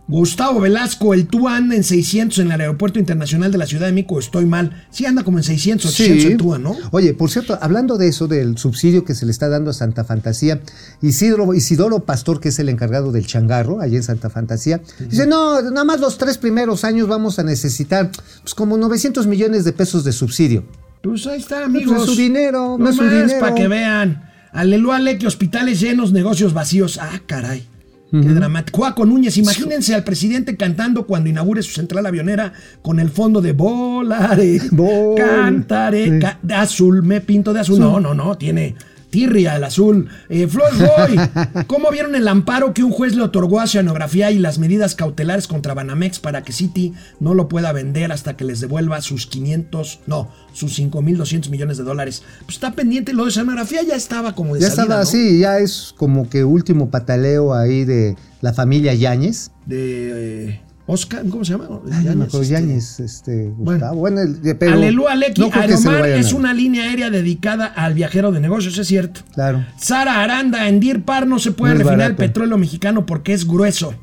Gustavo 0.08 0.60
Velasco, 0.60 1.14
el 1.14 1.28
TUA 1.28 1.56
anda 1.56 1.76
en 1.76 1.86
600 1.86 2.40
en 2.40 2.52
el 2.52 2.60
Aeropuerto 2.60 3.00
Internacional 3.00 3.50
de 3.52 3.58
la 3.58 3.66
Ciudad 3.66 3.86
de 3.86 3.94
México, 3.94 4.20
estoy 4.20 4.46
mal. 4.46 4.86
Sí 4.90 5.06
anda 5.06 5.24
como 5.24 5.38
en 5.38 5.44
600, 5.46 5.90
800 5.90 6.26
el 6.26 6.38
TUA, 6.38 6.58
¿no? 6.60 6.76
Oye, 6.92 7.14
por 7.14 7.30
cierto, 7.30 7.58
hablando 7.62 7.98
de 7.98 8.10
eso, 8.10 8.28
del 8.28 8.58
subsidio 8.58 9.06
que 9.06 9.16
se 9.16 9.26
le 9.26 9.32
está 9.32 9.48
dando 9.48 9.72
a 9.72 9.74
Santa 9.74 10.04
Fantasía, 10.04 10.60
Isidro, 11.02 11.54
Isidoro 11.54 12.00
Pastor, 12.02 12.42
que 12.42 12.50
es 12.50 12.60
el 12.60 12.68
encargado 12.68 13.14
del 13.14 13.26
changarro, 13.26 13.80
allí 13.80 13.96
en 13.96 14.04
Santa 14.04 14.30
Fantasía, 14.30 14.82
dice, 15.00 15.28
no, 15.28 15.62
nada 15.62 15.86
más 15.86 16.02
los 16.02 16.18
tres 16.18 16.38
primeros 16.38 16.84
años 16.84 17.08
vamos 17.08 17.40
a 17.40 17.44
necesitar 17.44 18.12
pues, 18.42 18.54
como 18.54 18.78
900 18.78 19.28
millones 19.28 19.64
de 19.64 19.72
pesos 19.72 20.04
de 20.04 20.12
subsidio. 20.12 20.66
Pues 21.02 21.26
ahí 21.26 21.40
está, 21.40 21.56
Pues 21.56 21.66
amigos. 21.68 22.00
es 22.02 22.06
su 22.06 22.16
dinero, 22.16 22.78
no, 22.78 22.78
No 22.80 22.90
es 22.90 22.96
su 22.98 23.04
dinero. 23.04 23.40
para 23.40 23.56
que 23.56 23.68
vean. 23.70 24.30
Aleluya, 24.52 25.18
que 25.18 25.26
hospitales 25.26 25.80
llenos, 25.80 26.12
negocios 26.12 26.54
vacíos. 26.54 27.00
Ah, 27.02 27.22
caray. 27.26 27.66
Qué 28.12 28.18
dramático. 28.34 28.78
Cuaco 28.80 29.06
Núñez, 29.06 29.38
imagínense 29.38 29.96
al 29.96 30.04
presidente 30.04 30.58
cantando 30.58 31.06
cuando 31.08 31.30
inaugure 31.30 31.64
su 31.64 31.72
central 31.72 32.06
avionera 32.06 32.52
con 32.82 33.00
el 33.00 33.10
fondo 33.10 33.42
de 33.42 33.54
volaré, 33.54 34.60
Vol- 34.72 35.16
cantaré, 35.18 36.06
Sí. 36.06 36.20
ca- 36.20 36.40
azul, 36.62 37.04
me 37.04 37.22
pinto 37.22 37.54
de 37.54 37.62
azul. 37.62 37.80
No, 37.80 38.00
no, 38.02 38.14
no, 38.14 38.38
tiene 38.38 38.76
tirria 39.12 39.56
el 39.56 39.64
azul. 39.64 40.10
Eh, 40.30 40.48
Flor 40.48 40.72
Boy, 40.76 41.20
¿cómo 41.68 41.92
vieron 41.92 42.16
el 42.16 42.28
amparo 42.28 42.74
que 42.74 42.84
un 42.84 42.92
juez 42.92 43.16
le 43.16 43.22
otorgó 43.22 43.60
a 43.60 43.66
Oceanografía 43.66 44.32
y 44.32 44.40
las 44.40 44.58
medidas 44.58 44.96
cautelares 44.96 45.46
contra 45.48 45.76
Banamex 45.76 46.20
para 46.20 46.44
que 46.44 46.54
Citi 46.54 46.94
no 47.20 47.36
lo 47.36 47.48
pueda 47.48 47.72
vender 47.74 48.12
hasta 48.12 48.36
que 48.36 48.46
les 48.46 48.60
devuelva 48.62 49.02
sus 49.02 49.28
500, 49.28 50.00
no, 50.08 50.32
sus 50.54 50.80
5.200 50.80 51.50
millones 51.50 51.78
de 51.78 51.84
dólares? 51.84 52.24
Pues 52.46 52.56
está 52.56 52.72
pendiente, 52.72 53.14
lo 53.14 53.24
de 53.24 53.30
Oceanografía 53.30 53.84
ya 53.84 53.96
estaba 53.96 54.34
como 54.34 54.56
de 54.56 54.62
Ya 54.62 54.70
salida, 54.70 54.84
estaba 54.84 55.02
¿no? 55.02 55.04
así, 55.04 55.40
ya 55.40 55.60
es 55.60 55.94
como 55.98 56.30
que 56.30 56.44
último 56.44 56.90
pataleo 56.90 57.54
ahí 57.54 57.86
de 57.86 58.16
la 58.42 58.54
familia 58.54 58.94
Yáñez. 58.94 59.52
De 59.66 60.48
eh, 60.50 60.62
Oscar, 60.88 61.24
¿cómo 61.30 61.46
se 61.46 61.52
llama? 61.54 61.66
Acuerdo, 61.66 62.42
este, 62.42 63.06
este, 63.06 63.52
Gustavo. 63.56 63.96
Bueno, 63.98 64.22
el- 64.22 64.42
de- 64.42 64.56
pero 64.56 64.74
Aleluya, 64.74 65.16
Lecky. 65.16 65.40
no 65.42 65.50
Aeromar 65.54 66.10
es 66.10 66.34
una 66.34 66.54
línea 66.54 66.84
aérea 66.84 67.10
dedicada 67.10 67.66
al 67.68 67.94
viajero 67.94 68.32
de 68.32 68.40
negocios, 68.40 68.78
es 68.78 68.88
cierto. 68.88 69.22
Claro. 69.34 69.66
Sara 69.78 70.22
Aranda, 70.22 70.68
en 70.68 70.80
Deer 70.80 71.04
Park 71.04 71.28
no 71.28 71.40
se 71.40 71.52
puede 71.52 71.74
refinar 71.76 71.94
el 71.94 72.00
barato. 72.00 72.18
petróleo 72.18 72.58
mexicano 72.58 73.06
porque 73.06 73.34
es 73.34 73.48
grueso. 73.48 73.94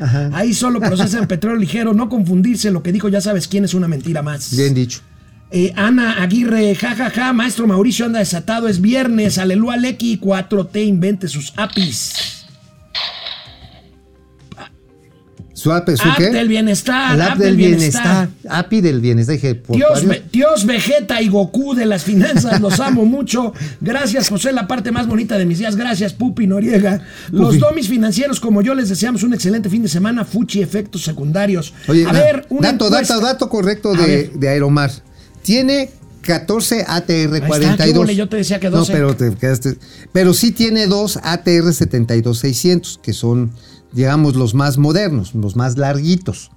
Ajá. 0.00 0.30
Ahí 0.32 0.52
solo 0.54 0.80
procesan 0.80 1.28
petróleo 1.28 1.58
ligero, 1.60 1.92
no 1.94 2.08
confundirse, 2.08 2.70
lo 2.70 2.82
que 2.82 2.92
dijo 2.92 3.08
ya 3.08 3.20
sabes 3.20 3.46
quién 3.46 3.64
es 3.64 3.74
una 3.74 3.86
mentira 3.86 4.22
más. 4.22 4.56
Bien 4.56 4.74
dicho. 4.74 5.00
Eh, 5.54 5.72
Ana 5.76 6.22
Aguirre, 6.22 6.74
jajaja, 6.74 7.34
maestro 7.34 7.66
Mauricio 7.66 8.06
anda 8.06 8.20
desatado, 8.20 8.68
es 8.68 8.80
viernes, 8.80 9.36
aleluya, 9.36 9.76
Lecky, 9.76 10.18
4T 10.18 10.82
invente 10.86 11.28
sus 11.28 11.52
APIs. 11.58 12.41
¿Su 15.62 15.70
app, 15.72 15.88
su 15.90 16.08
App 16.08 16.16
qué? 16.18 16.30
del 16.30 16.48
bienestar, 16.48 17.14
El 17.14 17.20
app 17.22 17.30
app 17.32 17.38
del 17.38 17.46
del 17.48 17.56
bienestar. 17.56 18.28
bienestar. 18.28 18.58
API 18.64 18.80
del 18.80 19.00
bienestar. 19.00 19.34
Dije, 19.36 19.54
por 19.54 19.76
Dios, 19.76 20.04
Ve- 20.04 20.22
Dios 20.32 20.66
Vegeta 20.66 21.22
y 21.22 21.28
Goku 21.28 21.74
de 21.74 21.86
las 21.86 22.02
finanzas, 22.02 22.60
los 22.60 22.80
amo 22.80 23.04
mucho. 23.06 23.52
Gracias, 23.80 24.28
José, 24.28 24.52
la 24.52 24.66
parte 24.66 24.90
más 24.90 25.06
bonita 25.06 25.38
de 25.38 25.46
mis 25.46 25.58
días. 25.58 25.76
Gracias, 25.76 26.12
Pupi 26.14 26.46
Noriega. 26.48 27.00
Los 27.30 27.48
Pupi. 27.50 27.58
domis 27.58 27.88
financieros, 27.88 28.40
como 28.40 28.60
yo, 28.62 28.74
les 28.74 28.88
deseamos 28.88 29.22
un 29.22 29.34
excelente 29.34 29.68
fin 29.70 29.82
de 29.82 29.88
semana. 29.88 30.24
Fuchi, 30.24 30.60
efectos 30.62 31.02
secundarios. 31.04 31.72
Oye, 31.86 32.04
a 32.06 32.12
ver, 32.12 32.46
una 32.48 32.72
dato, 32.72 32.86
encuesta. 32.88 33.14
dato, 33.14 33.26
dato 33.26 33.48
correcto 33.48 33.92
de, 33.94 34.48
Aeromar. 34.48 34.90
Tiene 35.42 35.90
14 36.22 36.84
ATR 36.86 37.34
está, 37.36 37.46
42. 37.46 37.76
¿qué 37.92 37.98
huele? 37.98 38.16
Yo 38.16 38.28
te 38.28 38.36
decía 38.36 38.60
que 38.60 38.70
12. 38.70 38.92
No, 38.92 38.96
pero 38.98 39.16
te 39.16 39.34
quedaste. 39.36 39.76
Pero 40.12 40.34
sí 40.34 40.52
tiene 40.52 40.86
dos 40.86 41.18
ATR 41.22 41.72
72 41.72 42.38
600, 42.38 43.00
que 43.02 43.12
son, 43.12 43.52
digamos, 43.92 44.34
los 44.36 44.54
más 44.54 44.78
modernos, 44.78 45.34
los 45.34 45.54
más 45.56 45.76
larguitos. 45.78 46.50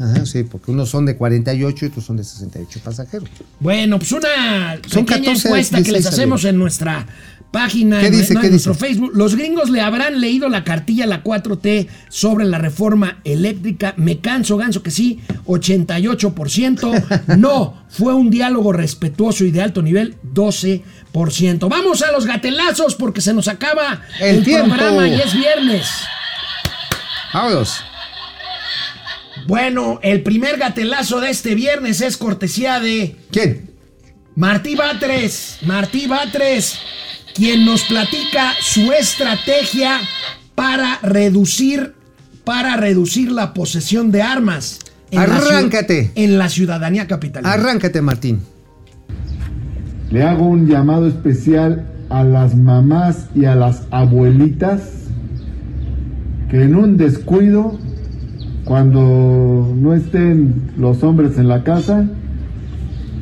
Ajá, 0.00 0.26
sí, 0.26 0.42
porque 0.44 0.70
unos 0.70 0.88
son 0.90 1.06
de 1.06 1.16
48 1.16 1.84
y 1.84 1.88
otros 1.88 2.04
son 2.04 2.16
de 2.16 2.24
68 2.24 2.80
pasajeros. 2.84 3.28
Bueno, 3.60 3.98
pues 3.98 4.12
una 4.12 4.76
Son 4.88 5.04
pequeña 5.04 5.26
14, 5.34 5.48
encuesta 5.48 5.76
que 5.78 5.82
16 5.84 5.92
les 6.04 6.06
hacemos 6.12 6.44
en 6.44 6.58
nuestra 6.58 7.06
página, 7.50 8.00
¿Qué 8.00 8.06
en, 8.06 8.12
dice? 8.12 8.32
no, 8.34 8.40
¿Qué 8.40 8.46
en 8.46 8.52
nuestro 8.54 8.72
dice? 8.72 8.86
Facebook. 8.86 9.10
Los 9.14 9.36
gringos 9.36 9.68
le 9.68 9.82
habrán 9.82 10.20
leído 10.22 10.48
la 10.48 10.64
cartilla 10.64 11.06
la 11.06 11.22
4T 11.22 11.86
sobre 12.08 12.46
la 12.46 12.56
reforma 12.58 13.20
eléctrica. 13.24 13.92
Me 13.98 14.20
canso, 14.20 14.56
ganso 14.56 14.82
que 14.82 14.90
sí, 14.90 15.20
88%. 15.46 17.02
No, 17.36 17.74
fue 17.88 18.14
un 18.14 18.30
diálogo 18.30 18.72
respetuoso 18.72 19.44
y 19.44 19.50
de 19.50 19.60
alto 19.62 19.82
nivel, 19.82 20.16
12%. 20.34 21.68
Vamos 21.68 22.02
a 22.02 22.10
los 22.12 22.26
gatelazos 22.26 22.94
porque 22.94 23.20
se 23.20 23.34
nos 23.34 23.48
acaba 23.48 24.00
El 24.20 24.36
el, 24.36 24.44
tiempo. 24.44 24.68
programa 24.74 25.08
y 25.08 25.20
es 25.20 25.34
viernes. 25.34 25.86
Vámonos. 27.32 27.80
Bueno, 29.46 29.98
el 30.02 30.22
primer 30.22 30.58
gatelazo 30.58 31.20
de 31.20 31.30
este 31.30 31.54
viernes 31.54 32.00
es 32.00 32.16
cortesía 32.16 32.78
de 32.80 33.16
¿Quién? 33.30 33.70
Martí 34.36 34.76
Batres, 34.76 35.58
Martí 35.66 36.06
Batres, 36.06 36.78
quien 37.34 37.64
nos 37.64 37.82
platica 37.84 38.52
su 38.60 38.92
estrategia 38.92 39.98
para 40.54 40.98
reducir, 41.02 41.94
para 42.44 42.76
reducir 42.76 43.32
la 43.32 43.52
posesión 43.52 44.10
de 44.12 44.22
armas. 44.22 44.78
ciu- 45.10 45.18
Arráncate. 45.18 46.12
en 46.14 46.38
la 46.38 46.48
ciudadanía 46.48 47.06
capitalina. 47.06 47.52
Arráncate, 47.52 48.00
Martín. 48.00 48.40
Le 50.10 50.22
hago 50.22 50.46
un 50.46 50.66
llamado 50.68 51.06
especial 51.08 51.86
a 52.10 52.22
las 52.22 52.54
mamás 52.54 53.26
y 53.34 53.46
a 53.46 53.54
las 53.54 53.82
abuelitas 53.90 54.82
que 56.52 56.62
en 56.62 56.76
un 56.76 56.98
descuido, 56.98 57.78
cuando 58.66 59.74
no 59.74 59.94
estén 59.94 60.52
los 60.76 61.02
hombres 61.02 61.38
en 61.38 61.48
la 61.48 61.64
casa, 61.64 62.06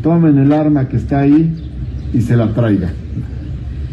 tomen 0.02 0.36
el 0.36 0.52
arma 0.52 0.88
que 0.88 0.96
está 0.96 1.20
ahí 1.20 1.54
y 2.12 2.22
se 2.22 2.36
la 2.36 2.52
traigan. 2.54 2.90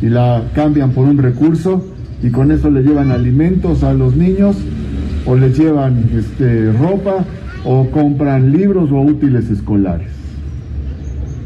Y 0.01 0.07
la 0.07 0.41
cambian 0.55 0.89
por 0.89 1.05
un 1.05 1.19
recurso 1.19 1.85
y 2.23 2.31
con 2.31 2.51
eso 2.51 2.71
le 2.71 2.81
llevan 2.81 3.11
alimentos 3.11 3.83
a 3.83 3.93
los 3.93 4.15
niños 4.15 4.57
o 5.27 5.35
les 5.35 5.55
llevan 5.55 6.09
este, 6.15 6.71
ropa 6.71 7.23
o 7.63 7.91
compran 7.91 8.51
libros 8.51 8.91
o 8.91 9.01
útiles 9.01 9.51
escolares. 9.51 10.09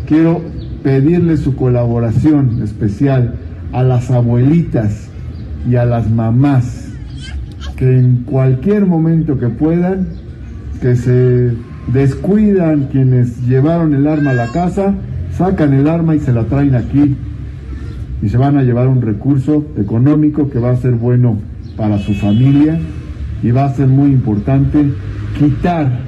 Quiero 0.07 0.41
pedirle 0.81 1.35
su 1.35 1.57
colaboración 1.57 2.61
especial 2.63 3.35
a 3.73 3.83
las 3.83 4.09
abuelitas 4.11 5.09
y 5.69 5.75
a 5.75 5.83
las 5.83 6.09
mamás 6.09 6.90
que 7.81 7.97
en 7.97 8.25
cualquier 8.25 8.85
momento 8.85 9.39
que 9.39 9.47
puedan, 9.47 10.09
que 10.83 10.95
se 10.95 11.51
descuidan 11.91 12.89
quienes 12.91 13.41
llevaron 13.47 13.95
el 13.95 14.05
arma 14.05 14.31
a 14.31 14.33
la 14.35 14.47
casa, 14.49 14.93
sacan 15.35 15.73
el 15.73 15.87
arma 15.87 16.15
y 16.15 16.19
se 16.19 16.31
la 16.31 16.43
traen 16.43 16.75
aquí 16.75 17.17
y 18.21 18.29
se 18.29 18.37
van 18.37 18.55
a 18.55 18.61
llevar 18.61 18.87
un 18.87 19.01
recurso 19.01 19.65
económico 19.79 20.47
que 20.51 20.59
va 20.59 20.69
a 20.69 20.75
ser 20.75 20.91
bueno 20.91 21.39
para 21.75 21.97
su 21.97 22.13
familia 22.13 22.79
y 23.41 23.49
va 23.49 23.65
a 23.65 23.73
ser 23.73 23.87
muy 23.87 24.11
importante 24.11 24.93
quitar 25.39 26.01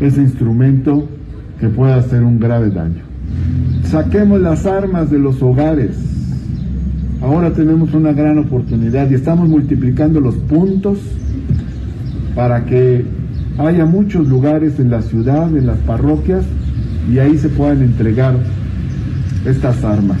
ese 0.00 0.20
instrumento 0.20 1.08
que 1.60 1.68
puede 1.68 1.92
hacer 1.92 2.24
un 2.24 2.40
grave 2.40 2.70
daño. 2.70 3.04
Saquemos 3.84 4.40
las 4.40 4.66
armas 4.66 5.12
de 5.12 5.20
los 5.20 5.40
hogares. 5.40 6.13
Ahora 7.24 7.50
tenemos 7.54 7.94
una 7.94 8.12
gran 8.12 8.36
oportunidad 8.36 9.10
y 9.10 9.14
estamos 9.14 9.48
multiplicando 9.48 10.20
los 10.20 10.34
puntos 10.34 10.98
para 12.34 12.66
que 12.66 13.06
haya 13.56 13.86
muchos 13.86 14.28
lugares 14.28 14.78
en 14.78 14.90
la 14.90 15.00
ciudad, 15.00 15.48
en 15.56 15.66
las 15.66 15.78
parroquias, 15.78 16.44
y 17.10 17.18
ahí 17.20 17.38
se 17.38 17.48
puedan 17.48 17.82
entregar 17.82 18.34
estas 19.46 19.82
armas. 19.84 20.18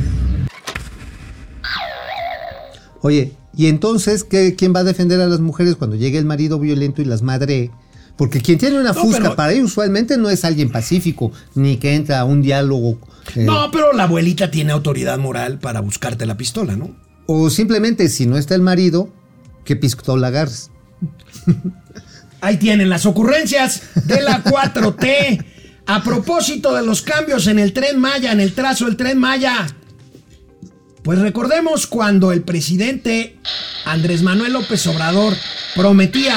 Oye, 3.02 3.32
¿y 3.54 3.66
entonces 3.66 4.24
¿qué- 4.24 4.54
quién 4.56 4.72
va 4.74 4.80
a 4.80 4.84
defender 4.84 5.20
a 5.20 5.26
las 5.26 5.40
mujeres 5.40 5.76
cuando 5.76 5.96
llegue 5.96 6.16
el 6.16 6.24
marido 6.24 6.58
violento 6.58 7.02
y 7.02 7.04
las 7.04 7.20
madre? 7.20 7.70
Porque 8.16 8.40
quien 8.40 8.58
tiene 8.58 8.78
una 8.78 8.92
No, 8.92 9.00
fusca 9.02 9.20
pero- 9.22 9.36
para 9.36 9.52
ir 9.54 9.64
usualmente 9.64 10.16
no 10.16 10.30
es 10.30 10.44
alguien 10.44 10.70
pacífico, 10.70 11.32
ni 11.54 11.78
que 11.78 11.94
entra 11.94 12.20
a 12.20 12.24
un 12.24 12.42
diálogo. 12.42 12.98
eh, 13.34 13.44
No, 13.44 13.70
pero 13.72 13.92
la 13.92 14.04
abuelita 14.04 14.50
tiene 14.50 14.72
autoridad 14.72 15.18
moral 15.18 15.58
para 15.58 15.80
buscarte 15.80 16.24
la 16.26 16.36
pistola, 16.36 16.76
¿no? 16.76 16.94
O 17.26 17.50
simplemente, 17.50 18.08
si 18.08 18.26
no 18.26 18.36
está 18.36 18.54
el 18.54 18.60
marido, 18.60 19.12
¿qué 19.64 19.74
pistola 19.76 20.28
agarres? 20.28 20.70
Ahí 22.40 22.58
tienen 22.58 22.88
las 22.90 23.06
ocurrencias 23.06 23.82
de 24.04 24.20
la 24.22 24.42
4T. 24.44 25.44
A 25.86 26.02
propósito 26.02 26.74
de 26.74 26.84
los 26.84 27.02
cambios 27.02 27.46
en 27.46 27.58
el 27.58 27.72
tren 27.72 27.98
Maya, 27.98 28.32
en 28.32 28.40
el 28.40 28.52
trazo 28.54 28.86
del 28.86 28.96
tren 28.96 29.18
Maya. 29.18 29.66
Pues 31.02 31.18
recordemos 31.18 31.86
cuando 31.86 32.32
el 32.32 32.42
presidente 32.42 33.36
Andrés 33.84 34.22
Manuel 34.22 34.54
López 34.54 34.86
Obrador 34.86 35.34
prometía 35.76 36.34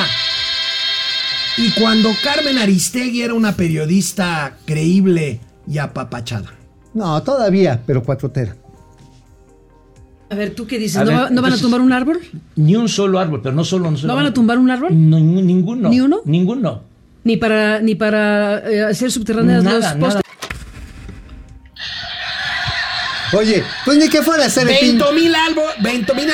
y 1.57 1.71
cuando 1.71 2.09
Carmen 2.23 2.57
Aristegui 2.57 3.21
era 3.21 3.33
una 3.33 3.53
periodista 3.55 4.57
creíble 4.65 5.39
y 5.67 5.77
apapachada. 5.79 6.53
No, 6.93 7.21
todavía, 7.23 7.81
pero 7.85 8.03
cuatro 8.03 8.29
tera. 8.31 8.55
A 10.29 10.35
ver, 10.35 10.53
¿tú 10.55 10.67
qué 10.67 10.77
dices? 10.77 10.97
A 10.97 11.05
¿No, 11.05 11.11
ver, 11.11 11.19
va- 11.19 11.29
no 11.29 11.41
van 11.41 11.53
a 11.53 11.57
tumbar 11.57 11.79
un 11.81 11.93
árbol? 11.93 12.19
Ni 12.55 12.75
un 12.75 12.89
solo 12.89 13.17
árbol, 13.19 13.41
pero 13.41 13.55
no 13.55 13.63
solo. 13.63 13.89
¿No, 13.89 13.97
solo- 13.97 14.07
¿No 14.11 14.15
van 14.15 14.25
a 14.25 14.33
tumbar 14.33 14.57
un 14.57 14.69
árbol? 14.69 14.89
No, 14.91 15.19
ni- 15.19 15.41
ninguno. 15.41 15.89
¿Ni 15.89 16.01
uno? 16.01 16.21
Ninguno. 16.25 16.83
Ni 17.23 17.37
para, 17.37 17.79
ni 17.81 17.95
para 17.95 18.59
eh, 18.69 18.83
hacer 18.83 19.11
subterráneas 19.11 19.63
Nada, 19.63 19.75
los 19.75 19.83
nada. 19.83 19.99
postes. 19.99 20.21
Oye, 23.33 23.61
pues 23.83 23.97
ni 23.97 24.07
que 24.07 24.21
fuera 24.21 24.43
a 24.43 24.47
hacer 24.47 24.69
el 24.69 24.77
pin. 24.79 24.97
20 25.81 26.13
mil 26.13 26.29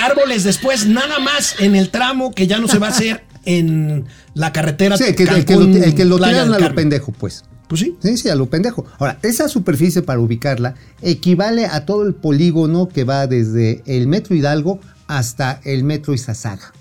árboles 0.00 0.44
después, 0.44 0.86
nada 0.86 1.18
más 1.18 1.56
en 1.60 1.74
el 1.74 1.90
tramo 1.90 2.32
que 2.32 2.46
ya 2.46 2.58
no 2.60 2.68
se 2.68 2.78
va 2.78 2.86
a 2.86 2.90
hacer 2.90 3.24
en 3.46 4.04
la 4.34 4.52
carretera. 4.52 4.96
Sí, 4.98 5.04
el 5.04 5.14
que, 5.16 5.22
el 5.22 5.28
que 5.44 5.44
Cancún, 5.54 5.72
lo, 5.72 5.84
el 5.84 5.94
que 5.94 6.04
lo 6.04 6.18
del 6.18 6.24
a 6.38 6.58
lo 6.58 6.74
pendejo, 6.74 7.12
pues. 7.12 7.44
Pues 7.68 7.80
sí. 7.80 7.96
Sí, 8.00 8.16
sí, 8.16 8.28
a 8.28 8.34
lo 8.36 8.46
pendejo. 8.48 8.84
Ahora, 8.98 9.18
esa 9.22 9.48
superficie 9.48 10.02
para 10.02 10.20
ubicarla 10.20 10.74
equivale 11.02 11.66
a 11.66 11.84
todo 11.86 12.04
el 12.06 12.14
polígono 12.14 12.88
que 12.88 13.02
va 13.04 13.26
desde 13.26 13.82
el 13.86 14.06
metro 14.06 14.36
Hidalgo 14.36 14.78
hasta 15.08 15.60
el 15.64 15.82
metro 15.82 16.14
Izazaga. 16.14 16.72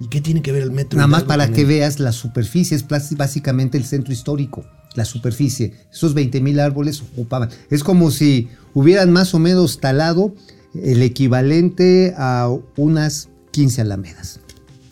¿Y 0.00 0.08
qué 0.08 0.20
tiene 0.20 0.40
que 0.42 0.52
ver 0.52 0.62
el 0.62 0.70
metro? 0.70 0.96
Nada 0.96 1.08
más 1.08 1.24
para 1.24 1.50
que 1.52 1.62
el- 1.62 1.66
veas 1.66 2.00
la 2.00 2.12
superficie, 2.12 2.76
es 2.76 2.84
básicamente 3.16 3.76
el 3.78 3.84
centro 3.84 4.12
histórico, 4.12 4.64
la 4.94 5.04
superficie. 5.04 5.74
Esos 5.92 6.14
20 6.14 6.40
mil 6.40 6.58
árboles 6.58 7.02
ocupaban. 7.02 7.50
Es 7.70 7.84
como 7.84 8.10
si 8.10 8.48
hubieran 8.72 9.12
más 9.12 9.34
o 9.34 9.38
menos 9.38 9.78
talado 9.78 10.34
el 10.74 11.02
equivalente 11.02 12.14
a 12.16 12.50
unas 12.76 13.28
15 13.52 13.82
alamedas. 13.82 14.40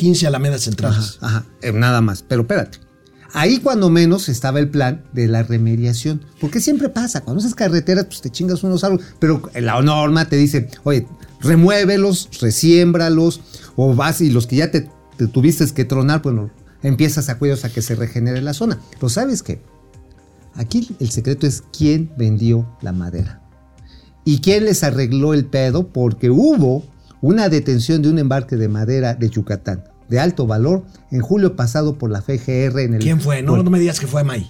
15 0.02 0.26
alamedas 0.26 0.62
centrales. 0.62 1.18
Ajá, 1.20 1.44
eh, 1.60 1.70
nada 1.70 2.00
más. 2.00 2.24
Pero 2.26 2.42
espérate. 2.42 2.78
Ahí 3.34 3.60
cuando 3.60 3.88
menos 3.88 4.28
estaba 4.28 4.58
el 4.58 4.68
plan 4.68 5.04
de 5.12 5.28
la 5.28 5.44
remediación. 5.44 6.24
Porque 6.40 6.60
siempre 6.60 6.88
pasa, 6.88 7.20
cuando 7.20 7.40
haces 7.40 7.54
carreteras, 7.54 8.06
pues 8.06 8.20
te 8.20 8.28
chingas 8.28 8.64
unos 8.64 8.82
árboles. 8.82 9.06
Pero 9.20 9.48
la 9.54 9.80
norma 9.80 10.24
te 10.24 10.34
dice, 10.34 10.68
oye, 10.82 11.06
remuévelos, 11.40 12.28
resiémbralos, 12.40 13.40
o 13.76 13.94
vas 13.94 14.20
y 14.20 14.30
los 14.30 14.48
que 14.48 14.56
ya 14.56 14.72
te, 14.72 14.90
te 15.16 15.28
tuviste 15.28 15.64
que 15.72 15.84
tronar, 15.84 16.20
bueno, 16.20 16.50
empiezas 16.82 17.28
a 17.28 17.38
cuidarlos 17.38 17.64
a 17.64 17.72
que 17.72 17.80
se 17.80 17.94
regenere 17.94 18.42
la 18.42 18.54
zona. 18.54 18.80
Pero 18.94 19.08
¿sabes 19.08 19.44
qué? 19.44 19.62
Aquí 20.56 20.96
el 20.98 21.12
secreto 21.12 21.46
es 21.46 21.62
quién 21.72 22.10
vendió 22.16 22.76
la 22.82 22.90
madera. 22.90 23.40
¿Y 24.24 24.40
quién 24.40 24.64
les 24.64 24.82
arregló 24.82 25.32
el 25.32 25.44
pedo? 25.44 25.92
Porque 25.92 26.28
hubo 26.28 26.84
una 27.20 27.48
detención 27.48 28.02
de 28.02 28.10
un 28.10 28.18
embarque 28.18 28.56
de 28.56 28.66
madera 28.66 29.14
de 29.14 29.30
Yucatán 29.30 29.91
de 30.12 30.20
alto 30.20 30.46
valor 30.46 30.84
en 31.10 31.22
julio 31.22 31.56
pasado 31.56 31.96
por 31.98 32.10
la 32.10 32.20
FGR 32.20 32.78
en 32.80 32.94
el... 32.94 33.00
¿Quién 33.00 33.18
fue? 33.20 33.42
No, 33.42 33.60
no 33.62 33.70
me 33.70 33.80
digas 33.80 33.98
que 33.98 34.06
fue 34.06 34.22
May. 34.22 34.48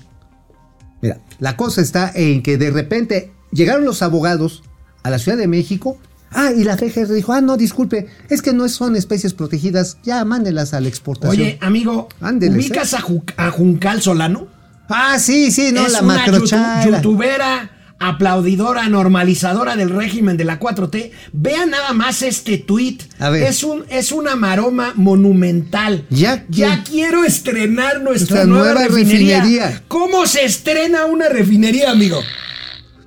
Mira, 1.00 1.20
la 1.38 1.56
cosa 1.56 1.80
está 1.80 2.10
en 2.14 2.42
que 2.42 2.58
de 2.58 2.70
repente 2.72 3.32
llegaron 3.52 3.84
los 3.84 4.02
abogados 4.02 4.64
a 5.04 5.10
la 5.10 5.18
Ciudad 5.20 5.38
de 5.38 5.46
México. 5.46 5.98
Ah, 6.32 6.50
y 6.50 6.64
la 6.64 6.76
FGR 6.76 7.12
dijo, 7.12 7.32
ah, 7.32 7.40
no, 7.40 7.56
disculpe, 7.56 8.08
es 8.28 8.42
que 8.42 8.52
no 8.52 8.68
son 8.68 8.96
especies 8.96 9.34
protegidas, 9.34 9.98
ya 10.02 10.24
mándelas 10.24 10.74
a 10.74 10.80
la 10.80 10.88
exportación. 10.88 11.30
Oye, 11.46 11.58
amigo, 11.60 12.08
Ándeles, 12.20 12.56
¿ubicas 12.66 12.92
¿eh? 12.92 12.96
a, 12.96 13.00
Ju- 13.00 13.34
a 13.36 13.50
Juncal 13.50 14.02
Solano? 14.02 14.48
Ah, 14.88 15.18
sí, 15.20 15.52
sí, 15.52 15.70
no, 15.72 15.86
es 15.86 15.92
la 15.92 16.02
macrochala. 16.02 16.84
youtubera, 16.84 17.70
aplaudidora, 17.99 18.88
normalizadora 18.88 19.76
del 19.76 19.90
régimen 19.90 20.36
de 20.36 20.45
la 20.45 20.59
4T. 20.61 21.11
Vean 21.32 21.70
nada 21.70 21.93
más 21.93 22.22
este 22.22 22.59
tweet. 22.59 22.99
A 23.18 23.30
ver. 23.30 23.45
Es, 23.45 23.62
un, 23.64 23.84
es 23.88 24.12
una 24.12 24.36
maroma 24.36 24.93
monumental. 24.97 26.05
Ya 26.11 26.45
Ya 26.49 26.82
quiero 26.84 27.24
estrenar 27.24 28.01
nuestra 28.03 28.45
nueva, 28.45 28.72
nueva 28.74 28.88
refinería. 28.88 29.38
refinería. 29.40 29.82
¿Cómo 29.88 30.26
se 30.26 30.45
estrena 30.45 31.05
una 31.07 31.28
refinería, 31.28 31.90
amigo? 31.90 32.20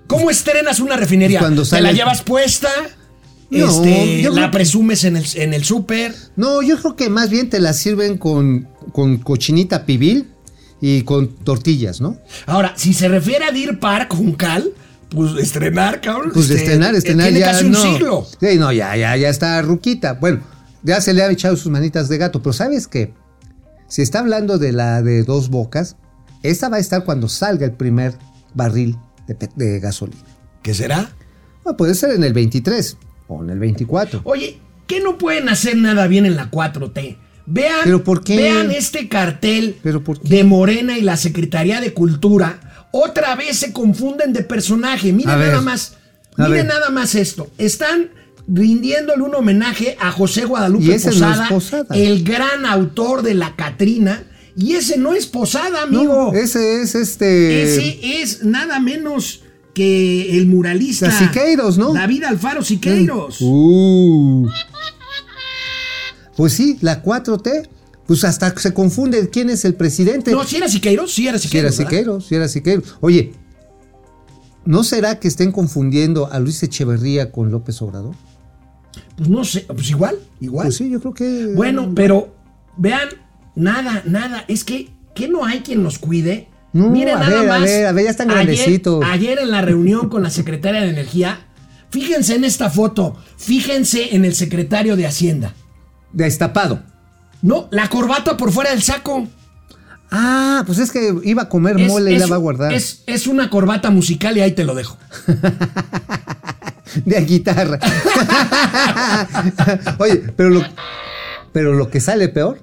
¿Cómo 0.07 0.29
estrenas 0.29 0.79
una 0.79 0.97
refinería? 0.97 1.39
Cuando 1.39 1.63
¿Te 1.63 1.81
la 1.81 1.89
sale- 1.89 1.93
llevas 1.93 2.21
puesta? 2.21 2.69
No, 3.49 3.67
este, 3.67 4.21
yo 4.23 4.31
la 4.31 4.49
presumes 4.51 5.03
en 5.03 5.17
el, 5.17 5.25
en 5.35 5.53
el 5.53 5.63
súper. 5.63 6.13
No, 6.35 6.61
yo 6.61 6.77
creo 6.79 6.95
que 6.95 7.09
más 7.09 7.29
bien 7.29 7.49
te 7.49 7.59
la 7.59 7.73
sirven 7.73 8.17
con, 8.17 8.67
con 8.91 9.17
cochinita 9.17 9.85
pibil 9.85 10.27
y 10.81 11.03
con 11.03 11.29
tortillas, 11.29 12.01
¿no? 12.01 12.17
Ahora, 12.45 12.73
si 12.75 12.93
se 12.93 13.07
refiere 13.07 13.45
a 13.45 13.51
Deer 13.51 13.79
Park, 13.79 14.13
Juncal, 14.13 14.71
pues 15.09 15.35
estrenar, 15.37 16.01
cabrón. 16.01 16.31
Pues 16.33 16.49
este, 16.49 16.63
estrenar, 16.63 16.95
estrenar 16.95 17.27
Tiene 17.27 17.39
ya 17.39 17.51
casi 17.51 17.65
un 17.65 17.71
no. 17.71 17.81
siglo. 17.81 18.27
Sí, 18.39 18.57
no, 18.57 18.71
ya, 18.71 18.95
ya, 18.95 19.15
ya 19.15 19.29
está 19.29 19.61
ruquita. 19.61 20.13
Bueno, 20.13 20.41
ya 20.83 21.01
se 21.01 21.13
le 21.13 21.23
ha 21.23 21.31
echado 21.31 21.55
sus 21.55 21.71
manitas 21.71 22.09
de 22.09 22.17
gato, 22.17 22.41
pero 22.41 22.53
¿sabes 22.53 22.87
qué? 22.87 23.13
Si 23.87 24.01
está 24.01 24.19
hablando 24.19 24.57
de 24.57 24.71
la 24.71 25.01
de 25.01 25.23
dos 25.23 25.49
bocas, 25.49 25.95
esta 26.43 26.69
va 26.69 26.77
a 26.77 26.79
estar 26.79 27.03
cuando 27.03 27.29
salga 27.29 27.65
el 27.65 27.73
primer 27.73 28.13
barril 28.53 28.97
de, 29.55 29.79
gasolina. 29.79 30.23
¿Qué 30.61 30.73
será? 30.73 31.11
Bueno, 31.63 31.77
puede 31.77 31.95
ser 31.95 32.11
en 32.11 32.23
el 32.23 32.33
23 32.33 32.97
o 33.27 33.43
en 33.43 33.49
el 33.49 33.59
24. 33.59 34.21
Oye, 34.23 34.59
¿qué 34.87 35.01
no 35.01 35.17
pueden 35.17 35.49
hacer 35.49 35.77
nada 35.77 36.07
bien 36.07 36.25
en 36.25 36.35
la 36.35 36.51
4T? 36.51 37.17
Vean, 37.47 37.81
¿Pero 37.83 38.03
por 38.03 38.23
qué? 38.23 38.37
vean 38.37 38.71
este 38.71 39.07
cartel 39.07 39.77
¿Pero 39.83 40.03
por 40.03 40.19
qué? 40.19 40.27
de 40.29 40.43
Morena 40.43 40.97
y 40.97 41.01
la 41.01 41.15
Secretaría 41.17 41.79
de 41.79 41.93
Cultura. 41.93 42.87
Otra 42.91 43.35
vez 43.35 43.57
se 43.57 43.71
confunden 43.73 44.33
de 44.33 44.43
personaje. 44.43 45.11
Miren 45.13 45.29
A 45.31 45.35
ver, 45.35 45.49
nada 45.49 45.61
más. 45.61 45.97
Miren 46.37 46.67
nada 46.67 46.89
más 46.89 47.13
esto. 47.15 47.49
Están 47.57 48.09
rindiéndole 48.47 49.23
un 49.23 49.35
homenaje 49.35 49.97
a 49.99 50.11
José 50.11 50.45
Guadalupe 50.45 50.85
no 50.85 50.93
es 50.93 51.03
Posada, 51.49 51.85
el 51.95 52.23
gran 52.23 52.65
autor 52.65 53.21
de 53.21 53.33
La 53.33 53.55
Catrina. 53.55 54.23
Y 54.57 54.73
ese 54.75 54.97
no 54.97 55.13
es 55.13 55.25
Posada, 55.27 55.85
No, 55.89 55.99
amigo. 55.99 56.33
ese 56.33 56.81
es 56.81 56.95
este. 56.95 57.63
Ese 57.63 58.21
es 58.21 58.43
nada 58.45 58.79
menos 58.79 59.41
que 59.73 60.37
el 60.37 60.47
muralista. 60.47 61.11
Siqueiros, 61.11 61.77
¿no? 61.77 61.93
David 61.93 62.23
Alfaro 62.23 62.63
Siqueiros. 62.63 63.37
Uh. 63.41 64.47
Pues 66.35 66.53
sí, 66.53 66.77
la 66.81 67.01
4T, 67.03 67.67
pues 68.07 68.23
hasta 68.23 68.55
se 68.57 68.73
confunde 68.73 69.29
quién 69.29 69.49
es 69.49 69.65
el 69.65 69.73
presidente. 69.75 70.31
No, 70.31 70.43
si 70.43 70.57
era 70.57 70.67
Siqueiros, 70.69 71.13
sí 71.13 71.27
era 71.27 71.37
Si 71.39 71.45
era 71.57 71.71
Siqueiros. 71.71 71.75
Siqueiros, 71.75 72.25
si 72.27 72.35
era 72.35 72.47
Siqueiros. 72.47 72.95
Oye, 73.01 73.33
¿no 74.65 74.83
será 74.83 75.19
que 75.19 75.27
estén 75.27 75.51
confundiendo 75.51 76.31
a 76.31 76.39
Luis 76.39 76.61
Echeverría 76.63 77.31
con 77.31 77.51
López 77.51 77.81
Obrador? 77.81 78.15
Pues 79.17 79.29
no 79.29 79.43
sé, 79.45 79.61
pues 79.61 79.89
igual, 79.89 80.17
igual. 80.41 80.67
Pues 80.67 80.75
sí, 80.77 80.89
yo 80.89 80.99
creo 80.99 81.13
que. 81.13 81.53
Bueno, 81.55 81.91
pero 81.95 82.35
vean, 82.77 83.09
nada, 83.55 84.03
nada. 84.05 84.43
Es 84.47 84.63
que, 84.63 84.89
¿qué 85.13 85.27
no 85.27 85.45
hay 85.45 85.59
quien 85.61 85.83
los 85.83 85.99
cuide? 85.99 86.49
No, 86.73 86.89
Miren 86.89 87.15
a 87.15 87.19
nada 87.21 87.41
ver, 87.41 87.49
a 87.49 87.59
más. 87.59 87.69
ver, 87.69 87.85
a 87.87 87.91
ver, 87.93 88.03
ya 88.05 88.11
están 88.11 88.29
ayer- 88.29 88.45
grandecitos. 88.45 89.03
Ayer 89.05 89.39
en 89.39 89.51
la 89.51 89.61
reunión 89.61 90.09
con 90.09 90.21
la 90.23 90.29
secretaria 90.29 90.81
de 90.81 90.89
Energía, 90.89 91.45
fíjense 91.89 92.35
en 92.35 92.43
esta 92.43 92.69
foto, 92.69 93.15
fíjense 93.37 94.15
en 94.15 94.25
el 94.25 94.35
secretario 94.35 94.97
de 94.97 95.07
Hacienda. 95.07 95.53
Destapado. 96.15 96.81
No, 97.43 97.67
la 97.71 97.87
corbata 97.89 98.35
por 98.37 98.51
fuera 98.51 98.71
del 98.71 98.81
saco. 98.81 99.27
Ah, 100.09 100.63
pues 100.65 100.79
es 100.79 100.89
que 100.91 101.13
iba 101.23 101.43
a 101.43 101.49
comer 101.49 101.79
Es- 101.79 101.87
mole 101.87 102.11
y 102.11 102.15
es- 102.15 102.21
la 102.21 102.27
va 102.27 102.35
a 102.35 102.39
guardar. 102.39 102.73
Es, 102.73 103.03
es 103.05 103.27
una 103.27 103.49
corbata 103.51 103.91
musical 103.91 104.35
y 104.37 104.41
ahí 104.41 104.53
te 104.53 104.63
lo 104.63 104.73
dejo. 104.73 104.97
De 107.05 107.19
guitarra. 107.25 107.77
Oye, 109.99 110.23
pero 110.35 110.49
lo, 110.49 110.61
pero 111.51 111.73
lo 111.73 111.89
que 111.89 111.99
sale 111.99 112.29
peor 112.29 112.59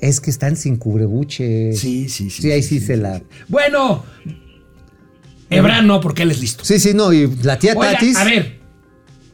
es 0.00 0.20
que 0.20 0.30
están 0.30 0.56
sin 0.56 0.76
cubrebuche. 0.76 1.72
Sí, 1.72 2.08
sí, 2.08 2.30
sí. 2.30 2.42
Sí, 2.42 2.52
ahí 2.52 2.62
sí, 2.62 2.80
se 2.80 2.96
la. 2.96 3.22
Bueno, 3.48 4.04
Ebrard 5.50 5.84
no, 5.84 6.00
porque 6.00 6.22
él 6.22 6.30
es 6.30 6.40
listo. 6.40 6.64
Sí, 6.64 6.78
sí, 6.78 6.94
no, 6.94 7.12
y 7.12 7.26
la 7.42 7.58
tía 7.58 7.74
Oiga, 7.76 7.92
Tatis. 7.94 8.16
a 8.16 8.24
ver. 8.24 8.60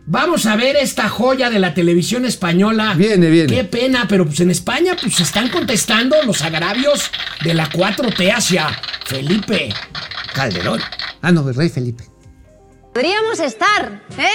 Vamos 0.07 0.46
a 0.46 0.57
ver 0.57 0.76
esta 0.76 1.09
joya 1.09 1.51
de 1.51 1.59
la 1.59 1.74
televisión 1.74 2.24
española. 2.24 2.94
Viene, 2.96 3.30
viene. 3.30 3.55
Qué 3.55 3.64
pena, 3.64 4.07
pero 4.09 4.24
pues 4.24 4.40
en 4.40 4.51
España 4.51 4.96
pues 5.01 5.20
están 5.20 5.48
contestando 5.48 6.16
los 6.24 6.42
agravios 6.42 7.11
de 7.44 7.55
la 7.55 7.68
4T 7.68 8.32
hacia 8.34 8.68
Felipe 9.05 9.72
Calderón. 10.34 10.80
Ah, 11.22 11.30
no, 11.32 11.48
el 11.48 11.55
rey 11.55 11.68
Felipe. 11.68 12.05
Podríamos 12.92 13.38
estar, 13.38 14.03
¿eh? 14.18 14.26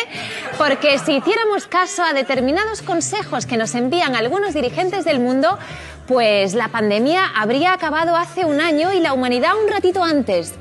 Porque 0.58 0.98
si 1.00 1.18
hiciéramos 1.18 1.68
caso 1.68 2.04
a 2.04 2.14
determinados 2.14 2.82
consejos 2.82 3.46
que 3.46 3.58
nos 3.58 3.76
envían 3.76 4.16
algunos 4.16 4.54
dirigentes 4.54 5.04
del 5.04 5.20
mundo, 5.20 5.60
pues 6.08 6.54
la 6.54 6.70
pandemia 6.70 7.26
habría 7.36 7.74
acabado 7.74 8.16
hace 8.16 8.46
un 8.46 8.62
año 8.62 8.94
y 8.94 9.02
la 9.02 9.12
humanidad 9.12 9.52
un 9.62 9.70
ratito 9.70 10.04
antes. 10.04 10.54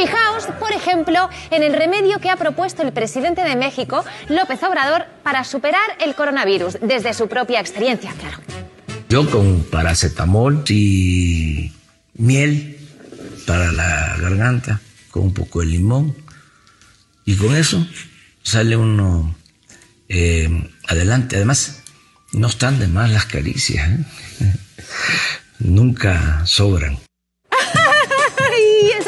Fijaos, 0.00 0.46
por 0.58 0.72
ejemplo, 0.72 1.28
en 1.50 1.62
el 1.62 1.74
remedio 1.74 2.20
que 2.20 2.30
ha 2.30 2.36
propuesto 2.36 2.80
el 2.80 2.90
presidente 2.90 3.42
de 3.42 3.54
México, 3.54 4.02
López 4.30 4.62
Obrador, 4.62 5.04
para 5.22 5.44
superar 5.44 5.82
el 6.00 6.14
coronavirus, 6.14 6.78
desde 6.80 7.12
su 7.12 7.28
propia 7.28 7.60
experiencia, 7.60 8.10
claro. 8.18 8.38
Yo 9.10 9.30
con 9.30 9.62
paracetamol 9.64 10.64
y 10.70 11.70
miel 12.14 12.78
para 13.46 13.72
la 13.72 14.16
garganta, 14.16 14.80
con 15.10 15.24
un 15.24 15.34
poco 15.34 15.60
de 15.60 15.66
limón. 15.66 16.16
Y 17.26 17.36
con 17.36 17.54
eso 17.54 17.86
sale 18.42 18.78
uno 18.78 19.36
eh, 20.08 20.48
adelante. 20.88 21.36
Además, 21.36 21.82
no 22.32 22.46
están 22.46 22.78
de 22.78 22.88
más 22.88 23.10
las 23.10 23.26
caricias. 23.26 23.86
¿eh? 23.86 24.04
Nunca 25.58 26.46
sobran. 26.46 26.98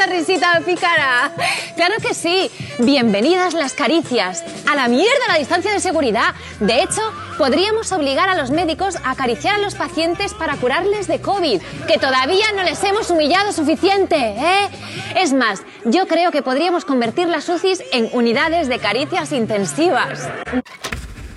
Esa 0.02 0.10
risita 0.10 0.60
pícara. 0.64 1.32
Claro 1.76 1.94
que 2.02 2.12
sí. 2.12 2.50
Bienvenidas 2.80 3.54
las 3.54 3.72
caricias. 3.72 4.42
A 4.68 4.74
la 4.74 4.88
mierda 4.88 5.28
la 5.28 5.38
distancia 5.38 5.72
de 5.72 5.78
seguridad. 5.78 6.34
De 6.58 6.82
hecho, 6.82 7.00
podríamos 7.38 7.92
obligar 7.92 8.28
a 8.28 8.34
los 8.34 8.50
médicos 8.50 8.96
a 8.96 9.12
acariciar 9.12 9.56
a 9.56 9.58
los 9.58 9.76
pacientes 9.76 10.34
para 10.34 10.56
curarles 10.56 11.06
de 11.06 11.20
COVID, 11.20 11.60
que 11.86 11.98
todavía 11.98 12.46
no 12.56 12.64
les 12.64 12.82
hemos 12.82 13.10
humillado 13.10 13.52
suficiente, 13.52 14.16
¿eh? 14.16 14.68
Es 15.16 15.32
más, 15.32 15.60
yo 15.84 16.08
creo 16.08 16.32
que 16.32 16.42
podríamos 16.42 16.84
convertir 16.84 17.28
las 17.28 17.48
UCIs 17.48 17.82
en 17.92 18.08
unidades 18.12 18.68
de 18.68 18.78
caricias 18.80 19.30
intensivas. 19.30 20.28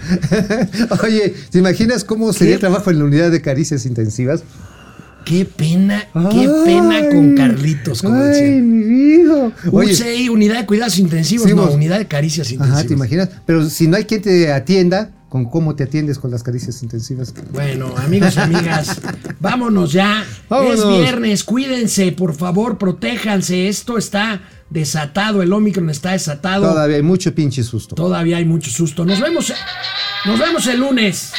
Oye, 1.04 1.36
¿te 1.52 1.60
imaginas 1.60 2.04
cómo 2.04 2.34
sería 2.34 2.56
el 2.56 2.60
trabajo 2.60 2.90
en 2.90 3.00
la 3.00 3.06
unidad 3.06 3.32
de 3.32 3.42
caricias 3.42 3.86
intensivas? 3.86 4.44
Qué 5.26 5.44
pena, 5.46 6.08
qué 6.32 6.48
pena 6.66 7.10
con 7.10 7.36
Carlitos, 7.36 8.02
como 8.02 8.16
Ay, 8.16 8.28
decían. 8.30 8.70
mi. 8.70 9.16
Oye, 9.72 9.92
UCI, 9.94 10.30
unidad 10.30 10.60
de 10.60 10.66
cuidados 10.66 10.98
intensivos, 11.00 11.48
Sí, 11.50 11.56
no, 11.56 11.64
vos- 11.66 11.74
unidad 11.74 11.98
de 11.98 12.08
caricias 12.08 12.52
intensivas. 12.52 12.80
Ajá, 12.80 12.88
¿te 12.88 12.94
imaginas? 12.94 13.30
Pero 13.46 13.68
si 13.70 13.88
no 13.88 13.98
hay 13.98 14.06
quien 14.06 14.22
te 14.22 14.52
atienda, 14.54 15.12
¿con 15.30 15.46
cómo 15.46 15.76
te 15.76 15.84
atiendes 15.84 16.20
con 16.20 16.30
las 16.32 16.44
caricias 16.44 16.82
intensivas? 16.84 17.34
Bueno, 17.52 17.94
amigos 17.98 18.36
y 18.36 18.40
amigas, 18.40 19.02
vámonos 19.40 19.92
ya. 19.94 20.24
Vámonos. 20.48 20.80
Es 20.80 20.88
viernes, 21.00 21.44
cuídense, 21.44 22.12
por 22.12 22.36
favor, 22.36 22.78
protéjanse. 22.78 23.68
Esto 23.68 23.98
está 23.98 24.42
desatado, 24.70 25.42
el 25.42 25.52
Omicron 25.52 25.90
está 25.90 26.12
desatado. 26.12 26.70
Todavía 26.70 26.98
hay 26.98 27.04
mucho 27.04 27.34
pinche 27.34 27.64
susto. 27.64 27.96
Todavía 27.96 28.38
hay 28.38 28.46
mucho 28.46 28.70
susto. 28.70 29.04
Nos 29.06 29.20
vemos, 29.20 29.52
nos 30.26 30.40
vemos 30.40 30.68
el 30.68 30.80
lunes. 30.80 31.32